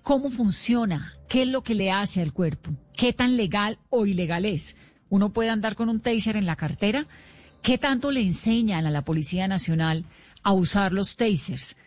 ¿Cómo 0.04 0.30
funciona? 0.30 1.14
¿Qué 1.30 1.44
es 1.44 1.48
lo 1.48 1.64
que 1.64 1.76
le 1.76 1.92
hace 1.92 2.22
al 2.22 2.34
cuerpo? 2.34 2.72
¿Qué 2.94 3.14
tan 3.14 3.38
legal 3.38 3.80
o 3.90 4.06
ilegal 4.06 4.44
es? 4.44 4.76
¿Uno 5.08 5.32
puede 5.32 5.50
andar 5.50 5.76
con 5.76 5.88
un 5.88 6.02
taser 6.02 6.36
en 6.36 6.46
la 6.46 6.58
cartera? 6.58 7.08
¿Qué 7.62 7.78
tanto 7.78 8.12
le 8.12 8.20
enseñan 8.20 8.86
a 8.86 8.92
la 8.92 9.06
Policía 9.06 9.48
Nacional 9.48 10.04
a 10.44 10.52
usar 10.52 10.92
los 10.92 11.16
tasers? 11.16 11.78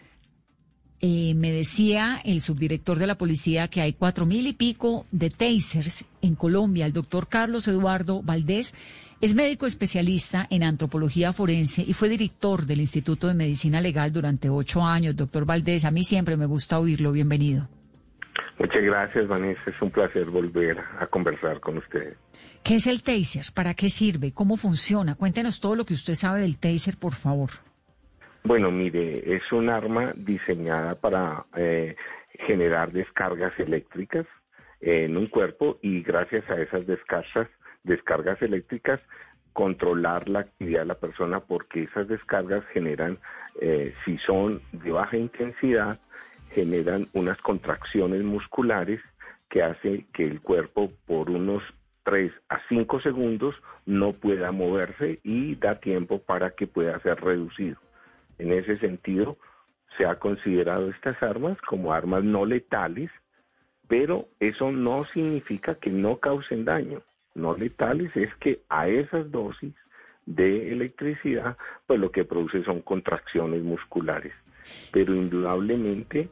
Eh, 1.03 1.35
me 1.35 1.53
decía 1.53 2.23
el 2.25 2.41
subdirector 2.41 2.99
de 2.99 3.07
la 3.07 3.19
policía 3.19 3.69
que 3.69 3.83
hay 3.83 3.93
cuatro 3.93 4.25
mil 4.25 4.47
y 4.47 4.55
pico 4.55 5.05
de 5.11 5.29
tasers 5.29 6.07
en 6.23 6.37
Colombia. 6.37 6.87
El 6.87 6.95
doctor 6.95 7.29
Carlos 7.29 7.69
Eduardo 7.69 8.23
Valdés 8.23 8.73
es 9.21 9.35
médico 9.35 9.67
especialista 9.67 10.47
en 10.51 10.63
antropología 10.63 11.33
forense 11.33 11.83
y 11.87 11.93
fue 11.93 12.09
director 12.09 12.65
del 12.65 12.81
Instituto 12.81 13.27
de 13.29 13.35
Medicina 13.35 13.81
Legal 13.81 14.13
durante 14.13 14.49
ocho 14.49 14.83
años. 14.83 15.15
Doctor 15.15 15.45
Valdés, 15.45 15.85
a 15.85 15.91
mí 15.91 16.05
siempre 16.05 16.37
me 16.37 16.47
gusta 16.47 16.79
oírlo. 16.79 17.13
Bienvenido. 17.13 17.69
Muchas 18.59 18.83
gracias, 18.83 19.27
Vanessa. 19.27 19.61
Es 19.67 19.83
un 19.83 19.91
placer 19.91 20.27
volver 20.27 20.79
a 20.99 21.07
conversar 21.07 21.61
con 21.61 21.79
ustedes. 21.79 22.17
¿Qué 22.63 22.77
es 22.77 22.87
el 22.87 23.03
taser? 23.03 23.47
¿Para 23.55 23.75
qué 23.75 23.91
sirve? 23.91 24.33
¿Cómo 24.33 24.57
funciona? 24.57 25.15
Cuéntenos 25.15 25.61
todo 25.61 25.77
lo 25.77 25.85
que 25.85 25.95
usted 25.95 26.15
sabe 26.15 26.41
del 26.41 26.59
taser, 26.59 26.97
por 26.97 27.15
favor. 27.15 27.51
Bueno, 28.45 28.71
mire, 28.71 29.35
es 29.35 29.53
un 29.53 29.69
arma 29.69 30.13
diseñada 30.17 30.95
para 30.95 31.45
eh, 31.57 31.95
generar 32.47 32.93
descargas 32.93 33.53
eléctricas 33.59 34.27
en 34.81 35.17
un 35.17 35.27
cuerpo 35.27 35.79
y 35.83 36.03
gracias 36.03 36.49
a 36.49 36.61
esas 36.61 36.87
descargas, 36.87 37.49
descargas 37.85 38.41
eléctricas 38.43 39.01
controlar 39.53 40.29
la 40.29 40.41
actividad 40.41 40.81
de 40.81 40.87
la 40.87 40.95
persona 40.95 41.41
porque 41.41 41.83
esas 41.85 42.09
descargas 42.09 42.65
generan, 42.73 43.19
eh, 43.61 43.95
si 44.05 44.19
son 44.19 44.63
de 44.73 44.91
baja 44.93 45.17
intensidad, 45.17 45.99
generan 46.53 47.07
unas 47.13 47.39
contracciones 47.39 48.23
musculares 48.23 49.01
que 49.49 49.63
hace 49.63 50.07
que 50.13 50.25
el 50.25 50.41
cuerpo 50.41 50.93
por 51.07 51.31
unos 51.31 51.63
3 52.05 52.33
a 52.49 52.61
5 52.69 53.01
segundos 53.01 53.55
no 53.87 54.13
pueda 54.13 54.53
moverse 54.53 55.21
y 55.23 55.57
da 55.57 55.81
tiempo 55.81 56.21
para 56.21 56.51
que 56.51 56.67
pueda 56.67 56.99
ser 57.01 57.21
reducido. 57.21 57.77
En 58.39 58.53
ese 58.53 58.79
sentido, 58.79 59.37
se 59.99 60.07
ha 60.07 60.15
considerado 60.17 60.89
estas 60.91 61.23
armas 61.23 61.61
como 61.63 61.93
armas 61.93 62.25
no 62.25 62.47
letales, 62.47 63.11
pero 63.89 64.29
eso 64.39 64.71
no 64.71 65.05
significa 65.07 65.75
que 65.75 65.91
no 65.91 66.17
causen 66.17 66.65
daño. 66.65 67.03
No 67.35 67.57
letales 67.57 68.15
es 68.17 68.35
que 68.37 68.61
a 68.69 68.89
esas 68.89 69.31
dosis 69.31 69.75
de 70.27 70.73
electricidad, 70.73 71.57
pues 71.87 71.99
lo 71.99 72.11
que 72.11 72.25
produce 72.25 72.63
son 72.65 72.81
contracciones 72.83 73.63
musculares. 73.63 74.33
Pero 74.93 75.15
indudablemente 75.15 76.29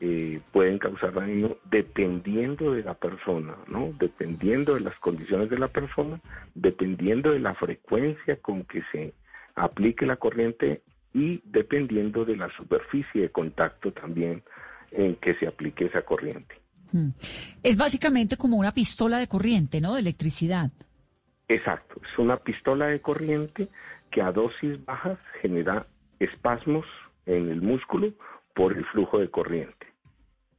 eh, 0.00 0.40
pueden 0.52 0.78
causar 0.78 1.14
daño 1.14 1.56
dependiendo 1.70 2.72
de 2.72 2.82
la 2.82 2.94
persona, 2.94 3.54
¿no? 3.68 3.92
Dependiendo 3.98 4.74
de 4.74 4.80
las 4.80 4.98
condiciones 4.98 5.50
de 5.50 5.58
la 5.58 5.68
persona, 5.68 6.20
dependiendo 6.54 7.32
de 7.32 7.40
la 7.40 7.54
frecuencia 7.54 8.36
con 8.36 8.64
que 8.64 8.82
se 8.90 9.14
aplique 9.54 10.06
la 10.06 10.16
corriente 10.16 10.82
y 11.14 11.42
dependiendo 11.44 12.24
de 12.24 12.36
la 12.36 12.48
superficie 12.56 13.22
de 13.22 13.30
contacto 13.30 13.92
también 13.92 14.42
en 14.90 15.14
que 15.16 15.34
se 15.34 15.46
aplique 15.46 15.86
esa 15.86 16.02
corriente. 16.02 16.61
Mm. 16.92 17.08
Es 17.62 17.76
básicamente 17.76 18.36
como 18.36 18.56
una 18.56 18.72
pistola 18.72 19.18
de 19.18 19.28
corriente, 19.28 19.80
¿no? 19.80 19.94
De 19.94 20.00
electricidad. 20.00 20.70
Exacto, 21.48 22.00
es 22.02 22.18
una 22.18 22.36
pistola 22.38 22.86
de 22.86 23.00
corriente 23.00 23.68
que 24.10 24.22
a 24.22 24.32
dosis 24.32 24.82
bajas 24.84 25.18
genera 25.40 25.86
espasmos 26.18 26.86
en 27.26 27.50
el 27.50 27.60
músculo 27.60 28.12
por 28.54 28.76
el 28.76 28.84
flujo 28.86 29.18
de 29.18 29.30
corriente. 29.30 29.86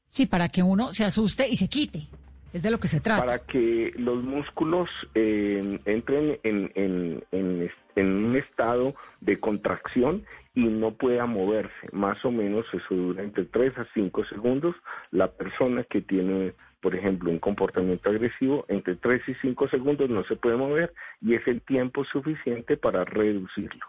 Sí, 0.09 0.25
para 0.25 0.49
que 0.49 0.61
uno 0.61 0.91
se 0.91 1.05
asuste 1.05 1.47
y 1.47 1.55
se 1.55 1.67
quite. 1.67 2.07
Es 2.53 2.61
de 2.61 2.69
lo 2.69 2.79
que 2.79 2.87
se 2.87 2.99
trata. 2.99 3.19
Para 3.19 3.39
que 3.39 3.91
los 3.97 4.23
músculos 4.23 4.87
eh, 5.15 5.79
entren 5.85 6.39
en, 6.43 6.71
en, 6.75 7.23
en, 7.31 7.71
en, 7.95 8.07
un 8.07 8.35
estado 8.35 8.93
de 9.21 9.39
contracción 9.39 10.23
y 10.53 10.65
no 10.65 10.93
pueda 10.93 11.25
moverse. 11.25 11.89
Más 11.91 12.23
o 12.23 12.29
menos 12.29 12.65
eso 12.71 12.93
dura 12.93 13.23
entre 13.23 13.45
3 13.45 13.79
a 13.79 13.87
5 13.95 14.25
segundos. 14.25 14.75
La 15.09 15.31
persona 15.31 15.83
que 15.83 16.01
tiene, 16.01 16.53
por 16.79 16.95
ejemplo, 16.95 17.31
un 17.31 17.39
comportamiento 17.39 18.11
agresivo, 18.11 18.65
entre 18.67 18.97
3 18.97 19.29
y 19.29 19.33
5 19.41 19.69
segundos 19.69 20.07
no 20.11 20.23
se 20.25 20.35
puede 20.35 20.55
mover 20.55 20.93
y 21.21 21.33
es 21.33 21.47
el 21.47 21.59
tiempo 21.63 22.05
suficiente 22.05 22.77
para 22.77 23.03
reducirlo. 23.03 23.83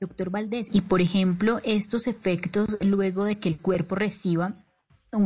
Doctor 0.00 0.30
Valdés, 0.30 0.74
y 0.74 0.80
por 0.82 1.00
ejemplo, 1.00 1.58
estos 1.64 2.08
efectos 2.08 2.76
luego 2.84 3.24
de 3.24 3.36
que 3.36 3.48
el 3.48 3.58
cuerpo 3.58 3.94
reciba 3.94 4.65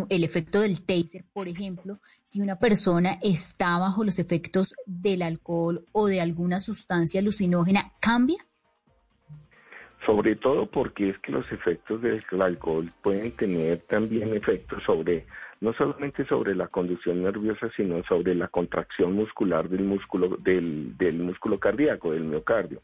el 0.09 0.25
efecto 0.25 0.61
del 0.61 0.85
taser, 0.85 1.25
por 1.33 1.49
ejemplo, 1.49 1.99
si 2.23 2.41
una 2.41 2.57
persona 2.57 3.19
está 3.23 3.79
bajo 3.79 4.05
los 4.05 4.19
efectos 4.19 4.75
del 4.87 5.23
alcohol 5.23 5.85
o 5.93 6.07
de 6.07 6.21
alguna 6.21 6.61
sustancia 6.61 7.21
alucinógena, 7.21 7.93
¿cambia? 8.01 8.39
Sobre 10.07 10.37
todo 10.37 10.67
porque 10.67 11.11
es 11.11 11.19
que 11.19 11.33
los 11.33 11.51
efectos 11.53 12.03
del 12.03 12.23
alcohol 12.41 12.93
pueden 13.03 13.33
tener 13.37 13.81
también 13.89 14.35
efectos 14.35 14.83
sobre, 14.85 15.27
no 15.61 15.73
solamente 15.75 16.25
sobre 16.27 16.55
la 16.55 16.69
conducción 16.69 17.23
nerviosa, 17.23 17.69
sino 17.77 18.03
sobre 18.05 18.35
la 18.35 18.49
contracción 18.49 19.13
muscular 19.15 19.69
del 19.69 19.85
músculo, 19.85 20.37
del, 20.39 20.97
del 20.97 21.19
músculo 21.19 21.59
cardíaco, 21.59 22.13
del 22.13 22.25
miocardio. 22.25 22.81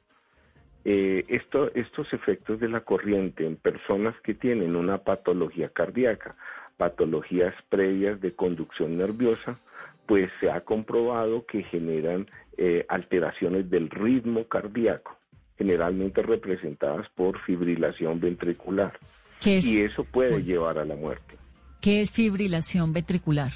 eh, 0.89 1.25
esto, 1.29 1.73
estos 1.75 2.13
efectos 2.13 2.61
de 2.61 2.69
la 2.69 2.83
corriente 2.83 3.45
en 3.45 3.57
personas 3.57 4.15
que 4.23 4.35
tienen 4.35 4.77
una 4.77 4.99
patología 4.99 5.69
cardíaca, 5.71 6.37
patologías 6.77 7.55
previas 7.69 8.21
de 8.21 8.35
conducción 8.35 8.97
nerviosa, 8.97 9.59
pues 10.07 10.31
se 10.41 10.51
ha 10.51 10.61
comprobado 10.61 11.45
que 11.47 11.63
generan 11.65 12.27
eh, 12.57 12.85
alteraciones 12.89 13.69
del 13.71 13.91
ritmo 13.91 14.45
cardíaco, 14.45 15.17
generalmente 15.59 16.23
representadas 16.23 17.09
por 17.11 17.41
fibrilación 17.41 18.21
ventricular. 18.21 18.99
Y 19.45 19.83
eso 19.83 20.05
puede 20.05 20.43
llevar 20.43 20.79
a 20.79 20.85
la 20.85 20.97
muerte. 20.97 21.37
¿Qué 21.81 22.01
es 22.01 22.11
fibrilación 22.11 22.93
ventricular? 22.93 23.53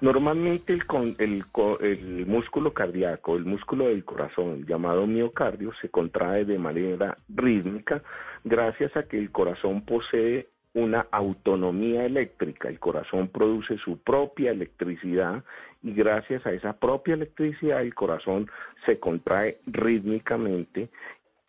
Normalmente 0.00 0.72
el, 0.72 1.16
el, 1.18 1.44
el, 1.80 2.26
músculo 2.26 2.74
cardíaco, 2.74 3.36
el 3.36 3.44
músculo 3.44 3.88
del 3.88 4.04
corazón, 4.04 4.66
llamado 4.66 5.06
miocardio, 5.06 5.72
se 5.80 5.88
contrae 5.88 6.44
de 6.44 6.58
manera 6.58 7.16
rítmica 7.28 8.02
gracias 8.44 8.96
a 8.96 9.04
que 9.04 9.18
el 9.18 9.30
corazón 9.30 9.82
posee 9.84 10.48
una 10.74 11.06
autonomía 11.10 12.04
eléctrica. 12.04 12.68
El 12.68 12.78
corazón 12.78 13.28
produce 13.28 13.78
su 13.78 13.98
propia 13.98 14.50
electricidad 14.50 15.44
y 15.82 15.92
gracias 15.92 16.44
a 16.46 16.52
esa 16.52 16.74
propia 16.74 17.14
electricidad 17.14 17.80
el 17.80 17.94
corazón 17.94 18.50
se 18.84 18.98
contrae 18.98 19.58
rítmicamente, 19.66 20.88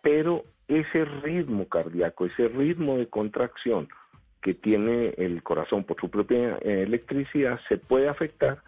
pero 0.02 0.44
ese 0.68 1.06
ritmo 1.06 1.68
cardíaco, 1.68 2.26
ese 2.26 2.48
ritmo 2.48 2.98
de 2.98 3.08
contracción, 3.08 3.88
que 4.42 4.54
tiene 4.54 5.16
el 5.18 5.42
corazón 5.42 5.84
por 5.86 6.00
su 6.00 6.10
propia 6.12 6.60
eh, 6.62 6.84
electricidad 6.84 7.60
se 7.68 7.78
puede 7.78 8.08
afectar 8.08 8.60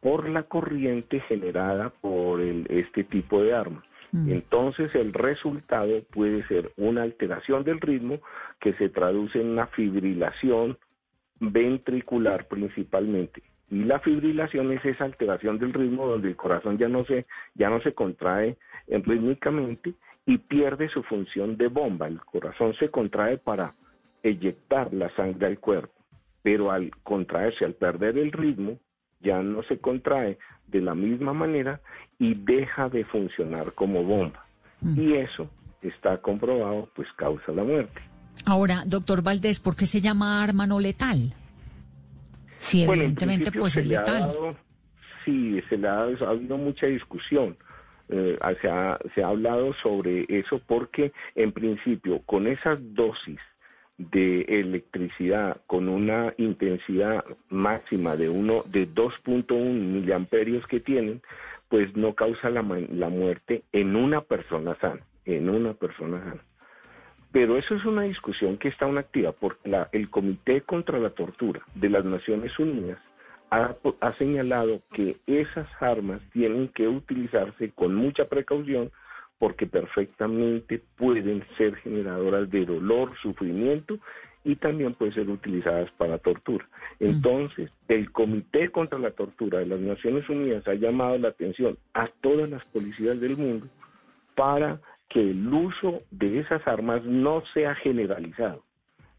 por 0.00 0.28
la 0.28 0.44
corriente 0.44 1.18
generada 1.20 1.90
por 1.90 2.40
este 2.40 3.02
tipo 3.02 3.42
de 3.42 3.52
arma. 3.52 3.82
Mm. 4.14 4.30
Entonces 4.30 4.94
el 4.94 5.12
resultado 5.12 6.04
puede 6.12 6.46
ser 6.46 6.70
una 6.76 7.02
alteración 7.02 7.64
del 7.64 7.80
ritmo 7.80 8.20
que 8.60 8.72
se 8.74 8.88
traduce 8.88 9.40
en 9.40 9.48
una 9.48 9.66
fibrilación 9.66 10.78
ventricular 11.40 12.46
principalmente. 12.46 13.42
Y 13.70 13.82
la 13.82 13.98
fibrilación 13.98 14.70
es 14.70 14.84
esa 14.84 15.04
alteración 15.04 15.58
del 15.58 15.72
ritmo 15.72 16.06
donde 16.06 16.28
el 16.28 16.36
corazón 16.36 16.78
ya 16.78 16.88
no 16.88 17.04
se, 17.06 17.26
ya 17.54 17.68
no 17.68 17.80
se 17.80 17.92
contrae 17.92 18.56
rítmicamente 18.86 19.94
y 20.26 20.38
pierde 20.38 20.88
su 20.90 21.02
función 21.02 21.56
de 21.56 21.66
bomba. 21.66 22.06
El 22.06 22.20
corazón 22.20 22.72
se 22.74 22.90
contrae 22.90 23.38
para 23.38 23.74
eyectar 24.22 24.94
la 24.94 25.10
sangre 25.16 25.48
al 25.48 25.58
cuerpo, 25.58 25.92
pero 26.40 26.70
al 26.70 26.92
contraerse, 27.02 27.64
al 27.64 27.74
perder 27.74 28.16
el 28.16 28.30
ritmo, 28.30 28.78
ya 29.24 29.42
no 29.42 29.62
se 29.64 29.78
contrae 29.78 30.38
de 30.68 30.80
la 30.80 30.94
misma 30.94 31.32
manera 31.32 31.80
y 32.18 32.34
deja 32.34 32.88
de 32.88 33.04
funcionar 33.04 33.72
como 33.72 34.04
bomba. 34.04 34.44
Mm. 34.80 35.00
Y 35.00 35.12
eso 35.14 35.50
está 35.82 36.18
comprobado, 36.18 36.88
pues 36.94 37.08
causa 37.16 37.52
la 37.52 37.64
muerte. 37.64 38.00
Ahora, 38.46 38.82
doctor 38.86 39.22
Valdés, 39.22 39.60
¿por 39.60 39.76
qué 39.76 39.86
se 39.86 40.00
llama 40.00 40.42
arma 40.42 40.66
no 40.66 40.80
letal? 40.80 41.32
Sí, 42.58 42.82
evidentemente, 42.82 43.52
pues 43.52 43.76
es 43.76 43.86
letal. 43.86 44.32
sí, 45.24 45.60
se 45.68 45.76
le 45.76 45.88
ha, 45.88 46.02
ha 46.02 46.30
habido 46.30 46.56
mucha 46.56 46.86
discusión. 46.86 47.56
Eh, 48.08 48.38
se, 48.60 48.68
ha, 48.68 48.98
se 49.14 49.22
ha 49.22 49.28
hablado 49.28 49.72
sobre 49.82 50.26
eso 50.28 50.60
porque, 50.66 51.12
en 51.34 51.52
principio, 51.52 52.20
con 52.26 52.46
esas 52.46 52.78
dosis 52.94 53.40
de 53.98 54.42
electricidad 54.42 55.60
con 55.66 55.88
una 55.88 56.34
intensidad 56.36 57.24
máxima 57.48 58.16
de 58.16 58.28
uno 58.28 58.64
de 58.66 58.88
2.1 58.88 59.52
miliamperios 59.54 60.66
que 60.66 60.80
tienen, 60.80 61.22
pues 61.68 61.94
no 61.96 62.14
causa 62.14 62.50
la, 62.50 62.62
muerte 62.62 63.62
en 63.72 63.96
una 63.96 64.20
persona 64.20 64.76
sana, 64.80 65.00
en 65.24 65.48
una 65.48 65.74
persona 65.74 66.22
sana. 66.24 66.44
Pero 67.32 67.56
eso 67.56 67.74
es 67.74 67.84
una 67.84 68.02
discusión 68.02 68.58
que 68.58 68.68
está 68.68 68.84
aún 68.84 68.98
activa 68.98 69.32
porque 69.32 69.68
la, 69.68 69.88
el 69.92 70.08
Comité 70.08 70.60
contra 70.60 70.98
la 70.98 71.10
Tortura 71.10 71.62
de 71.74 71.90
las 71.90 72.04
Naciones 72.04 72.56
Unidas 72.58 72.98
ha, 73.50 73.74
ha 74.00 74.12
señalado 74.14 74.80
que 74.92 75.16
esas 75.26 75.68
armas 75.80 76.20
tienen 76.32 76.68
que 76.68 76.86
utilizarse 76.86 77.70
con 77.72 77.94
mucha 77.94 78.26
precaución 78.26 78.90
porque 79.38 79.66
perfectamente 79.66 80.80
pueden 80.96 81.44
ser 81.56 81.74
generadoras 81.76 82.50
de 82.50 82.64
dolor, 82.64 83.12
sufrimiento 83.20 83.98
y 84.44 84.56
también 84.56 84.94
pueden 84.94 85.14
ser 85.14 85.28
utilizadas 85.28 85.90
para 85.92 86.18
tortura. 86.18 86.68
Entonces, 87.00 87.70
el 87.88 88.12
Comité 88.12 88.68
contra 88.70 88.98
la 88.98 89.10
Tortura 89.10 89.58
de 89.60 89.66
las 89.66 89.80
Naciones 89.80 90.28
Unidas 90.28 90.66
ha 90.68 90.74
llamado 90.74 91.18
la 91.18 91.28
atención 91.28 91.78
a 91.94 92.08
todas 92.20 92.48
las 92.48 92.64
policías 92.66 93.20
del 93.20 93.36
mundo 93.36 93.66
para 94.34 94.80
que 95.08 95.20
el 95.20 95.46
uso 95.52 96.02
de 96.10 96.40
esas 96.40 96.66
armas 96.66 97.04
no 97.04 97.42
sea 97.54 97.74
generalizado. 97.76 98.62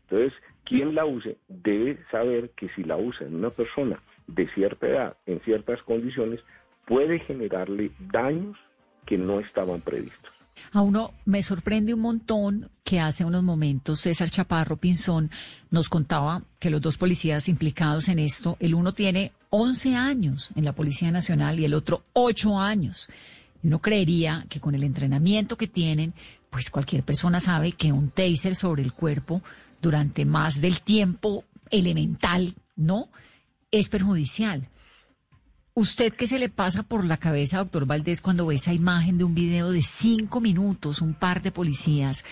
Entonces, 0.04 0.34
quien 0.64 0.94
la 0.94 1.06
use 1.06 1.38
debe 1.48 1.98
saber 2.12 2.52
que 2.52 2.70
si 2.70 2.84
la 2.84 2.98
usa 2.98 3.26
en 3.26 3.36
una 3.36 3.50
persona 3.50 4.00
de 4.28 4.48
cierta 4.50 4.88
edad, 4.88 5.18
en 5.26 5.40
ciertas 5.42 5.82
condiciones, 5.84 6.42
puede 6.86 7.20
generarle 7.20 7.92
daños 8.12 8.58
que 9.06 9.18
no 9.18 9.40
estaban 9.40 9.82
previstos. 9.82 10.32
A 10.72 10.82
uno 10.82 11.14
me 11.26 11.42
sorprende 11.44 11.94
un 11.94 12.02
montón 12.02 12.70
que 12.84 13.00
hace 13.00 13.26
unos 13.26 13.44
momentos 13.44 14.00
César 14.02 14.30
Chaparro 14.30 14.78
Pinzón 14.78 15.30
nos 15.70 15.90
contaba 15.90 16.44
que 16.60 16.70
los 16.70 16.82
dos 16.82 16.98
policías 16.98 17.50
implicados 17.50 18.08
en 18.08 18.20
esto, 18.20 18.58
el 18.60 18.74
uno 18.74 18.94
tiene 18.94 19.32
11 19.50 19.96
años 19.96 20.52
en 20.56 20.66
la 20.66 20.74
Policía 20.74 21.12
Nacional 21.12 21.60
y 21.60 21.66
el 21.66 21.74
otro 21.74 22.04
8 22.14 22.60
años. 22.60 23.10
Uno 23.64 23.80
creería 23.80 24.46
que 24.50 24.60
con 24.60 24.76
el 24.76 24.84
entrenamiento 24.84 25.58
que 25.58 25.68
tienen, 25.68 26.14
pues 26.50 26.70
cualquier 26.70 27.04
persona 27.04 27.40
sabe 27.40 27.72
que 27.72 27.92
un 27.92 28.10
taser 28.10 28.56
sobre 28.56 28.84
el 28.84 28.94
cuerpo 28.94 29.42
durante 29.82 30.26
más 30.26 30.62
del 30.62 30.82
tiempo 30.82 31.46
elemental, 31.70 32.54
¿no? 32.76 33.10
Es 33.72 33.90
perjudicial. 33.90 34.70
¿Usted 35.78 36.14
qué 36.14 36.26
se 36.26 36.40
le 36.40 36.48
pasa 36.48 36.84
por 36.84 37.04
la 37.04 37.18
cabeza, 37.18 37.58
doctor 37.58 37.86
Valdés, 37.86 38.22
cuando 38.22 38.48
ve 38.48 38.56
esa 38.56 38.72
imagen 38.72 39.18
de 39.18 39.26
un 39.26 39.36
video 39.36 39.74
de 39.74 39.82
cinco 39.82 40.40
minutos, 40.40 41.02
un 41.02 41.14
par 41.14 41.42
de 41.42 41.52
policías 41.52 42.24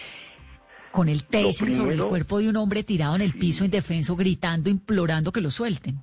con 0.93 1.09
el 1.09 1.25
taser 1.25 1.73
sobre 1.73 1.95
el 1.95 2.05
cuerpo 2.05 2.39
de 2.39 2.47
un 2.47 2.55
hombre 2.55 2.83
tirado 2.83 3.15
en 3.15 3.21
el 3.21 3.33
piso 3.33 3.65
indefenso, 3.65 4.15
gritando, 4.15 4.69
implorando 4.69 5.33
que 5.33 5.41
lo 5.41 5.49
suelten? 5.49 5.95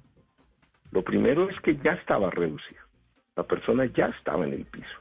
Lo 0.91 1.03
primero 1.03 1.49
es 1.49 1.59
que 1.61 1.79
ya 1.83 1.93
estaba 1.93 2.29
reducida. 2.29 2.81
La 3.35 3.45
persona 3.45 3.87
ya 3.87 4.09
estaba 4.19 4.47
en 4.47 4.53
el 4.53 4.67
piso. 4.67 4.99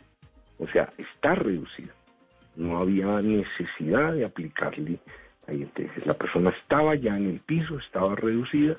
O 0.59 0.67
sea, 0.67 0.93
está 0.97 1.35
reducida. 1.35 1.93
No 2.55 2.77
había 2.77 3.21
necesidad 3.21 4.13
de 4.13 4.23
aplicarle 4.23 5.01
entonces 5.51 6.05
la 6.05 6.13
persona 6.13 6.51
estaba 6.51 6.95
ya 6.95 7.17
en 7.17 7.27
el 7.27 7.39
piso, 7.39 7.77
estaba 7.77 8.15
reducida 8.15 8.77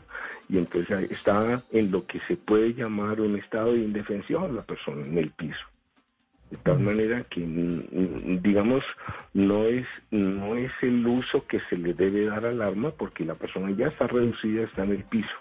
y 0.48 0.58
entonces 0.58 1.10
estaba 1.10 1.62
en 1.72 1.90
lo 1.90 2.06
que 2.06 2.20
se 2.20 2.36
puede 2.36 2.74
llamar 2.74 3.20
un 3.20 3.36
estado 3.36 3.72
de 3.72 3.80
indefensión, 3.80 4.54
la 4.56 4.62
persona 4.62 5.04
en 5.04 5.18
el 5.18 5.30
piso. 5.30 5.66
De 6.50 6.56
tal 6.56 6.80
manera 6.80 7.22
que, 7.30 7.40
digamos, 8.42 8.84
no 9.34 9.66
es, 9.66 9.86
no 10.10 10.56
es 10.56 10.72
el 10.82 11.06
uso 11.06 11.46
que 11.46 11.60
se 11.70 11.76
le 11.76 11.94
debe 11.94 12.24
dar 12.24 12.44
al 12.44 12.60
arma 12.60 12.90
porque 12.90 13.24
la 13.24 13.36
persona 13.36 13.70
ya 13.70 13.86
está 13.86 14.08
reducida, 14.08 14.64
está 14.64 14.82
en 14.82 14.90
el 14.90 15.04
piso. 15.04 15.36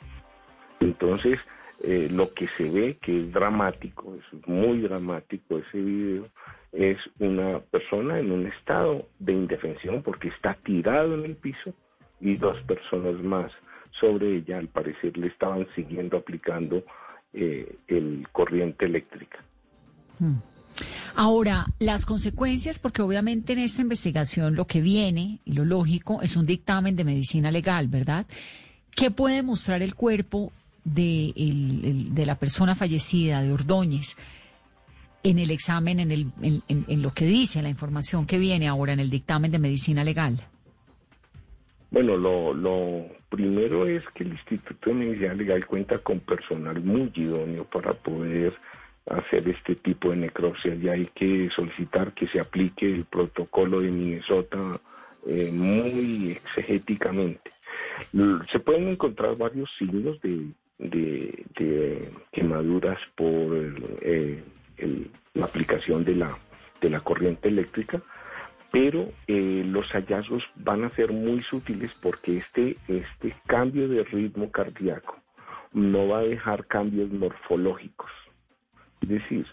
Entonces, 0.80 1.40
eh, 1.82 2.10
lo 2.12 2.34
que 2.34 2.48
se 2.58 2.70
ve, 2.70 2.98
que 3.02 3.22
es 3.22 3.32
dramático, 3.32 4.16
es 4.16 4.48
muy 4.48 4.82
dramático 4.82 5.60
ese 5.60 5.80
video, 5.80 6.28
es 6.72 6.98
una 7.20 7.60
persona 7.60 8.20
en 8.20 8.32
un 8.32 8.48
estado 8.48 9.08
de 9.20 9.34
indefensión 9.34 10.04
porque 10.04 10.28
está 10.28 10.54
tirado 10.56 11.16
en 11.16 11.26
el 11.26 11.36
piso 11.36 11.74
y 12.20 12.36
dos 12.36 12.62
personas 12.64 13.16
más 13.24 13.52
sobre 14.00 14.38
ella 14.38 14.58
al 14.58 14.68
parecer 14.68 15.18
le 15.18 15.28
estaban 15.28 15.68
siguiendo 15.76 16.18
aplicando 16.18 16.84
eh, 17.34 17.78
el 17.88 18.28
corriente 18.32 18.86
eléctrica. 18.86 19.40
Hmm. 20.20 20.38
Ahora, 21.16 21.66
las 21.80 22.06
consecuencias, 22.06 22.80
porque 22.80 23.02
obviamente 23.02 23.54
en 23.54 23.60
esta 23.60 23.82
investigación 23.82 24.56
lo 24.56 24.66
que 24.66 24.82
viene 24.82 25.40
y 25.44 25.54
lo 25.54 25.66
lógico 25.66 26.22
es 26.22 26.36
un 26.36 26.46
dictamen 26.46 26.96
de 26.96 27.04
medicina 27.04 27.52
legal, 27.52 27.88
¿verdad? 27.88 28.26
¿Qué 28.92 29.12
puede 29.12 29.44
mostrar 29.44 29.82
el 29.82 29.96
cuerpo 29.96 30.52
de, 30.84 31.34
de 32.12 32.26
la 32.26 32.36
persona 32.36 32.76
fallecida, 32.76 33.42
de 33.42 33.52
Ordóñez? 33.54 34.16
en 35.24 35.40
el 35.40 35.52
examen, 35.52 36.00
en, 36.00 36.12
el, 36.12 36.32
en, 36.42 37.02
lo 37.02 37.12
que 37.12 37.26
dice 37.26 37.62
la 37.62 37.70
información 37.70 38.26
que 38.26 38.38
viene 38.38 38.68
ahora 38.68 38.94
en 38.94 39.00
el 39.00 39.10
dictamen 39.10 39.52
de 39.52 39.60
medicina 39.60 40.04
legal? 40.04 40.40
Bueno, 41.92 42.16
lo, 42.16 42.54
lo 42.54 43.08
primero 43.30 43.88
es 43.88 44.04
que 44.14 44.24
el 44.24 44.32
Instituto 44.32 44.90
de 44.90 44.96
Medicina 44.96 45.34
Legal 45.34 45.66
cuenta 45.66 45.98
con 45.98 46.20
personal 46.20 46.82
muy 46.82 47.12
idóneo 47.16 47.66
para 47.66 47.94
poder 47.94 48.54
hacer 49.08 49.50
este 49.50 49.76
tipo 49.76 50.12
de 50.12 50.18
necropsia 50.18 50.76
y 50.76 50.88
hay 50.88 51.08
que 51.16 51.50
solicitar 51.50 52.14
que 52.14 52.28
se 52.28 52.40
aplique 52.40 52.86
el 52.86 53.06
protocolo 53.06 53.82
de 53.82 53.90
Minnesota 53.90 54.80
eh, 55.26 55.50
muy 55.52 56.32
exegéticamente. 56.32 57.52
Se 58.52 58.60
pueden 58.60 58.88
encontrar 58.88 59.36
varios 59.36 59.70
signos 59.78 60.22
de, 60.22 60.46
de, 60.80 62.12
quemaduras 62.32 63.00
por 63.16 63.56
eh, 64.02 64.44
la 65.34 65.46
aplicación 65.46 66.06
de 66.06 66.16
la, 66.16 66.38
de 66.82 66.90
la 66.90 67.02
corriente 67.02 67.50
eléctrica, 67.50 68.02
pero 68.72 69.12
eh, 69.28 69.64
los 69.66 69.88
hallazgos 69.92 70.44
van 70.56 70.84
a 70.84 70.96
ser 70.96 71.12
muy 71.12 71.44
sutiles 71.44 71.92
porque 72.02 72.38
este, 72.38 72.78
este 72.88 73.36
cambio 73.48 73.88
de 73.88 74.04
ritmo 74.04 74.52
cardíaco 74.52 75.18
no 75.74 76.08
va 76.08 76.20
a 76.20 76.24
dejar 76.24 76.66
cambios 76.66 77.12
morfológicos. 77.12 78.10
Es 79.02 79.10
decir, 79.10 79.46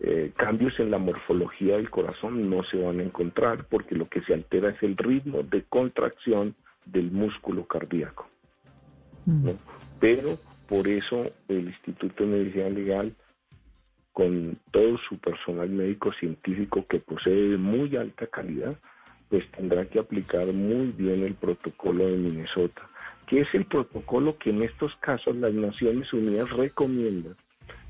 eh, 0.00 0.32
cambios 0.36 0.78
en 0.80 0.90
la 0.90 0.98
morfología 0.98 1.76
del 1.76 1.90
corazón 1.90 2.48
no 2.48 2.62
se 2.64 2.78
van 2.78 3.00
a 3.00 3.02
encontrar 3.02 3.64
porque 3.64 3.94
lo 3.94 4.08
que 4.08 4.22
se 4.22 4.34
altera 4.34 4.70
es 4.70 4.82
el 4.82 4.96
ritmo 4.96 5.42
de 5.42 5.64
contracción 5.64 6.54
del 6.86 7.10
músculo 7.10 7.66
cardíaco. 7.66 8.28
Mm. 9.26 9.50
Pero 10.00 10.38
por 10.70 10.86
eso 10.86 11.28
el 11.48 11.66
Instituto 11.66 12.24
de 12.24 12.30
Medicina 12.30 12.70
Legal 12.70 13.12
con 14.12 14.56
todo 14.70 14.98
su 15.08 15.18
personal 15.18 15.68
médico 15.68 16.12
científico 16.12 16.86
que 16.88 17.00
posee 17.00 17.34
de 17.50 17.56
muy 17.56 17.96
alta 17.96 18.28
calidad, 18.28 18.76
pues 19.28 19.50
tendrá 19.50 19.84
que 19.86 19.98
aplicar 19.98 20.46
muy 20.52 20.92
bien 20.92 21.24
el 21.24 21.34
protocolo 21.34 22.06
de 22.06 22.16
Minnesota, 22.16 22.88
que 23.26 23.40
es 23.40 23.52
el 23.52 23.64
protocolo 23.64 24.38
que 24.38 24.50
en 24.50 24.62
estos 24.62 24.94
casos 24.96 25.34
las 25.36 25.52
Naciones 25.52 26.12
Unidas 26.12 26.48
recomiendan 26.50 27.34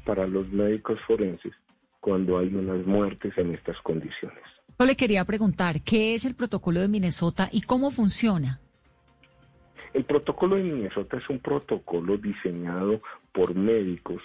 para 0.06 0.26
los 0.26 0.48
médicos 0.48 0.98
forenses 1.06 1.52
cuando 2.00 2.38
hay 2.38 2.48
unas 2.54 2.86
muertes 2.86 3.36
en 3.36 3.54
estas 3.54 3.78
condiciones. 3.82 4.42
Yo 4.78 4.86
le 4.86 4.96
quería 4.96 5.26
preguntar, 5.26 5.82
¿qué 5.82 6.14
es 6.14 6.24
el 6.24 6.34
protocolo 6.34 6.80
de 6.80 6.88
Minnesota 6.88 7.50
y 7.52 7.60
cómo 7.60 7.90
funciona? 7.90 8.58
El 9.92 10.04
protocolo 10.04 10.56
de 10.56 10.62
Minnesota 10.62 11.16
es 11.16 11.28
un 11.28 11.40
protocolo 11.40 12.16
diseñado 12.16 13.00
por 13.32 13.54
médicos 13.54 14.22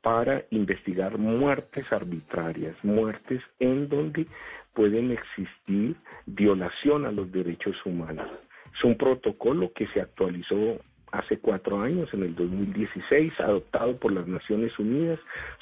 para 0.00 0.44
investigar 0.50 1.18
muertes 1.18 1.92
arbitrarias, 1.92 2.76
muertes 2.82 3.42
en 3.58 3.88
donde 3.88 4.26
pueden 4.72 5.10
existir 5.10 5.96
violación 6.26 7.04
a 7.04 7.12
los 7.12 7.30
derechos 7.32 7.76
humanos. 7.84 8.28
Es 8.74 8.84
un 8.84 8.96
protocolo 8.96 9.72
que 9.72 9.88
se 9.88 10.00
actualizó 10.00 10.78
hace 11.10 11.38
cuatro 11.38 11.80
años, 11.80 12.12
en 12.14 12.22
el 12.22 12.34
2016, 12.36 13.40
adoptado 13.40 13.96
por 13.96 14.12
las 14.12 14.28
Naciones 14.28 14.78
Unidas, 14.78 15.18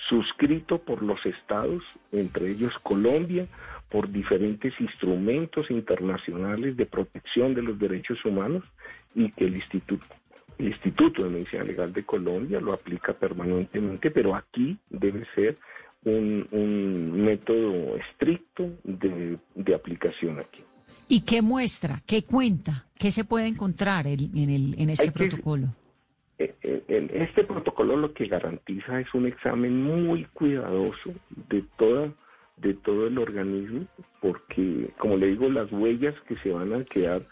suscrito 0.08 0.78
por 0.78 1.02
los 1.02 1.24
estados, 1.24 1.82
entre 2.12 2.50
ellos 2.50 2.78
Colombia, 2.80 3.46
por 3.90 4.10
diferentes 4.10 4.72
instrumentos 4.80 5.70
internacionales 5.70 6.76
de 6.76 6.86
protección 6.86 7.54
de 7.54 7.62
los 7.62 7.78
derechos 7.78 8.24
humanos 8.24 8.64
y 9.14 9.30
que 9.32 9.46
el 9.46 9.56
Instituto 9.56 10.04
el 10.58 10.68
Instituto 10.68 11.22
de 11.22 11.30
Medicina 11.30 11.62
Legal 11.62 11.92
de 11.92 12.04
Colombia 12.04 12.60
lo 12.60 12.72
aplica 12.72 13.12
permanentemente, 13.12 14.10
pero 14.10 14.34
aquí 14.34 14.76
debe 14.90 15.24
ser 15.34 15.56
un, 16.04 17.12
método 17.24 17.96
estricto 17.96 18.70
de, 18.84 19.74
aplicación 19.74 20.40
aquí. 20.40 20.62
¿Y 21.08 21.20
qué 21.22 21.42
muestra, 21.42 22.02
qué 22.06 22.24
cuenta, 22.24 22.86
qué 22.98 23.10
se 23.10 23.24
puede 23.24 23.46
encontrar 23.46 24.06
en, 24.06 24.20
el, 24.20 24.74
en 24.78 24.90
este 24.90 25.10
protocolo? 25.12 25.68
Eh, 26.38 26.54
eh, 26.62 26.84
en 26.88 27.22
este 27.22 27.44
protocolo 27.44 27.96
lo 27.96 28.12
que 28.12 28.26
garantiza 28.26 29.00
es 29.00 29.12
un 29.14 29.26
examen 29.26 29.82
muy 29.82 30.24
cuidadoso 30.26 31.12
de 31.48 31.64
toda 31.76 32.12
de 32.60 32.74
todo 32.74 33.06
el 33.06 33.18
organismo, 33.18 33.86
porque 34.20 34.90
como 34.98 35.16
le 35.16 35.28
digo, 35.28 35.48
las 35.48 35.70
huellas 35.72 36.14
que 36.26 36.36
se 36.36 36.50
van 36.50 36.72
a 36.72 36.84
quedar 36.84 37.22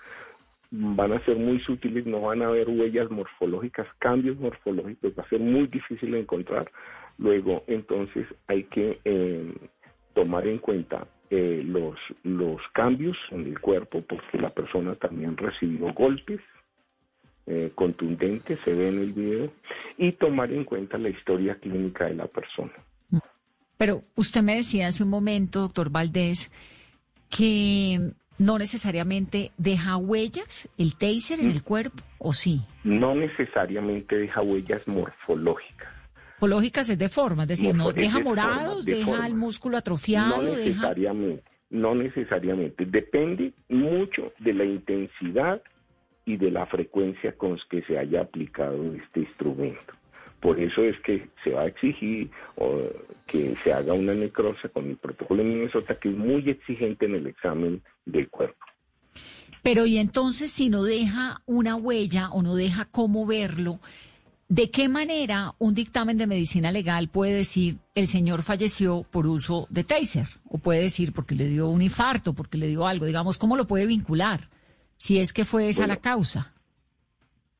van 0.71 1.13
a 1.13 1.25
ser 1.25 1.37
muy 1.37 1.61
sutiles, 1.61 2.07
no 2.07 2.23
van 2.23 2.43
a 2.43 2.49
haber 2.49 2.69
huellas 2.69 3.11
morfológicas, 3.11 3.87
cambios 3.99 4.37
morfológicos, 4.39 5.13
va 5.19 5.23
a 5.23 5.29
ser 5.29 5.41
muy 5.41 5.67
difícil 5.69 6.15
encontrar. 6.15 6.71
Luego, 7.19 7.65
entonces, 7.67 8.27
hay 8.47 8.65
que 8.65 8.99
eh, 9.05 9.53
tomar 10.15 10.47
en 10.47 10.59
cuenta 10.59 11.07
eh, 11.31 11.63
los, 11.65 11.99
los 12.25 12.61
cambios 12.73 13.17
en 13.31 13.47
el 13.47 13.61
cuerpo, 13.61 14.03
porque 14.03 14.39
la 14.39 14.51
persona 14.51 14.95
también 14.97 15.37
recibió 15.37 15.93
golpes 15.93 16.41
eh, 17.47 17.71
contundentes, 17.75 18.59
se 18.65 18.75
ve 18.75 18.89
en 18.89 18.99
el 18.99 19.13
video, 19.13 19.53
y 19.97 20.13
tomar 20.13 20.53
en 20.53 20.65
cuenta 20.65 20.99
la 20.99 21.11
historia 21.11 21.55
clínica 21.55 22.07
de 22.07 22.15
la 22.15 22.27
persona. 22.27 22.73
Pero 23.77 24.03
usted 24.15 24.43
me 24.43 24.57
decía 24.57 24.89
hace 24.89 25.03
un 25.03 25.11
momento, 25.11 25.61
doctor 25.61 25.91
Valdés, 25.91 26.51
que 27.29 28.13
no 28.39 28.59
necesariamente 28.59 29.53
deja 29.57 29.97
huellas 29.97 30.69
el 30.79 30.97
taser 30.97 31.41
en 31.41 31.51
el 31.51 31.63
cuerpo, 31.63 32.03
¿o 32.19 32.33
sí? 32.33 32.63
No 32.85 33.15
necesariamente 33.15 34.17
deja 34.17 34.43
huellas 34.43 34.87
morfológicas. 34.87 35.89
Morfológicas 36.39 36.89
es 36.91 36.99
de 36.99 37.09
forma, 37.09 37.45
es 37.45 37.49
decir, 37.49 37.75
no 37.75 37.93
deja 37.93 38.21
morados, 38.21 38.85
deja 38.85 39.27
el 39.27 39.35
músculo 39.35 39.79
atrofiado. 39.79 40.43
No 40.43 40.43
necesariamente, 40.43 41.43
no 41.71 41.95
necesariamente. 41.95 42.85
Depende 42.85 43.53
mucho 43.71 44.33
de 44.39 44.53
la 44.53 44.65
intensidad 44.65 45.63
y 46.27 46.37
de 46.37 46.51
la 46.51 46.67
frecuencia 46.67 47.33
con 47.33 47.59
que 47.71 47.83
se 47.83 47.99
haya 47.99 48.21
aplicado 48.21 48.93
este 48.95 49.21
instrumento. 49.21 49.95
Por 50.41 50.61
eso 50.61 50.83
es 50.83 50.99
que 51.01 51.29
se 51.43 51.51
va 51.51 51.63
a 51.63 51.67
exigir 51.67 52.31
que 53.27 53.57
se 53.65 53.73
haga 53.73 53.95
una 53.95 54.15
necrosa 54.15 54.69
con 54.69 54.89
el 54.89 54.97
protocolo 54.97 55.43
de 55.43 55.49
Minnesota, 55.49 55.99
que 55.99 56.11
es 56.11 56.17
muy 56.17 56.49
exigente 56.49 57.07
en 57.07 57.17
el 57.17 57.27
examen 57.27 57.83
del 58.05 58.29
cuerpo. 58.29 58.65
Pero 59.63 59.85
y 59.87 59.99
entonces 59.99 60.53
si 60.53 60.69
no 60.69 60.85
deja 60.85 61.43
una 61.47 61.75
huella 61.75 62.31
o 62.31 62.43
no 62.43 62.55
deja 62.55 62.85
cómo 62.85 63.27
verlo, 63.27 63.81
¿de 64.49 64.71
qué 64.71 64.89
manera 64.89 65.55
un 65.59 65.75
dictamen 65.75 66.19
de 66.19 66.29
medicina 66.29 66.71
legal 66.71 67.09
puede 67.09 67.35
decir 67.35 67.79
el 67.97 68.07
señor 68.07 68.43
falleció 68.43 69.05
por 69.11 69.27
uso 69.27 69.67
de 69.71 69.83
taser? 69.83 70.29
O 70.49 70.59
puede 70.59 70.83
decir 70.83 71.13
porque 71.13 71.35
le 71.35 71.49
dio 71.49 71.69
un 71.69 71.83
infarto, 71.83 72.33
porque 72.33 72.59
le 72.59 72.69
dio 72.69 72.87
algo, 72.87 73.07
digamos, 73.07 73.39
¿cómo 73.39 73.57
lo 73.57 73.67
puede 73.67 73.87
vincular? 73.87 74.51
Si 74.97 75.19
es 75.19 75.33
que 75.33 75.45
fue 75.45 75.69
esa 75.69 75.89
la 75.89 75.97
causa. 75.97 76.55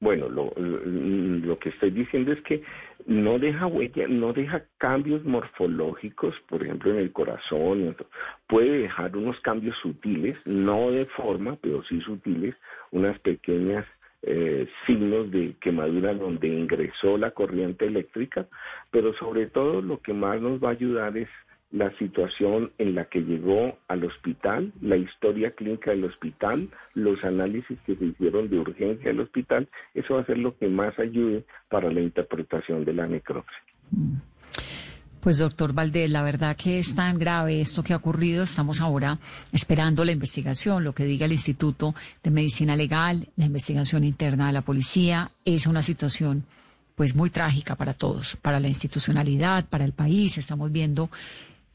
Bueno, 0.07 0.29
lo, 0.29 1.59
que 1.59 1.71
estoy 1.71 1.91
diciendo 1.91 2.31
es 2.31 2.41
que 2.43 2.63
no 3.07 3.41
deja 3.41 3.67
huella, 3.67 4.07
no 4.07 4.33
deja 4.33 4.63
cambios 4.79 5.25
morfológicos, 5.25 6.33
por 6.49 6.63
ejemplo 6.63 6.93
en 6.93 6.99
el 6.99 7.13
corazón, 7.13 7.97
puede 8.47 8.83
dejar 8.83 9.17
unos 9.17 9.41
cambios 9.41 9.77
sutiles, 9.79 10.39
no 10.45 10.93
de 10.93 11.07
forma, 11.07 11.57
pero 11.61 11.83
sí 11.83 12.01
sutiles, 12.03 12.55
unas 12.93 13.19
pequeñas 13.19 13.85
eh, 14.23 14.69
signos 14.87 15.33
de 15.33 15.57
quemadura 15.61 16.15
donde 16.15 16.47
ingresó 16.47 17.19
la 17.19 17.33
corriente 17.33 17.87
eléctrica, 17.87 18.47
pero 18.93 19.13
sobre 19.15 19.47
todo 19.47 19.83
lo 19.83 20.01
que 20.03 20.13
más 20.13 20.41
nos 20.41 20.63
va 20.63 20.69
a 20.69 20.79
ayudar 20.79 21.17
es 21.17 21.29
la 21.73 21.97
situación 21.99 22.71
en 22.79 22.95
la 22.95 23.07
que 23.07 23.21
llegó 23.21 23.79
al 23.89 24.05
hospital, 24.05 24.73
la 24.81 24.97
historia 24.97 25.51
clínica 25.51 25.91
del 25.91 26.05
hospital, 26.05 26.69
los 26.95 27.23
análisis 27.25 27.79
que 27.85 27.97
se 27.97 28.05
hicieron 28.07 28.49
de 28.49 28.59
urgencia 28.59 29.11
del 29.11 29.21
hospital, 29.21 29.69
eso 29.95 30.15
va 30.15 30.21
a 30.21 30.27
ser 30.27 30.39
lo 30.39 30.57
que 30.57 30.69
más 30.69 30.99
ayude 30.99 31.45
para 31.69 31.93
la 31.93 32.01
interpretación 32.01 32.85
de 32.85 32.93
la 32.95 33.07
necropsia. 33.07 33.63
Pues 35.21 35.39
doctor 35.39 35.73
Valdés, 35.73 36.09
la 36.09 36.23
verdad 36.23 36.57
que 36.57 36.79
es 36.79 36.95
tan 36.95 37.19
grave 37.19 37.61
esto 37.61 37.83
que 37.83 37.93
ha 37.93 37.97
ocurrido. 37.97 38.45
Estamos 38.45 38.81
ahora 38.81 39.19
esperando 39.53 40.05
la 40.05 40.13
investigación, 40.13 40.85
lo 40.85 40.93
que 40.93 41.05
diga 41.05 41.27
el 41.27 41.33
Instituto 41.33 41.97
de 42.23 42.31
Medicina 42.31 42.77
Legal, 42.77 43.27
la 43.35 43.47
investigación 43.47 44.05
interna 44.05 44.47
de 44.47 44.53
la 44.53 44.63
policía. 44.63 45.33
Es 45.45 45.67
una 45.67 45.83
situación 45.83 46.45
pues 46.95 47.17
muy 47.17 47.31
trágica 47.31 47.75
para 47.75 47.93
todos, 47.93 48.37
para 48.37 48.61
la 48.61 48.69
institucionalidad, 48.69 49.65
para 49.67 49.85
el 49.85 49.93
país. 49.93 50.39
Estamos 50.39 50.71
viendo 50.71 51.11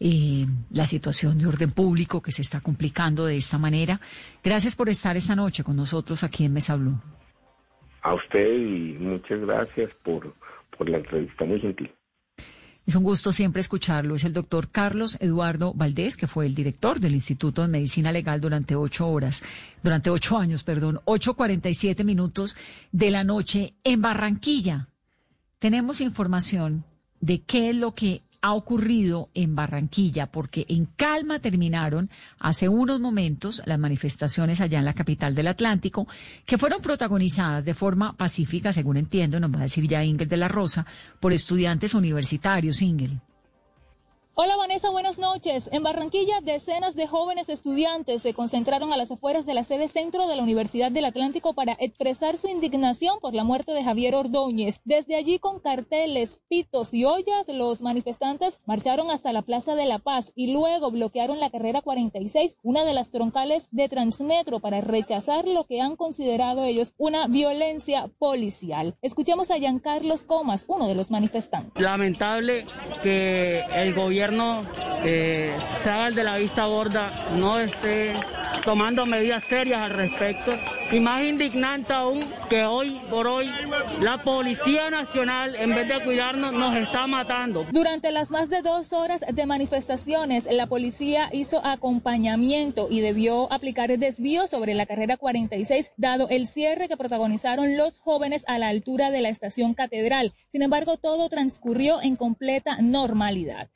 eh, 0.04 0.48
la 0.72 0.88
situación 0.88 1.38
de 1.38 1.46
orden 1.46 1.72
público 1.72 2.22
que 2.22 2.32
se 2.32 2.42
está 2.42 2.60
complicando 2.60 3.26
de 3.26 3.38
esta 3.38 3.60
manera. 3.60 4.02
Gracias 4.44 4.76
por 4.76 4.90
estar 4.90 5.16
esta 5.16 5.36
noche 5.36 5.64
con 5.64 5.76
nosotros 5.76 6.24
aquí 6.24 6.44
en 6.44 6.54
Mesa 6.54 6.76
Blue. 6.76 7.00
A 8.02 8.16
usted 8.16 8.52
y 8.52 8.98
muchas 8.98 9.40
gracias 9.42 9.92
por, 10.04 10.34
por 10.76 10.90
la 10.90 10.98
entrevista, 10.98 11.46
muy 11.46 11.60
gentil. 11.62 11.92
Es 12.84 12.96
un 12.96 13.04
gusto 13.04 13.32
siempre 13.32 13.62
escucharlo. 13.62 14.16
Es 14.16 14.24
el 14.24 14.34
doctor 14.34 14.70
Carlos 14.72 15.20
Eduardo 15.22 15.72
Valdés, 15.76 16.18
que 16.18 16.26
fue 16.26 16.48
el 16.48 16.56
director 16.56 17.00
del 17.00 17.14
Instituto 17.14 17.62
de 17.62 17.68
Medicina 17.68 18.12
Legal 18.12 18.42
durante 18.42 18.76
ocho 18.76 19.08
horas, 19.08 19.44
durante 19.84 20.10
ocho 20.10 20.40
años, 20.40 20.64
perdón, 20.64 21.00
ocho 21.06 21.36
cuarenta 21.36 21.70
y 21.70 21.76
siete 21.76 22.04
minutos 22.04 22.58
de 22.92 23.12
la 23.12 23.24
noche 23.24 23.76
en 23.84 24.02
Barranquilla. 24.02 24.88
Tenemos 25.60 26.02
información 26.02 26.84
de 27.20 27.44
qué 27.44 27.70
es 27.70 27.76
lo 27.76 27.94
que 27.94 28.24
ha 28.42 28.54
ocurrido 28.54 29.30
en 29.34 29.56
Barranquilla, 29.56 30.32
porque 30.32 30.66
en 30.68 30.86
calma 30.86 31.40
terminaron 31.40 32.10
hace 32.40 32.68
unos 32.70 33.00
momentos 33.00 33.62
las 33.66 33.80
manifestaciones 33.80 34.62
allá 34.62 34.80
en 34.80 34.86
la 34.86 34.94
capital 34.94 35.36
del 35.36 35.48
Atlántico, 35.48 36.08
que 36.46 36.58
fueron 36.58 36.82
protagonizadas 36.82 37.64
de 37.64 37.74
forma 37.74 38.14
pacífica, 38.18 38.74
según 38.74 38.98
entiendo, 38.98 39.40
nos 39.40 39.52
va 39.52 39.60
a 39.60 39.64
decir 39.64 39.88
ya 39.88 40.02
de 40.02 40.38
la 40.38 40.48
Rosa, 40.48 40.86
por 41.20 41.34
estudiantes 41.34 41.94
universitarios, 41.94 42.82
Ingel. 42.82 43.20
Hola 44.34 44.56
Vanessa, 44.56 44.90
buenas 44.90 45.18
noches. 45.18 45.68
En 45.74 45.84
Barranquilla, 45.84 46.40
decenas 46.42 46.96
de 46.96 47.06
jóvenes 47.06 47.50
estudiantes 47.50 48.22
se 48.22 48.34
concentraron 48.34 48.94
a 48.94 48.98
las 48.98 49.12
afueras 49.12 49.46
de 49.46 49.54
la 49.54 49.66
sede 49.66 49.90
centro 49.90 50.26
de 50.26 50.38
la 50.38 50.42
Universidad 50.42 50.90
del 50.90 51.04
Atlántico 51.04 51.54
para 51.54 51.76
expresar 51.82 52.38
su 52.38 52.48
indignación 52.48 53.20
por 53.20 53.34
la 53.34 53.44
muerte 53.44 53.74
de 53.74 53.84
Javier 53.84 54.16
Ordóñez. 54.16 54.80
Desde 54.86 55.16
allí, 55.16 55.38
con 55.38 55.60
carteles, 55.60 56.40
pitos 56.48 56.94
y 56.94 57.04
ollas, 57.04 57.50
los 57.50 57.82
manifestantes 57.82 58.62
marcharon 58.66 59.12
hasta 59.12 59.34
la 59.34 59.42
Plaza 59.42 59.76
de 59.76 59.86
la 59.86 60.00
Paz 60.00 60.32
y 60.34 60.54
luego 60.54 60.92
bloquearon 60.92 61.42
la 61.42 61.50
carrera 61.50 61.82
46, 61.82 62.56
una 62.64 62.86
de 62.86 62.94
las 62.94 63.12
troncales 63.12 63.68
de 63.72 63.90
Transmetro, 63.90 64.62
para 64.62 64.80
rechazar 64.80 65.46
lo 65.46 65.66
que 65.66 65.82
han 65.82 65.98
considerado 65.98 66.64
ellos 66.64 66.94
una 66.98 67.28
violencia 67.28 68.10
policial. 68.18 68.96
Escuchemos 69.02 69.52
a 69.52 69.58
Giancarlos 69.58 70.22
Comas, 70.22 70.64
uno 70.70 70.88
de 70.88 70.96
los 70.96 71.12
manifestantes. 71.12 71.84
Lamentable 71.84 72.64
que 73.04 73.60
el 73.76 73.94
gobierno 73.94 74.21
gobierno 74.22 74.64
eh, 75.04 75.52
se 75.80 75.90
haga 75.90 76.10
el 76.10 76.14
de 76.14 76.24
la 76.24 76.38
vista 76.38 76.66
gorda, 76.66 77.12
no 77.40 77.60
esté 77.60 78.14
tomando 78.64 79.08
medidas 79.08 79.44
serias 79.44 79.82
al 79.82 79.90
respecto. 79.90 80.52
Y 80.92 81.00
más 81.00 81.24
indignante 81.24 81.92
aún 81.92 82.20
que 82.48 82.66
hoy 82.66 83.02
por 83.10 83.26
hoy 83.26 83.50
la 84.04 84.20
Policía 84.20 84.92
Nacional, 84.92 85.56
en 85.56 85.74
vez 85.74 85.88
de 85.88 86.00
cuidarnos, 86.04 86.54
nos 86.54 86.76
está 86.76 87.08
matando. 87.08 87.66
Durante 87.72 88.12
las 88.12 88.30
más 88.30 88.50
de 88.50 88.62
dos 88.62 88.94
horas 88.94 89.22
de 89.22 89.46
manifestaciones, 89.48 90.46
la 90.52 90.68
policía 90.68 91.30
hizo 91.32 91.66
acompañamiento 91.66 92.90
y 92.92 93.02
debió 93.02 93.52
aplicar 93.52 93.98
desvío 93.98 94.46
sobre 94.46 94.76
la 94.76 94.86
carrera 94.86 95.18
46, 95.18 95.94
dado 95.98 96.30
el 96.30 96.46
cierre 96.46 96.88
que 96.88 96.98
protagonizaron 96.98 97.76
los 97.76 98.00
jóvenes 98.00 98.44
a 98.48 98.60
la 98.60 98.68
altura 98.68 99.10
de 99.10 99.22
la 99.22 99.30
estación 99.30 99.74
catedral. 99.74 100.34
Sin 100.52 100.62
embargo, 100.62 100.98
todo 100.98 101.28
transcurrió 101.28 102.04
en 102.04 102.16
completa 102.16 102.78
normalidad. 102.82 103.70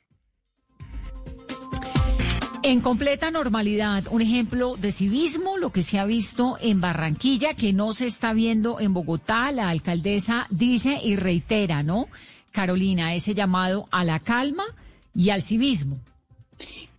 En 2.66 2.80
completa 2.80 3.30
normalidad, 3.30 4.02
un 4.10 4.22
ejemplo 4.22 4.74
de 4.74 4.90
civismo, 4.90 5.56
lo 5.56 5.70
que 5.70 5.84
se 5.84 6.00
ha 6.00 6.04
visto 6.04 6.58
en 6.60 6.80
Barranquilla, 6.80 7.54
que 7.54 7.72
no 7.72 7.92
se 7.92 8.06
está 8.06 8.32
viendo 8.32 8.80
en 8.80 8.92
Bogotá, 8.92 9.52
la 9.52 9.68
alcaldesa 9.68 10.48
dice 10.50 10.98
y 11.00 11.14
reitera, 11.14 11.84
¿no? 11.84 12.08
Carolina, 12.50 13.14
ese 13.14 13.36
llamado 13.36 13.86
a 13.92 14.02
la 14.02 14.18
calma 14.18 14.64
y 15.14 15.30
al 15.30 15.42
civismo. 15.42 16.00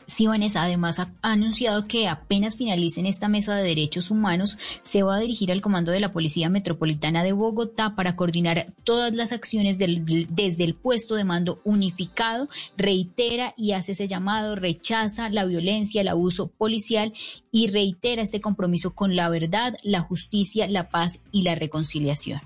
Sí, 0.10 0.26
Vanessa, 0.26 0.64
además 0.64 1.00
ha 1.00 1.12
anunciado 1.22 1.86
que 1.86 2.08
apenas 2.08 2.56
finalicen 2.56 3.06
esta 3.06 3.28
mesa 3.28 3.56
de 3.56 3.64
derechos 3.64 4.10
humanos, 4.10 4.58
se 4.82 5.04
va 5.04 5.18
a 5.18 5.20
dirigir 5.20 5.52
al 5.52 5.62
comando 5.62 5.92
de 5.92 6.00
la 6.00 6.14
Policía 6.14 6.50
Metropolitana 6.50 7.26
de 7.26 7.34
Bogotá 7.34 7.94
para 7.94 8.16
coordinar 8.16 8.68
todas 8.86 9.14
las 9.14 9.34
acciones 9.34 9.78
desde 9.78 10.64
el 10.64 10.76
puesto 10.76 11.16
de 11.16 11.26
mando 11.26 11.60
unificado, 11.66 12.48
reitera 12.78 13.54
y 13.58 13.74
hace 13.74 13.92
ese 13.92 14.08
llamado, 14.08 14.56
rechaza 14.56 15.28
la 15.28 15.44
violencia, 15.44 16.00
el 16.00 16.08
abuso 16.08 16.48
policial 16.48 17.14
y 17.52 17.68
reitera 17.68 18.22
este 18.22 18.40
compromiso 18.40 18.96
con 18.96 19.18
la 19.18 19.28
verdad, 19.28 19.76
la 19.84 20.00
justicia, 20.00 20.68
la 20.68 20.88
paz 20.90 21.20
y 21.34 21.42
la 21.42 21.56
reconciliación. 21.56 22.40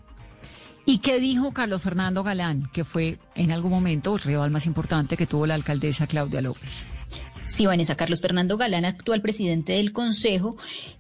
¿Y 0.83 0.97
qué 0.97 1.19
dijo 1.19 1.51
Carlos 1.51 1.83
Fernando 1.83 2.23
Galán, 2.23 2.67
que 2.73 2.85
fue 2.85 3.19
en 3.35 3.51
algún 3.51 3.69
momento 3.69 4.15
el 4.15 4.21
rival 4.21 4.49
más 4.49 4.65
importante 4.65 5.15
que 5.15 5.27
tuvo 5.27 5.45
la 5.45 5.53
alcaldesa 5.53 6.07
Claudia 6.07 6.41
López? 6.41 6.87
Sí, 7.51 7.65
Vanessa 7.65 7.97
Carlos 7.97 8.21
Fernando 8.21 8.55
Galán, 8.55 8.85
actual 8.85 9.21
presidente 9.21 9.73
del 9.73 9.91
Consejo, 9.91 10.55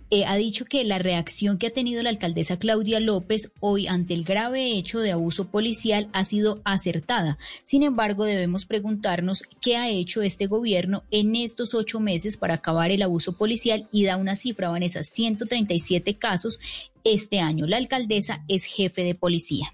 eh, 0.09 0.25
ha 0.25 0.35
dicho 0.35 0.65
que 0.65 0.83
la 0.83 0.99
reacción 0.99 1.57
que 1.57 1.67
ha 1.67 1.73
tenido 1.73 2.03
la 2.03 2.09
alcaldesa 2.09 2.59
Claudia 2.59 2.99
López 2.99 3.53
hoy 3.61 3.87
ante 3.87 4.13
el 4.13 4.25
grave 4.25 4.73
hecho 4.73 4.99
de 4.99 5.13
abuso 5.13 5.47
policial 5.47 6.09
ha 6.11 6.25
sido 6.25 6.61
acertada. 6.65 7.37
Sin 7.63 7.83
embargo, 7.83 8.25
debemos 8.25 8.65
preguntarnos 8.65 9.43
qué 9.61 9.77
ha 9.77 9.89
hecho 9.89 10.23
este 10.23 10.47
gobierno 10.47 11.03
en 11.09 11.37
estos 11.37 11.73
ocho 11.73 12.01
meses 12.01 12.35
para 12.35 12.55
acabar 12.55 12.91
el 12.91 13.01
abuso 13.01 13.37
policial 13.37 13.87
y 13.93 14.03
da 14.03 14.17
una 14.17 14.35
cifra, 14.35 14.69
Vanessa, 14.69 15.03
137 15.03 16.17
casos 16.17 16.59
este 17.05 17.39
año. 17.39 17.65
La 17.65 17.77
alcaldesa 17.77 18.43
es 18.49 18.65
jefe 18.65 19.05
de 19.05 19.15
policía. 19.15 19.73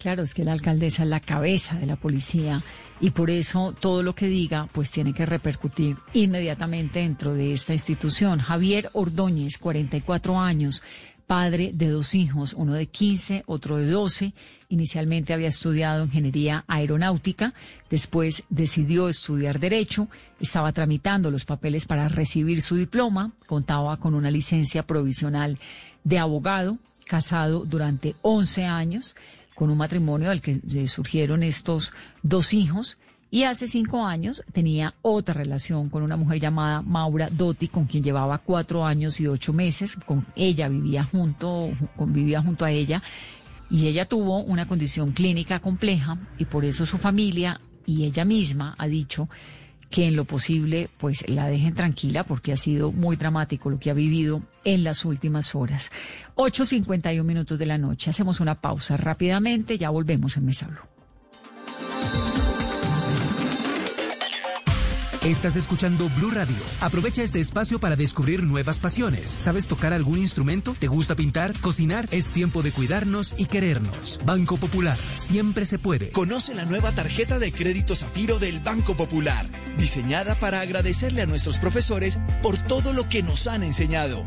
Claro, 0.00 0.22
es 0.22 0.32
que 0.32 0.44
la 0.44 0.52
alcaldesa 0.52 1.02
es 1.02 1.10
la 1.10 1.20
cabeza 1.20 1.76
de 1.76 1.84
la 1.84 1.96
policía 1.96 2.62
y 3.02 3.10
por 3.10 3.28
eso 3.28 3.74
todo 3.78 4.02
lo 4.02 4.14
que 4.14 4.28
diga 4.28 4.66
pues 4.72 4.90
tiene 4.90 5.12
que 5.12 5.26
repercutir 5.26 5.98
inmediatamente 6.14 7.00
dentro 7.00 7.34
de 7.34 7.52
esta 7.52 7.74
institución. 7.74 8.38
Javier 8.38 8.88
Ordóñez, 8.94 9.58
44 9.58 10.40
años, 10.40 10.82
padre 11.26 11.72
de 11.74 11.90
dos 11.90 12.14
hijos, 12.14 12.54
uno 12.54 12.72
de 12.72 12.86
15, 12.86 13.44
otro 13.44 13.76
de 13.76 13.90
12. 13.90 14.32
Inicialmente 14.70 15.34
había 15.34 15.48
estudiado 15.48 16.02
ingeniería 16.02 16.64
aeronáutica, 16.66 17.52
después 17.90 18.44
decidió 18.48 19.06
estudiar 19.10 19.60
derecho, 19.60 20.08
estaba 20.40 20.72
tramitando 20.72 21.30
los 21.30 21.44
papeles 21.44 21.84
para 21.84 22.08
recibir 22.08 22.62
su 22.62 22.74
diploma, 22.76 23.32
contaba 23.46 23.98
con 23.98 24.14
una 24.14 24.30
licencia 24.30 24.86
provisional 24.86 25.58
de 26.04 26.18
abogado, 26.18 26.78
casado 27.04 27.66
durante 27.66 28.14
11 28.22 28.64
años 28.64 29.14
con 29.60 29.68
un 29.68 29.76
matrimonio 29.76 30.30
al 30.30 30.40
que 30.40 30.58
surgieron 30.88 31.42
estos 31.42 31.92
dos 32.22 32.54
hijos. 32.54 32.96
Y 33.30 33.42
hace 33.42 33.68
cinco 33.68 34.06
años 34.06 34.42
tenía 34.54 34.94
otra 35.02 35.34
relación 35.34 35.90
con 35.90 36.02
una 36.02 36.16
mujer 36.16 36.40
llamada 36.40 36.80
Maura 36.80 37.28
Dotti, 37.30 37.68
con 37.68 37.84
quien 37.84 38.02
llevaba 38.02 38.38
cuatro 38.38 38.86
años 38.86 39.20
y 39.20 39.26
ocho 39.26 39.52
meses. 39.52 39.96
Con 40.06 40.24
ella 40.34 40.66
vivía 40.70 41.04
junto, 41.04 41.72
vivía 41.98 42.40
junto 42.40 42.64
a 42.64 42.70
ella. 42.70 43.02
Y 43.70 43.86
ella 43.86 44.06
tuvo 44.06 44.38
una 44.38 44.66
condición 44.66 45.12
clínica 45.12 45.60
compleja 45.60 46.16
y 46.38 46.46
por 46.46 46.64
eso 46.64 46.86
su 46.86 46.96
familia 46.96 47.60
y 47.84 48.04
ella 48.04 48.24
misma 48.24 48.74
ha 48.78 48.86
dicho 48.86 49.28
que 49.90 50.06
en 50.06 50.16
lo 50.16 50.24
posible 50.24 50.88
pues 50.98 51.28
la 51.28 51.48
dejen 51.48 51.74
tranquila 51.74 52.24
porque 52.24 52.52
ha 52.52 52.56
sido 52.56 52.92
muy 52.92 53.16
dramático 53.16 53.70
lo 53.70 53.78
que 53.78 53.90
ha 53.90 53.94
vivido 53.94 54.42
en 54.64 54.84
las 54.84 55.04
últimas 55.04 55.54
horas. 55.54 55.90
8.51 56.36 57.22
minutos 57.24 57.58
de 57.58 57.66
la 57.66 57.76
noche. 57.76 58.10
Hacemos 58.10 58.40
una 58.40 58.60
pausa 58.60 58.96
rápidamente, 58.96 59.76
ya 59.76 59.90
volvemos 59.90 60.36
en 60.36 60.46
Mesa 60.46 60.68
Estás 65.30 65.54
escuchando 65.54 66.10
Blue 66.16 66.32
Radio. 66.32 66.56
Aprovecha 66.80 67.22
este 67.22 67.38
espacio 67.38 67.78
para 67.78 67.94
descubrir 67.94 68.42
nuevas 68.42 68.80
pasiones. 68.80 69.30
¿Sabes 69.30 69.68
tocar 69.68 69.92
algún 69.92 70.18
instrumento? 70.18 70.74
¿Te 70.76 70.88
gusta 70.88 71.14
pintar? 71.14 71.56
¿Cocinar? 71.60 72.08
Es 72.10 72.30
tiempo 72.30 72.64
de 72.64 72.72
cuidarnos 72.72 73.36
y 73.38 73.46
querernos. 73.46 74.18
Banco 74.26 74.56
Popular. 74.56 74.98
Siempre 75.18 75.66
se 75.66 75.78
puede. 75.78 76.10
Conoce 76.10 76.52
la 76.56 76.64
nueva 76.64 76.96
tarjeta 76.96 77.38
de 77.38 77.52
crédito 77.52 77.94
Zafiro 77.94 78.40
del 78.40 78.58
Banco 78.58 78.96
Popular, 78.96 79.48
diseñada 79.78 80.36
para 80.40 80.62
agradecerle 80.62 81.22
a 81.22 81.26
nuestros 81.26 81.58
profesores 81.58 82.18
por 82.42 82.58
todo 82.58 82.92
lo 82.92 83.08
que 83.08 83.22
nos 83.22 83.46
han 83.46 83.62
enseñado 83.62 84.26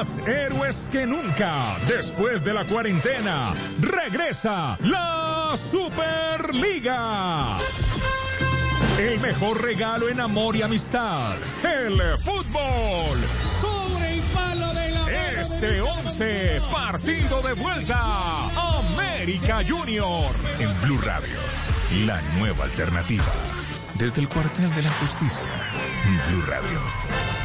más 0.00 0.18
héroes 0.26 0.88
que 0.90 1.06
nunca, 1.06 1.76
después 1.86 2.42
de 2.42 2.54
la 2.54 2.64
cuarentena, 2.64 3.52
regresa 3.80 4.78
la 4.80 5.52
Superliga. 5.58 7.58
El 8.98 9.20
mejor 9.20 9.60
regalo 9.60 10.08
en 10.08 10.20
amor 10.20 10.56
y 10.56 10.62
amistad, 10.62 11.36
el 11.62 12.00
fútbol. 12.16 13.18
Sobre 13.60 14.14
el 14.14 14.20
palo 14.32 14.72
de 14.72 14.88
la 14.88 15.38
Este 15.38 15.82
11, 15.82 16.62
partido 16.72 17.42
de 17.42 17.52
vuelta, 17.52 18.46
América 18.78 19.58
Junior, 19.68 20.34
en 20.58 20.80
Blue 20.80 20.98
Radio, 21.02 21.36
la 22.06 22.22
nueva 22.38 22.64
alternativa. 22.64 23.34
Desde 23.96 24.22
el 24.22 24.30
cuartel 24.30 24.74
de 24.74 24.82
la 24.82 24.92
justicia, 24.92 25.44
Blue 26.26 26.42
Radio. 26.46 27.39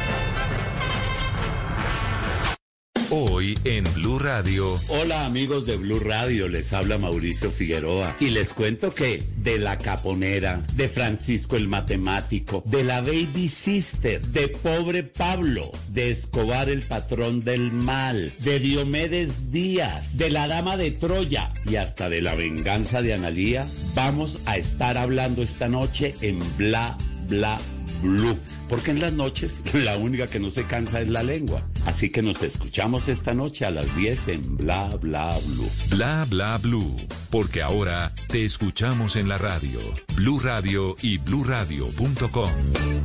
Hoy 3.18 3.58
en 3.64 3.84
Blue 3.94 4.18
Radio. 4.18 4.78
Hola 4.88 5.24
amigos 5.24 5.64
de 5.64 5.76
Blue 5.76 6.00
Radio, 6.00 6.48
les 6.48 6.74
habla 6.74 6.98
Mauricio 6.98 7.50
Figueroa 7.50 8.14
y 8.20 8.28
les 8.28 8.52
cuento 8.52 8.92
que 8.92 9.22
de 9.38 9.58
la 9.58 9.78
caponera, 9.78 10.62
de 10.74 10.90
Francisco 10.90 11.56
el 11.56 11.66
matemático, 11.66 12.62
de 12.66 12.84
la 12.84 13.00
baby 13.00 13.48
sister, 13.48 14.20
de 14.20 14.48
pobre 14.48 15.02
Pablo, 15.02 15.72
de 15.88 16.10
Escobar 16.10 16.68
el 16.68 16.82
patrón 16.82 17.42
del 17.42 17.72
mal, 17.72 18.34
de 18.40 18.58
Diomedes 18.58 19.50
Díaz, 19.50 20.18
de 20.18 20.28
la 20.28 20.46
dama 20.46 20.76
de 20.76 20.90
Troya 20.90 21.54
y 21.64 21.76
hasta 21.76 22.10
de 22.10 22.20
la 22.20 22.34
venganza 22.34 23.00
de 23.00 23.14
Analía, 23.14 23.66
vamos 23.94 24.40
a 24.44 24.58
estar 24.58 24.98
hablando 24.98 25.42
esta 25.42 25.68
noche 25.68 26.14
en 26.20 26.38
Bla 26.58 26.98
Bla 27.30 27.56
Blue. 28.02 28.36
Porque 28.68 28.90
en 28.90 29.00
las 29.00 29.12
noches 29.12 29.62
la 29.74 29.96
única 29.96 30.26
que 30.26 30.40
no 30.40 30.50
se 30.50 30.64
cansa 30.64 31.00
es 31.00 31.08
la 31.08 31.22
lengua. 31.22 31.62
Así 31.86 32.10
que 32.10 32.22
nos 32.22 32.42
escuchamos 32.42 33.08
esta 33.08 33.34
noche 33.34 33.64
a 33.64 33.70
las 33.70 33.94
10 33.96 34.28
en 34.28 34.56
Bla 34.56 34.96
Bla 35.00 35.36
Blue. 35.46 35.70
Bla 35.90 36.26
Bla 36.28 36.58
Blue, 36.58 36.96
porque 37.30 37.62
ahora 37.62 38.12
te 38.28 38.44
escuchamos 38.44 39.16
en 39.16 39.28
la 39.28 39.38
radio, 39.38 39.80
Blue 40.14 40.40
Radio 40.40 40.96
y 41.02 41.18
bluradio.com. 41.18 42.50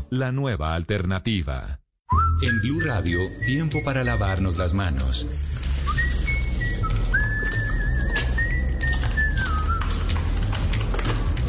La 0.09 0.32
nueva 0.32 0.76
alternativa. 0.76 1.80
En 2.41 2.59
Blue 2.62 2.82
Radio, 2.82 3.20
tiempo 3.45 3.84
para 3.84 4.03
lavarnos 4.03 4.57
las 4.57 4.74
manos. 4.74 5.28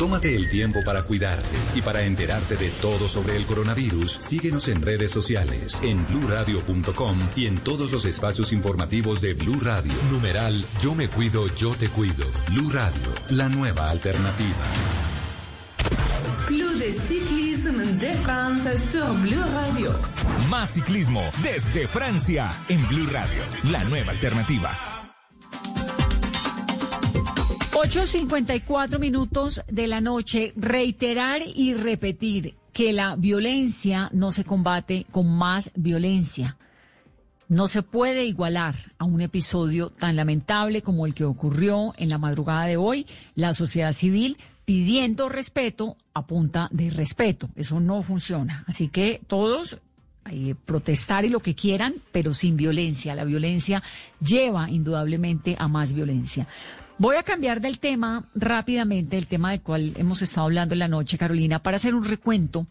Tómate 0.03 0.35
el 0.35 0.51
tiempo 0.51 0.81
para 0.85 1.05
cuidarte 1.05 1.49
y 1.77 1.81
para 1.81 2.03
enterarte 2.03 2.57
de 2.57 2.71
todo 2.71 3.07
sobre 3.07 3.37
el 3.37 3.47
coronavirus. 3.47 4.17
Síguenos 4.19 4.67
en 4.67 4.83
redes 4.83 5.13
sociales, 5.13 5.79
en 5.81 6.05
bluradio.com 6.09 7.19
y 7.37 7.47
en 7.47 7.59
todos 7.59 7.93
los 7.93 8.05
espacios 8.05 8.53
informativos 8.53 9.21
de 9.21 9.35
Blue 9.35 9.61
Radio. 9.61 9.93
Numeral 10.11 10.65
Yo 10.83 10.97
me 10.97 11.07
cuido, 11.07 11.47
yo 11.55 11.77
te 11.77 11.89
cuido. 11.89 12.27
Blue 12.49 12.69
Radio, 12.73 13.15
la 13.31 13.49
nueva 13.49 13.91
alternativa. 13.91 14.67
Club 16.49 16.73
de 16.79 16.91
Cyclisme 16.91 17.85
de 17.85 18.13
France 18.25 18.79
sur 18.79 19.17
Blue 19.21 19.45
Radio. 19.53 19.95
Más 20.51 20.71
ciclismo 20.71 21.23
desde 21.45 21.87
Francia 21.87 22.51
en 22.69 22.85
Blue 22.89 23.07
Radio, 23.07 23.41
la 23.71 23.85
nueva 23.85 24.11
alternativa. 24.11 24.92
8.54 27.73 28.99
minutos 28.99 29.63
de 29.67 29.87
la 29.87 30.03
noche. 30.03 30.53
Reiterar 30.57 31.41
y 31.43 31.73
repetir 31.73 32.55
que 32.75 32.93
la 32.93 33.17
violencia 33.17 34.11
no 34.13 34.31
se 34.31 34.45
combate 34.45 35.07
con 35.11 35.35
más 35.35 35.73
violencia. 35.75 36.59
No 37.49 37.69
se 37.69 37.83
puede 37.83 38.27
igualar 38.27 38.75
a 38.99 39.05
un 39.05 39.23
episodio 39.23 39.89
tan 39.89 40.17
lamentable 40.17 40.83
como 40.83 41.07
el 41.07 41.15
que 41.15 41.25
ocurrió 41.25 41.95
en 41.97 42.11
la 42.11 42.19
madrugada 42.19 42.67
de 42.67 42.77
hoy. 42.77 43.07
La 43.35 43.55
sociedad 43.55 43.93
civil 43.93 44.37
pidiendo 44.67 45.31
respeto 45.31 45.97
a 46.13 46.27
punta 46.27 46.69
de 46.73 46.91
respeto. 46.91 47.49
Eso 47.57 47.81
no 47.81 48.03
funciona. 48.03 48.65
Así 48.69 48.89
que 48.89 49.23
todos 49.27 49.81
eh, 50.31 50.55
protestar 50.67 51.25
y 51.25 51.31
lo 51.31 51.41
que 51.41 51.55
quieran, 51.55 51.95
pero 52.13 52.33
sin 52.33 52.57
violencia. 52.57 53.15
La 53.15 53.25
violencia 53.25 53.83
lleva 54.21 54.71
indudablemente 54.71 55.57
a 55.59 55.69
más 55.69 55.95
violencia. 55.95 56.47
Voy 56.99 57.17
a 57.17 57.23
cambiar 57.23 57.61
del 57.61 57.79
tema 57.79 58.29
rápidamente, 58.35 59.17
el 59.17 59.27
tema 59.27 59.51
del 59.51 59.63
cual 59.63 59.95
hemos 59.97 60.23
estado 60.23 60.47
hablando 60.47 60.75
en 60.75 60.79
la 60.79 60.89
noche, 60.89 61.19
Carolina, 61.19 61.63
para 61.63 61.79
hacer 61.79 61.95
un 61.95 62.05
recuento. 62.05 62.67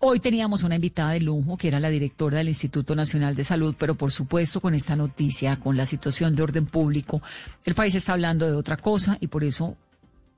Hoy 0.00 0.20
teníamos 0.20 0.64
una 0.64 0.74
invitada 0.74 1.12
de 1.12 1.20
lujo, 1.20 1.56
que 1.56 1.68
era 1.68 1.80
la 1.80 1.88
directora 1.88 2.38
del 2.38 2.48
Instituto 2.48 2.94
Nacional 2.94 3.34
de 3.34 3.44
Salud, 3.44 3.74
pero 3.78 3.94
por 3.94 4.10
supuesto 4.10 4.60
con 4.60 4.74
esta 4.74 4.96
noticia, 4.96 5.60
con 5.60 5.76
la 5.76 5.86
situación 5.86 6.34
de 6.34 6.42
orden 6.42 6.66
público, 6.66 7.22
el 7.64 7.74
país 7.74 7.94
está 7.94 8.12
hablando 8.12 8.44
de 8.44 8.52
otra 8.52 8.76
cosa 8.76 9.16
y 9.20 9.28
por 9.28 9.44
eso 9.44 9.76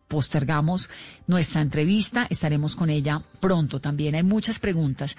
postergamos 0.07 0.89
nuestra 1.27 1.63
entrevista. 1.63 2.27
Estaremos 2.31 2.77
con 2.77 2.91
ella 2.91 3.23
pronto 3.41 3.81
también. 3.81 4.15
Hay 4.15 4.23
muchas 4.23 4.61
preguntas. 4.61 5.17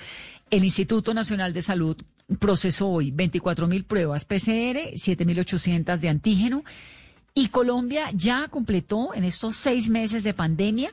El 0.49 0.63
Instituto 0.63 1.13
Nacional 1.13 1.51
de 1.51 1.61
Salud 1.61 1.97
procesó 2.39 2.87
hoy 2.87 3.11
24 3.11 3.67
mil 3.67 3.83
pruebas 3.83 4.23
PCR, 4.23 4.93
7.800 4.93 5.97
de 5.97 6.09
antígeno 6.09 6.63
y 7.38 7.49
Colombia 7.49 8.09
ya 8.15 8.47
completó 8.47 9.13
en 9.13 9.23
estos 9.23 9.55
seis 9.55 9.89
meses 9.89 10.23
de 10.23 10.33
pandemia 10.33 10.91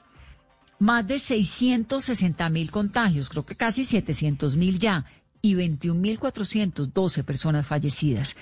más 0.79 1.07
de 1.07 1.19
660 1.19 2.51
mil 2.51 2.71
contagios, 2.71 3.31
creo 3.31 3.47
que 3.47 3.55
casi 3.57 3.87
700 3.87 4.55
mil 4.55 4.79
ya, 4.79 5.07
y 5.41 5.55
21.412 5.55 7.25
personas 7.25 7.67
fallecidas. 7.67 8.37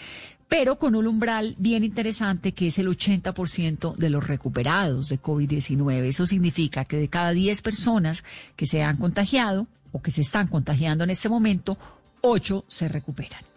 Pero 0.48 0.80
con 0.80 0.96
un 0.96 1.06
umbral 1.06 1.54
bien 1.58 1.84
interesante 1.84 2.50
que 2.50 2.66
es 2.66 2.78
el 2.80 2.88
80% 2.88 3.94
de 3.94 4.10
los 4.10 4.26
recuperados 4.26 5.08
de 5.08 5.22
COVID-19. 5.22 6.02
Eso 6.02 6.26
significa 6.26 6.84
que 6.84 6.96
de 6.96 7.06
cada 7.06 7.30
10 7.30 7.62
personas 7.62 8.24
que 8.56 8.66
se 8.66 8.82
han 8.82 8.96
contagiado 8.96 9.68
o 9.92 10.02
que 10.02 10.10
se 10.10 10.22
están 10.22 10.48
contagiando 10.48 11.04
en 11.04 11.10
este 11.10 11.28
momento, 11.28 11.78
8 12.22 12.64
se 12.66 12.88
recuperan. 12.88 13.51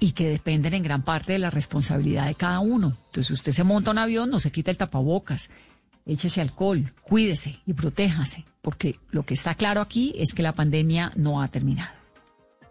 y 0.00 0.12
que 0.12 0.28
dependen 0.28 0.74
en 0.74 0.82
gran 0.82 1.02
parte 1.02 1.34
de 1.34 1.38
la 1.38 1.50
responsabilidad 1.50 2.26
de 2.26 2.34
cada 2.34 2.58
uno. 2.58 2.96
Entonces, 3.06 3.30
usted 3.30 3.52
se 3.52 3.62
monta 3.62 3.92
un 3.92 3.98
avión, 3.98 4.30
no 4.30 4.40
se 4.40 4.50
quita 4.50 4.72
el 4.72 4.78
tapabocas, 4.78 5.48
échese 6.06 6.40
alcohol, 6.40 6.92
cuídese 7.02 7.60
y 7.66 7.72
protéjase, 7.72 8.44
porque 8.66 8.98
lo 9.12 9.24
que 9.24 9.34
está 9.34 9.54
claro 9.54 9.80
aquí 9.80 10.12
es 10.18 10.34
que 10.34 10.42
la 10.42 10.52
pandemia 10.52 11.12
no 11.14 11.40
ha 11.40 11.46
terminado 11.46 11.94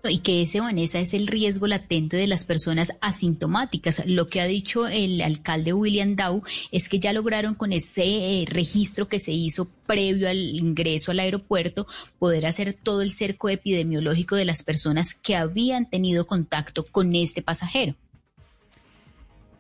y 0.10 0.20
que 0.20 0.42
ese, 0.42 0.60
Vanessa, 0.60 1.00
es 1.00 1.14
el 1.14 1.26
riesgo 1.26 1.68
latente 1.68 2.18
de 2.18 2.28
las 2.28 2.44
personas 2.44 2.92
asintomáticas. 3.00 4.04
Lo 4.06 4.28
que 4.28 4.42
ha 4.42 4.46
dicho 4.46 4.88
el 4.88 5.22
alcalde 5.22 5.72
William 5.72 6.18
Dow 6.18 6.44
es 6.72 6.90
que 6.90 7.00
ya 7.00 7.14
lograron 7.14 7.56
con 7.56 7.72
ese 7.72 8.04
eh, 8.04 8.46
registro 8.46 9.08
que 9.08 9.22
se 9.22 9.32
hizo 9.32 9.70
previo 9.88 10.30
al 10.30 10.38
ingreso 10.38 11.12
al 11.12 11.22
aeropuerto 11.22 11.88
poder 12.20 12.46
hacer 12.46 12.74
todo 12.74 13.02
el 13.02 13.12
cerco 13.12 13.48
epidemiológico 13.48 14.36
de 14.36 14.46
las 14.46 14.64
personas 14.64 15.14
que 15.14 15.38
habían 15.38 15.90
tenido 15.90 16.28
contacto 16.28 16.86
con 16.86 17.16
este 17.16 17.42
pasajero. 17.42 17.96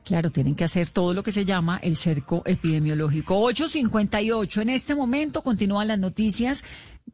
Claro, 0.06 0.32
tienen 0.32 0.53
que 0.53 0.64
hacer 0.64 0.89
todo 0.89 1.16
lo 1.16 1.24
que 1.24 1.32
se 1.32 1.45
llama 1.45 1.80
el 1.82 1.97
cerco 1.97 2.43
epidemiológico. 2.45 3.39
858. 3.39 4.62
En 4.62 4.70
este 4.70 4.93
momento 4.93 5.41
continúan 5.41 5.88
las 5.88 5.97
noticias 5.97 6.64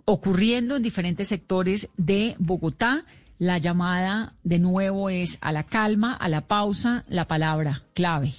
ocurriendo 0.03 0.75
en 0.75 0.83
diferentes 0.83 1.29
sectores 1.29 1.89
de 1.95 2.35
Bogotá. 2.37 3.05
La 3.39 3.59
llamada 3.59 4.33
de 4.43 4.59
nuevo 4.59 5.09
es 5.09 5.37
a 5.39 5.53
la 5.53 5.63
calma, 5.63 6.13
a 6.13 6.27
la 6.27 6.41
pausa, 6.41 7.05
la 7.07 7.29
palabra 7.29 7.83
clave. 7.93 8.33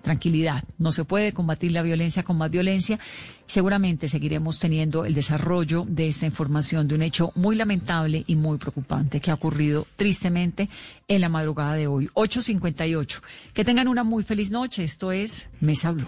Tranquilidad. 0.00 0.64
No 0.78 0.90
se 0.90 1.04
puede 1.04 1.34
combatir 1.34 1.72
la 1.72 1.82
violencia 1.82 2.22
con 2.22 2.38
más 2.38 2.50
violencia. 2.50 2.98
Seguramente 3.50 4.08
seguiremos 4.08 4.60
teniendo 4.60 5.04
el 5.04 5.12
desarrollo 5.12 5.84
de 5.84 6.06
esta 6.06 6.24
información 6.24 6.86
de 6.86 6.94
un 6.94 7.02
hecho 7.02 7.32
muy 7.34 7.56
lamentable 7.56 8.22
y 8.28 8.36
muy 8.36 8.58
preocupante 8.58 9.20
que 9.20 9.32
ha 9.32 9.34
ocurrido 9.34 9.88
tristemente 9.96 10.68
en 11.08 11.20
la 11.20 11.28
madrugada 11.28 11.74
de 11.74 11.88
hoy. 11.88 12.08
8.58. 12.14 13.20
Que 13.52 13.64
tengan 13.64 13.88
una 13.88 14.04
muy 14.04 14.22
feliz 14.22 14.52
noche. 14.52 14.84
Esto 14.84 15.10
es 15.10 15.48
Mesa 15.60 15.90
Blue. 15.90 16.06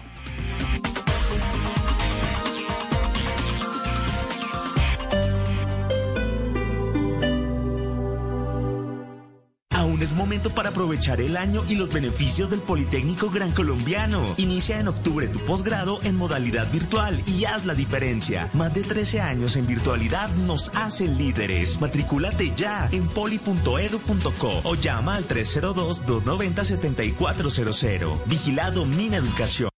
Aún 9.93 10.01
es 10.01 10.13
momento 10.13 10.49
para 10.49 10.69
aprovechar 10.69 11.21
el 11.21 11.37
año 11.37 11.61
y 11.69 11.75
los 11.75 11.93
beneficios 11.93 12.49
del 12.49 12.61
Politécnico 12.61 13.29
Gran 13.29 13.51
Colombiano. 13.51 14.33
Inicia 14.37 14.79
en 14.79 14.87
octubre 14.87 15.27
tu 15.27 15.37
posgrado 15.41 15.99
en 16.01 16.15
modalidad 16.15 16.71
virtual 16.71 17.21
y 17.27 17.45
haz 17.45 17.67
la 17.67 17.75
diferencia. 17.75 18.49
Más 18.53 18.73
de 18.73 18.81
13 18.81 19.21
años 19.21 19.55
en 19.55 19.67
virtualidad 19.67 20.31
nos 20.47 20.71
hacen 20.73 21.19
líderes. 21.19 21.79
Matricúlate 21.79 22.53
ya 22.55 22.89
en 22.91 23.07
poli.edu.co 23.07 24.61
o 24.63 24.73
llama 24.73 25.13
al 25.13 25.27
302-290-7400. 25.27 28.17
Vigilado 28.25 28.85
Mina 28.85 29.17
Educación. 29.17 29.72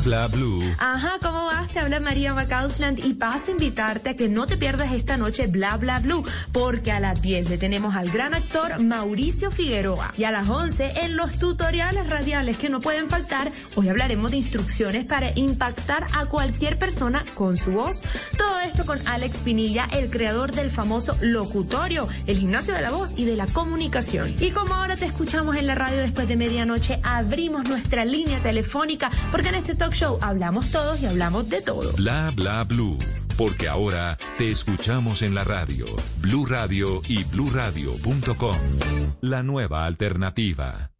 Bla 0.00 0.28
Blue. 0.28 0.62
Ajá, 0.78 1.12
¿cómo 1.20 1.46
vas? 1.46 1.68
Te 1.70 1.80
habla 1.80 2.00
María 2.00 2.34
Macausland 2.34 2.98
y 3.04 3.14
paso 3.14 3.50
a 3.50 3.52
invitarte 3.52 4.10
a 4.10 4.16
que 4.16 4.28
no 4.28 4.46
te 4.46 4.56
pierdas 4.56 4.92
esta 4.92 5.16
noche 5.16 5.46
Bla 5.46 5.76
Bla 5.76 5.98
Blue, 5.98 6.24
porque 6.52 6.92
a 6.92 7.00
las 7.00 7.20
10 7.20 7.50
le 7.50 7.58
tenemos 7.58 7.94
al 7.94 8.10
gran 8.10 8.34
actor 8.34 8.80
Mauricio 8.80 9.50
Figueroa 9.50 10.12
y 10.16 10.24
a 10.24 10.30
las 10.30 10.48
11 10.48 11.04
en 11.04 11.16
los 11.16 11.38
tutoriales 11.38 12.08
radiales 12.08 12.58
que 12.58 12.68
no 12.68 12.80
pueden 12.80 13.08
faltar, 13.08 13.50
hoy 13.74 13.88
hablaremos 13.88 14.30
de 14.30 14.36
instrucciones 14.36 15.04
para 15.06 15.32
impactar 15.34 16.06
a 16.14 16.26
cualquier 16.26 16.78
persona 16.78 17.24
con 17.34 17.56
su 17.56 17.72
voz. 17.72 18.02
Todo 18.36 18.60
esto 18.60 18.84
con 18.86 18.98
Alex 19.06 19.38
Pinilla, 19.38 19.88
el 19.90 20.10
creador 20.10 20.52
del 20.52 20.70
famoso 20.70 21.16
locutorio, 21.20 22.08
el 22.26 22.38
gimnasio 22.38 22.74
de 22.74 22.82
la 22.82 22.90
voz 22.90 23.14
y 23.16 23.24
de 23.24 23.36
la 23.36 23.46
comunicación. 23.46 24.34
Y 24.38 24.50
como 24.50 24.74
ahora 24.74 24.96
te 24.96 25.06
escuchamos 25.06 25.56
en 25.56 25.66
la 25.66 25.74
radio 25.74 25.98
después 25.98 26.28
de 26.28 26.36
medianoche, 26.36 27.00
abrimos 27.02 27.68
nuestra 27.68 28.04
línea 28.04 28.38
telefónica, 28.40 29.10
porque 29.30 29.48
en 29.48 29.56
este 29.56 29.74
show 29.94 30.18
hablamos 30.20 30.70
todos 30.70 31.00
y 31.00 31.06
hablamos 31.06 31.48
de 31.48 31.60
todo. 31.60 31.92
Bla 31.92 32.32
bla 32.34 32.64
blue. 32.64 32.98
Porque 33.36 33.68
ahora 33.68 34.18
te 34.36 34.50
escuchamos 34.50 35.22
en 35.22 35.32
la 35.32 35.44
radio, 35.44 35.86
Blue 36.20 36.44
Radio 36.44 37.02
y 37.06 37.22
bluradio.com. 37.22 38.56
La 39.20 39.44
nueva 39.44 39.84
alternativa. 39.84 40.90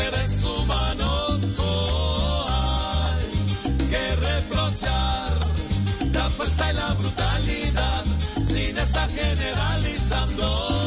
Seres 0.00 0.44
humanos. 0.44 1.40
Oh, 1.58 2.46
hay 2.48 3.88
que 3.90 4.16
reprochar 4.16 5.40
la 6.12 6.30
fuerza 6.30 6.70
y 6.70 6.74
la 6.74 6.94
brutalidad 6.94 8.04
sin 8.44 8.78
estar 8.78 9.10
generalizando. 9.10 10.80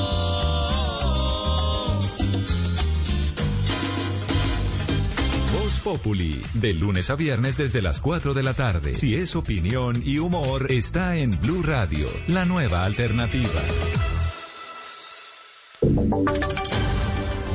Populi, 5.83 6.41
de 6.53 6.73
lunes 6.73 7.09
a 7.09 7.15
viernes 7.15 7.57
desde 7.57 7.81
las 7.81 7.99
4 7.99 8.33
de 8.33 8.41
la 8.41 8.53
tarde. 8.53 8.93
Si 8.93 9.15
es 9.15 9.35
opinión 9.35 10.01
y 10.05 10.17
humor, 10.17 10.71
está 10.71 11.17
en 11.17 11.37
Blue 11.41 11.61
Radio, 11.61 12.07
la 12.27 12.45
nueva 12.45 12.85
alternativa. 12.85 13.61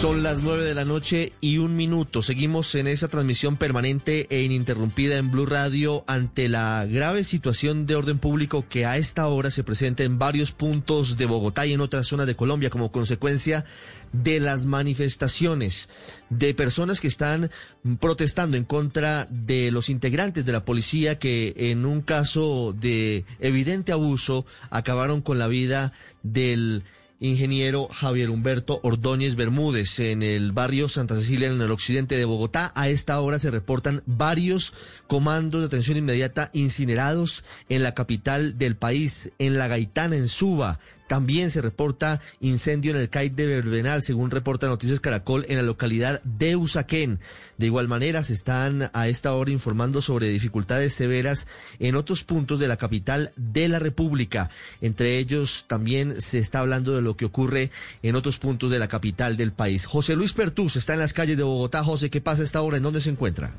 Son 0.00 0.22
las 0.22 0.42
nueve 0.42 0.62
de 0.64 0.74
la 0.74 0.84
noche 0.84 1.32
y 1.40 1.56
un 1.56 1.74
minuto. 1.74 2.20
Seguimos 2.20 2.74
en 2.74 2.86
esa 2.86 3.08
transmisión 3.08 3.56
permanente 3.56 4.26
e 4.28 4.42
ininterrumpida 4.42 5.16
en 5.16 5.30
Blue 5.30 5.46
Radio 5.46 6.04
ante 6.06 6.50
la 6.50 6.84
grave 6.84 7.24
situación 7.24 7.86
de 7.86 7.94
orden 7.94 8.18
público 8.18 8.66
que 8.68 8.84
a 8.84 8.98
esta 8.98 9.26
hora 9.26 9.50
se 9.50 9.64
presenta 9.64 10.04
en 10.04 10.18
varios 10.18 10.52
puntos 10.52 11.16
de 11.16 11.24
Bogotá 11.24 11.64
y 11.64 11.72
en 11.72 11.80
otras 11.80 12.06
zonas 12.06 12.26
de 12.26 12.36
Colombia 12.36 12.68
como 12.68 12.92
consecuencia 12.92 13.64
de 14.12 14.38
las 14.38 14.66
manifestaciones 14.66 15.88
de 16.28 16.52
personas 16.52 17.00
que 17.00 17.08
están 17.08 17.50
protestando 17.98 18.58
en 18.58 18.64
contra 18.64 19.26
de 19.30 19.70
los 19.70 19.88
integrantes 19.88 20.44
de 20.44 20.52
la 20.52 20.66
policía 20.66 21.18
que 21.18 21.54
en 21.56 21.86
un 21.86 22.02
caso 22.02 22.74
de 22.78 23.24
evidente 23.40 23.92
abuso 23.92 24.44
acabaron 24.68 25.22
con 25.22 25.38
la 25.38 25.48
vida 25.48 25.94
del 26.22 26.84
ingeniero 27.20 27.88
Javier 27.88 28.30
Humberto 28.30 28.80
Ordóñez 28.82 29.36
Bermúdez 29.36 29.98
en 30.00 30.22
el 30.22 30.52
barrio 30.52 30.88
Santa 30.88 31.14
Cecilia 31.14 31.48
en 31.48 31.60
el 31.60 31.70
occidente 31.70 32.16
de 32.16 32.24
Bogotá. 32.24 32.72
A 32.74 32.88
esta 32.88 33.20
hora 33.20 33.38
se 33.38 33.50
reportan 33.50 34.02
varios 34.06 34.74
comandos 35.06 35.60
de 35.60 35.66
atención 35.68 35.96
inmediata 35.96 36.50
incinerados 36.52 37.44
en 37.68 37.82
la 37.82 37.94
capital 37.94 38.58
del 38.58 38.76
país, 38.76 39.32
en 39.38 39.58
La 39.58 39.68
Gaitana, 39.68 40.16
en 40.16 40.28
Suba. 40.28 40.78
También 41.06 41.50
se 41.50 41.62
reporta 41.62 42.20
incendio 42.40 42.90
en 42.90 42.98
el 42.98 43.08
CAI 43.08 43.28
de 43.28 43.46
Verbenal, 43.46 44.02
según 44.02 44.30
reporta 44.30 44.66
Noticias 44.66 45.00
Caracol, 45.00 45.46
en 45.48 45.56
la 45.56 45.62
localidad 45.62 46.22
de 46.24 46.56
Usaquén. 46.56 47.20
De 47.58 47.66
igual 47.66 47.88
manera, 47.88 48.24
se 48.24 48.34
están 48.34 48.90
a 48.92 49.08
esta 49.08 49.34
hora 49.34 49.50
informando 49.50 50.02
sobre 50.02 50.28
dificultades 50.28 50.92
severas 50.92 51.46
en 51.78 51.94
otros 51.94 52.24
puntos 52.24 52.60
de 52.60 52.68
la 52.68 52.76
capital 52.76 53.32
de 53.36 53.68
la 53.68 53.78
República. 53.78 54.50
Entre 54.80 55.18
ellos, 55.18 55.64
también 55.68 56.20
se 56.20 56.38
está 56.38 56.60
hablando 56.60 56.94
de 56.94 57.02
lo 57.02 57.16
que 57.16 57.24
ocurre 57.24 57.70
en 58.02 58.16
otros 58.16 58.38
puntos 58.38 58.70
de 58.70 58.78
la 58.78 58.88
capital 58.88 59.36
del 59.36 59.52
país. 59.52 59.86
José 59.86 60.16
Luis 60.16 60.32
Pertús 60.32 60.76
está 60.76 60.94
en 60.94 61.00
las 61.00 61.12
calles 61.12 61.36
de 61.36 61.42
Bogotá. 61.42 61.84
José, 61.84 62.10
¿qué 62.10 62.20
pasa 62.20 62.42
a 62.42 62.44
esta 62.44 62.62
hora? 62.62 62.76
¿En 62.76 62.82
dónde 62.82 63.00
se 63.00 63.10
encuentra? 63.10 63.54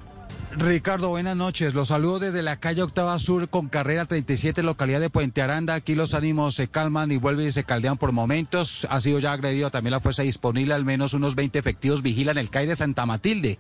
Ricardo, 0.60 1.10
buenas 1.10 1.36
noches. 1.36 1.76
Los 1.76 1.90
saludo 1.90 2.18
desde 2.18 2.42
la 2.42 2.56
calle 2.56 2.82
Octava 2.82 3.20
Sur 3.20 3.48
con 3.48 3.68
carrera 3.68 4.06
37, 4.06 4.64
localidad 4.64 5.00
de 5.00 5.12
Puente 5.12 5.44
Aranda. 5.44 5.76
Aquí 5.76 5.94
los 5.94 6.16
ánimos 6.16 6.56
se 6.56 6.68
calman 6.68 7.12
y 7.12 7.18
vuelven 7.18 7.50
y 7.50 7.52
se 7.52 7.64
caldean 7.64 8.00
por 8.00 8.12
momentos. 8.12 8.88
Ha 8.90 9.00
sido 9.00 9.20
ya 9.20 9.34
agredido 9.34 9.70
también 9.70 9.92
la 9.92 10.00
fuerza 10.00 10.24
disponible. 10.24 10.74
Al 10.74 10.84
menos 10.84 11.14
unos 11.14 11.36
20 11.36 11.60
efectivos 11.60 12.02
vigilan 12.02 12.40
el 12.40 12.50
CAI 12.50 12.66
de 12.66 12.76
Santa 12.76 13.06
Matilde. 13.06 13.60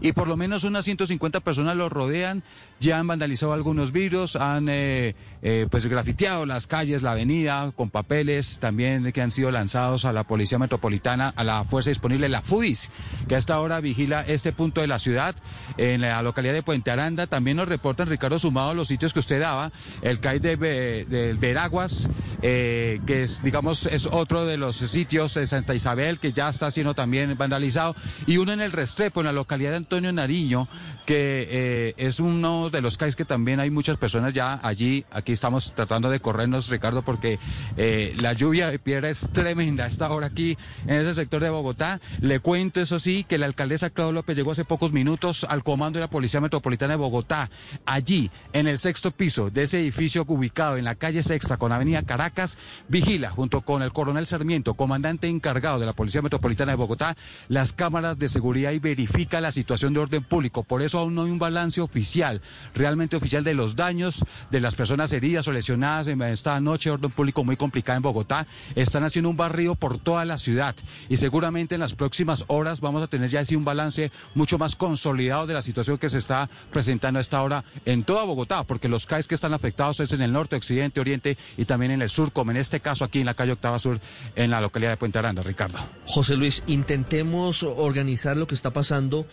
Y 0.00 0.12
por 0.12 0.26
lo 0.26 0.38
menos 0.38 0.64
unas 0.64 0.86
150 0.86 1.40
personas 1.40 1.76
los 1.76 1.92
rodean. 1.92 2.42
Ya 2.80 2.98
han 2.98 3.06
vandalizado 3.06 3.52
algunos 3.52 3.92
vidrios, 3.92 4.36
han 4.36 4.68
eh, 4.70 5.16
eh, 5.42 5.66
pues 5.70 5.84
grafiteado 5.84 6.46
las 6.46 6.66
calles, 6.66 7.02
la 7.02 7.10
avenida 7.10 7.72
con 7.76 7.90
papeles 7.90 8.58
también 8.58 9.12
que 9.12 9.20
han 9.20 9.32
sido 9.32 9.50
lanzados 9.50 10.06
a 10.06 10.12
la 10.14 10.24
Policía 10.24 10.58
Metropolitana, 10.58 11.34
a 11.36 11.44
la 11.44 11.64
fuerza 11.64 11.90
disponible, 11.90 12.28
la 12.28 12.40
FUDIS, 12.40 12.88
que 13.28 13.36
hasta 13.36 13.54
ahora 13.54 13.80
vigila 13.80 14.22
este 14.22 14.52
punto 14.52 14.80
de 14.80 14.86
la 14.86 14.98
ciudad 14.98 15.34
en 15.76 16.00
la 16.00 16.22
localidad 16.22 16.37
localidad 16.38 16.54
de 16.54 16.62
Puente 16.62 16.92
Aranda. 16.92 17.26
También 17.26 17.56
nos 17.56 17.66
reportan, 17.66 18.08
Ricardo, 18.08 18.38
sumado 18.38 18.72
los 18.72 18.86
sitios 18.86 19.12
que 19.12 19.18
usted 19.18 19.40
daba, 19.40 19.72
el 20.02 20.20
CAI 20.20 20.38
de, 20.38 20.56
de 20.56 21.32
Veraguas, 21.32 22.08
eh, 22.42 23.00
que 23.08 23.24
es, 23.24 23.42
digamos, 23.42 23.86
es 23.86 24.06
otro 24.06 24.46
de 24.46 24.56
los 24.56 24.76
sitios 24.76 25.34
de 25.34 25.48
Santa 25.48 25.74
Isabel, 25.74 26.20
que 26.20 26.32
ya 26.32 26.48
está 26.48 26.70
siendo 26.70 26.94
también 26.94 27.36
vandalizado, 27.36 27.96
y 28.28 28.36
uno 28.36 28.52
en 28.52 28.60
el 28.60 28.70
Restrepo, 28.70 29.18
en 29.18 29.26
la 29.26 29.32
localidad 29.32 29.70
de 29.70 29.78
Antonio 29.78 30.12
Nariño, 30.12 30.68
que 31.06 31.48
eh, 31.50 31.94
es 31.96 32.20
uno 32.20 32.70
de 32.70 32.82
los 32.82 32.98
CAIs 32.98 33.16
que 33.16 33.24
también 33.24 33.58
hay 33.58 33.70
muchas 33.70 33.96
personas 33.96 34.32
ya 34.32 34.60
allí. 34.62 35.04
Aquí 35.10 35.32
estamos 35.32 35.72
tratando 35.74 36.08
de 36.08 36.20
corrernos, 36.20 36.68
Ricardo, 36.68 37.02
porque 37.02 37.40
eh, 37.76 38.14
la 38.20 38.32
lluvia 38.32 38.70
de 38.70 38.78
piedra 38.78 39.08
es 39.08 39.28
tremenda 39.32 39.82
a 39.82 39.86
esta 39.88 40.08
hora 40.12 40.28
aquí 40.28 40.56
en 40.86 41.00
ese 41.00 41.14
sector 41.14 41.42
de 41.42 41.50
Bogotá. 41.50 42.00
Le 42.20 42.38
cuento, 42.38 42.80
eso 42.80 43.00
sí, 43.00 43.24
que 43.24 43.38
la 43.38 43.46
alcaldesa 43.46 43.90
Claudia 43.90 44.12
López 44.12 44.36
llegó 44.36 44.52
hace 44.52 44.64
pocos 44.64 44.92
minutos 44.92 45.42
al 45.48 45.64
comando 45.64 45.98
de 45.98 46.04
la 46.04 46.10
Policía 46.18 46.40
Metropolitana 46.40 46.94
de 46.94 46.96
Bogotá. 46.96 47.48
Allí, 47.86 48.28
en 48.52 48.66
el 48.66 48.78
sexto 48.78 49.12
piso 49.12 49.50
de 49.50 49.62
ese 49.62 49.78
edificio 49.78 50.24
ubicado 50.26 50.76
en 50.76 50.84
la 50.84 50.96
calle 50.96 51.22
Sexta 51.22 51.58
con 51.58 51.70
Avenida 51.70 52.02
Caracas, 52.02 52.58
vigila 52.88 53.30
junto 53.30 53.60
con 53.60 53.82
el 53.82 53.92
coronel 53.92 54.26
Sarmiento, 54.26 54.74
comandante 54.74 55.28
encargado 55.28 55.78
de 55.78 55.86
la 55.86 55.92
Policía 55.92 56.20
Metropolitana 56.20 56.72
de 56.72 56.76
Bogotá, 56.76 57.16
las 57.46 57.72
cámaras 57.72 58.18
de 58.18 58.28
seguridad 58.28 58.72
y 58.72 58.80
verifica 58.80 59.40
la 59.40 59.52
situación 59.52 59.94
de 59.94 60.00
orden 60.00 60.24
público. 60.24 60.64
Por 60.64 60.82
eso 60.82 60.98
aún 60.98 61.14
no 61.14 61.22
hay 61.22 61.30
un 61.30 61.38
balance 61.38 61.80
oficial, 61.80 62.42
realmente 62.74 63.14
oficial 63.14 63.44
de 63.44 63.54
los 63.54 63.76
daños 63.76 64.24
de 64.50 64.58
las 64.58 64.74
personas 64.74 65.12
heridas 65.12 65.46
o 65.46 65.52
lesionadas 65.52 66.08
en 66.08 66.20
esta 66.22 66.60
noche 66.60 66.90
de 66.90 66.94
orden 66.94 67.12
público 67.12 67.44
muy 67.44 67.56
complicada 67.56 67.96
en 67.96 68.02
Bogotá. 68.02 68.48
Están 68.74 69.04
haciendo 69.04 69.30
un 69.30 69.36
barrido 69.36 69.76
por 69.76 69.98
toda 69.98 70.24
la 70.24 70.36
ciudad 70.36 70.74
y 71.08 71.16
seguramente 71.16 71.76
en 71.76 71.80
las 71.80 71.94
próximas 71.94 72.44
horas 72.48 72.80
vamos 72.80 73.04
a 73.04 73.06
tener 73.06 73.30
ya 73.30 73.38
así 73.38 73.54
un 73.54 73.64
balance 73.64 74.10
mucho 74.34 74.58
más 74.58 74.74
consolidado 74.74 75.46
de 75.46 75.54
la 75.54 75.62
situación 75.62 75.96
que 75.96 76.07
se 76.10 76.18
está 76.18 76.48
presentando 76.72 77.18
a 77.18 77.20
esta 77.20 77.42
hora 77.42 77.64
en 77.84 78.04
toda 78.04 78.24
Bogotá, 78.24 78.64
porque 78.64 78.88
los 78.88 79.06
CAIs 79.06 79.28
que 79.28 79.34
están 79.34 79.54
afectados 79.54 80.00
es 80.00 80.12
en 80.12 80.22
el 80.22 80.32
norte, 80.32 80.56
occidente, 80.56 81.00
oriente 81.00 81.36
y 81.56 81.64
también 81.64 81.92
en 81.92 82.02
el 82.02 82.10
sur, 82.10 82.32
como 82.32 82.50
en 82.50 82.56
este 82.56 82.80
caso 82.80 83.04
aquí 83.04 83.20
en 83.20 83.26
la 83.26 83.34
calle 83.34 83.52
Octava 83.52 83.78
Sur, 83.78 84.00
en 84.36 84.50
la 84.50 84.60
localidad 84.60 84.90
de 84.90 84.96
Puente 84.96 85.18
Aranda, 85.18 85.42
Ricardo. 85.42 85.78
José 86.06 86.36
Luis, 86.36 86.62
intentemos 86.66 87.62
organizar 87.62 88.36
lo 88.36 88.46
que 88.46 88.54
está 88.54 88.72
pasando. 88.72 89.26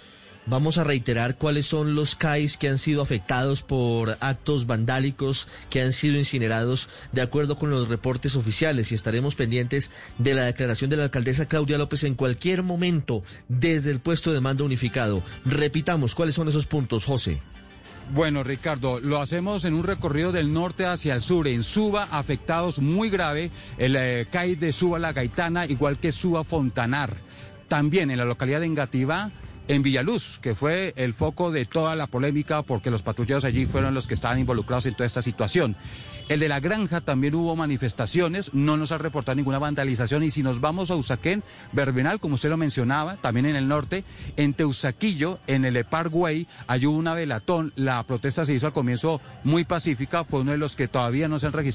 Vamos 0.48 0.78
a 0.78 0.84
reiterar 0.84 1.38
cuáles 1.38 1.66
son 1.66 1.96
los 1.96 2.16
CAIs 2.16 2.58
que 2.58 2.68
han 2.68 2.78
sido 2.78 3.02
afectados 3.02 3.64
por 3.64 4.16
actos 4.20 4.68
vandálicos 4.68 5.48
que 5.72 5.82
han 5.82 5.92
sido 5.92 6.20
incinerados 6.20 6.88
de 7.12 7.24
acuerdo 7.24 7.58
con 7.58 7.72
los 7.72 7.90
reportes 7.90 8.36
oficiales 8.36 8.92
y 8.92 8.96
estaremos 8.96 9.34
pendientes 9.34 9.90
de 10.20 10.36
la 10.36 10.44
declaración 10.44 10.92
de 10.92 10.98
la 10.98 11.04
alcaldesa 11.06 11.48
Claudia 11.48 11.80
López 11.80 12.04
en 12.04 12.14
cualquier 12.14 12.62
momento 12.62 13.24
desde 13.48 13.90
el 13.90 14.00
puesto 14.00 14.34
de 14.34 14.42
mando 14.42 14.66
unificado. 14.66 15.24
Repitamos 15.46 16.14
cuáles 16.14 16.36
son 16.36 16.48
esos 16.48 16.68
puntos, 16.68 17.06
José. 17.06 17.42
Bueno, 18.14 18.44
Ricardo, 18.44 19.00
lo 19.00 19.20
hacemos 19.20 19.66
en 19.66 19.74
un 19.74 19.84
recorrido 19.84 20.32
del 20.32 20.54
norte 20.54 20.86
hacia 20.86 21.16
el 21.16 21.24
sur. 21.24 21.48
En 21.48 21.64
Suba, 21.64 22.08
afectados 22.12 22.78
muy 22.78 23.10
grave, 23.10 23.50
el 23.80 23.96
eh, 23.96 24.28
CAI 24.32 24.56
de 24.56 24.72
Suba 24.74 25.00
La 25.00 25.12
Gaitana, 25.12 25.66
igual 25.66 25.98
que 25.98 26.12
Suba 26.12 26.44
Fontanar. 26.44 27.16
También 27.68 28.12
en 28.12 28.20
la 28.20 28.26
localidad 28.26 28.60
de 28.60 28.68
Engativá, 28.68 29.32
en 29.68 29.84
Villaluz, 29.84 30.40
que 30.40 30.56
fue 30.56 30.94
el 30.96 31.14
foco 31.14 31.52
de 31.52 31.66
toda 31.66 31.96
la 31.96 32.08
polémica 32.08 32.62
porque 32.62 32.92
los 32.92 33.04
patrulleros 33.04 33.46
allí 33.46 33.66
fueron 33.66 33.94
los 33.94 34.08
que 34.08 34.14
estaban 34.14 34.40
involucrados 34.40 34.86
en 34.86 34.94
toda 34.96 35.08
esta 35.08 35.22
situación. 35.22 35.76
El 36.30 36.40
de 36.40 36.50
la 36.50 36.60
granja 36.60 37.02
también 37.02 37.36
hubo 37.36 37.56
manifestaciones, 37.56 38.54
no 38.54 38.78
nos 38.78 38.92
ha 38.92 38.98
reportado 38.98 39.36
ninguna 39.36 39.60
vandalización 39.60 40.24
y 40.24 40.30
si 40.30 40.44
nos 40.44 40.60
vamos 40.62 40.92
a 40.92 40.96
Usaquén, 40.96 41.44
Verbenal, 41.72 42.20
como 42.20 42.36
usted 42.36 42.50
lo 42.50 42.58
mencionaba, 42.58 43.18
también 43.18 43.46
en 43.46 43.56
el 43.56 43.68
norte, 43.68 44.04
en 44.38 44.54
Teusaquillo, 44.54 45.40
en 45.48 45.66
el 45.66 45.86
Parkway, 45.86 46.48
hay 46.68 46.86
una 46.86 47.14
velatón, 47.14 47.74
la 47.76 48.02
protesta 48.04 48.46
se 48.46 48.54
hizo 48.54 48.68
al 48.68 48.74
comienzo 48.74 49.22
muy 49.44 49.66
pacífica, 49.66 50.24
fue 50.24 50.42
uno 50.42 50.52
de 50.52 50.58
los 50.58 50.76
que 50.76 50.88
todavía 50.88 51.28
no 51.28 51.40
se 51.40 51.48
han 51.48 51.54
registrado. 51.54 51.66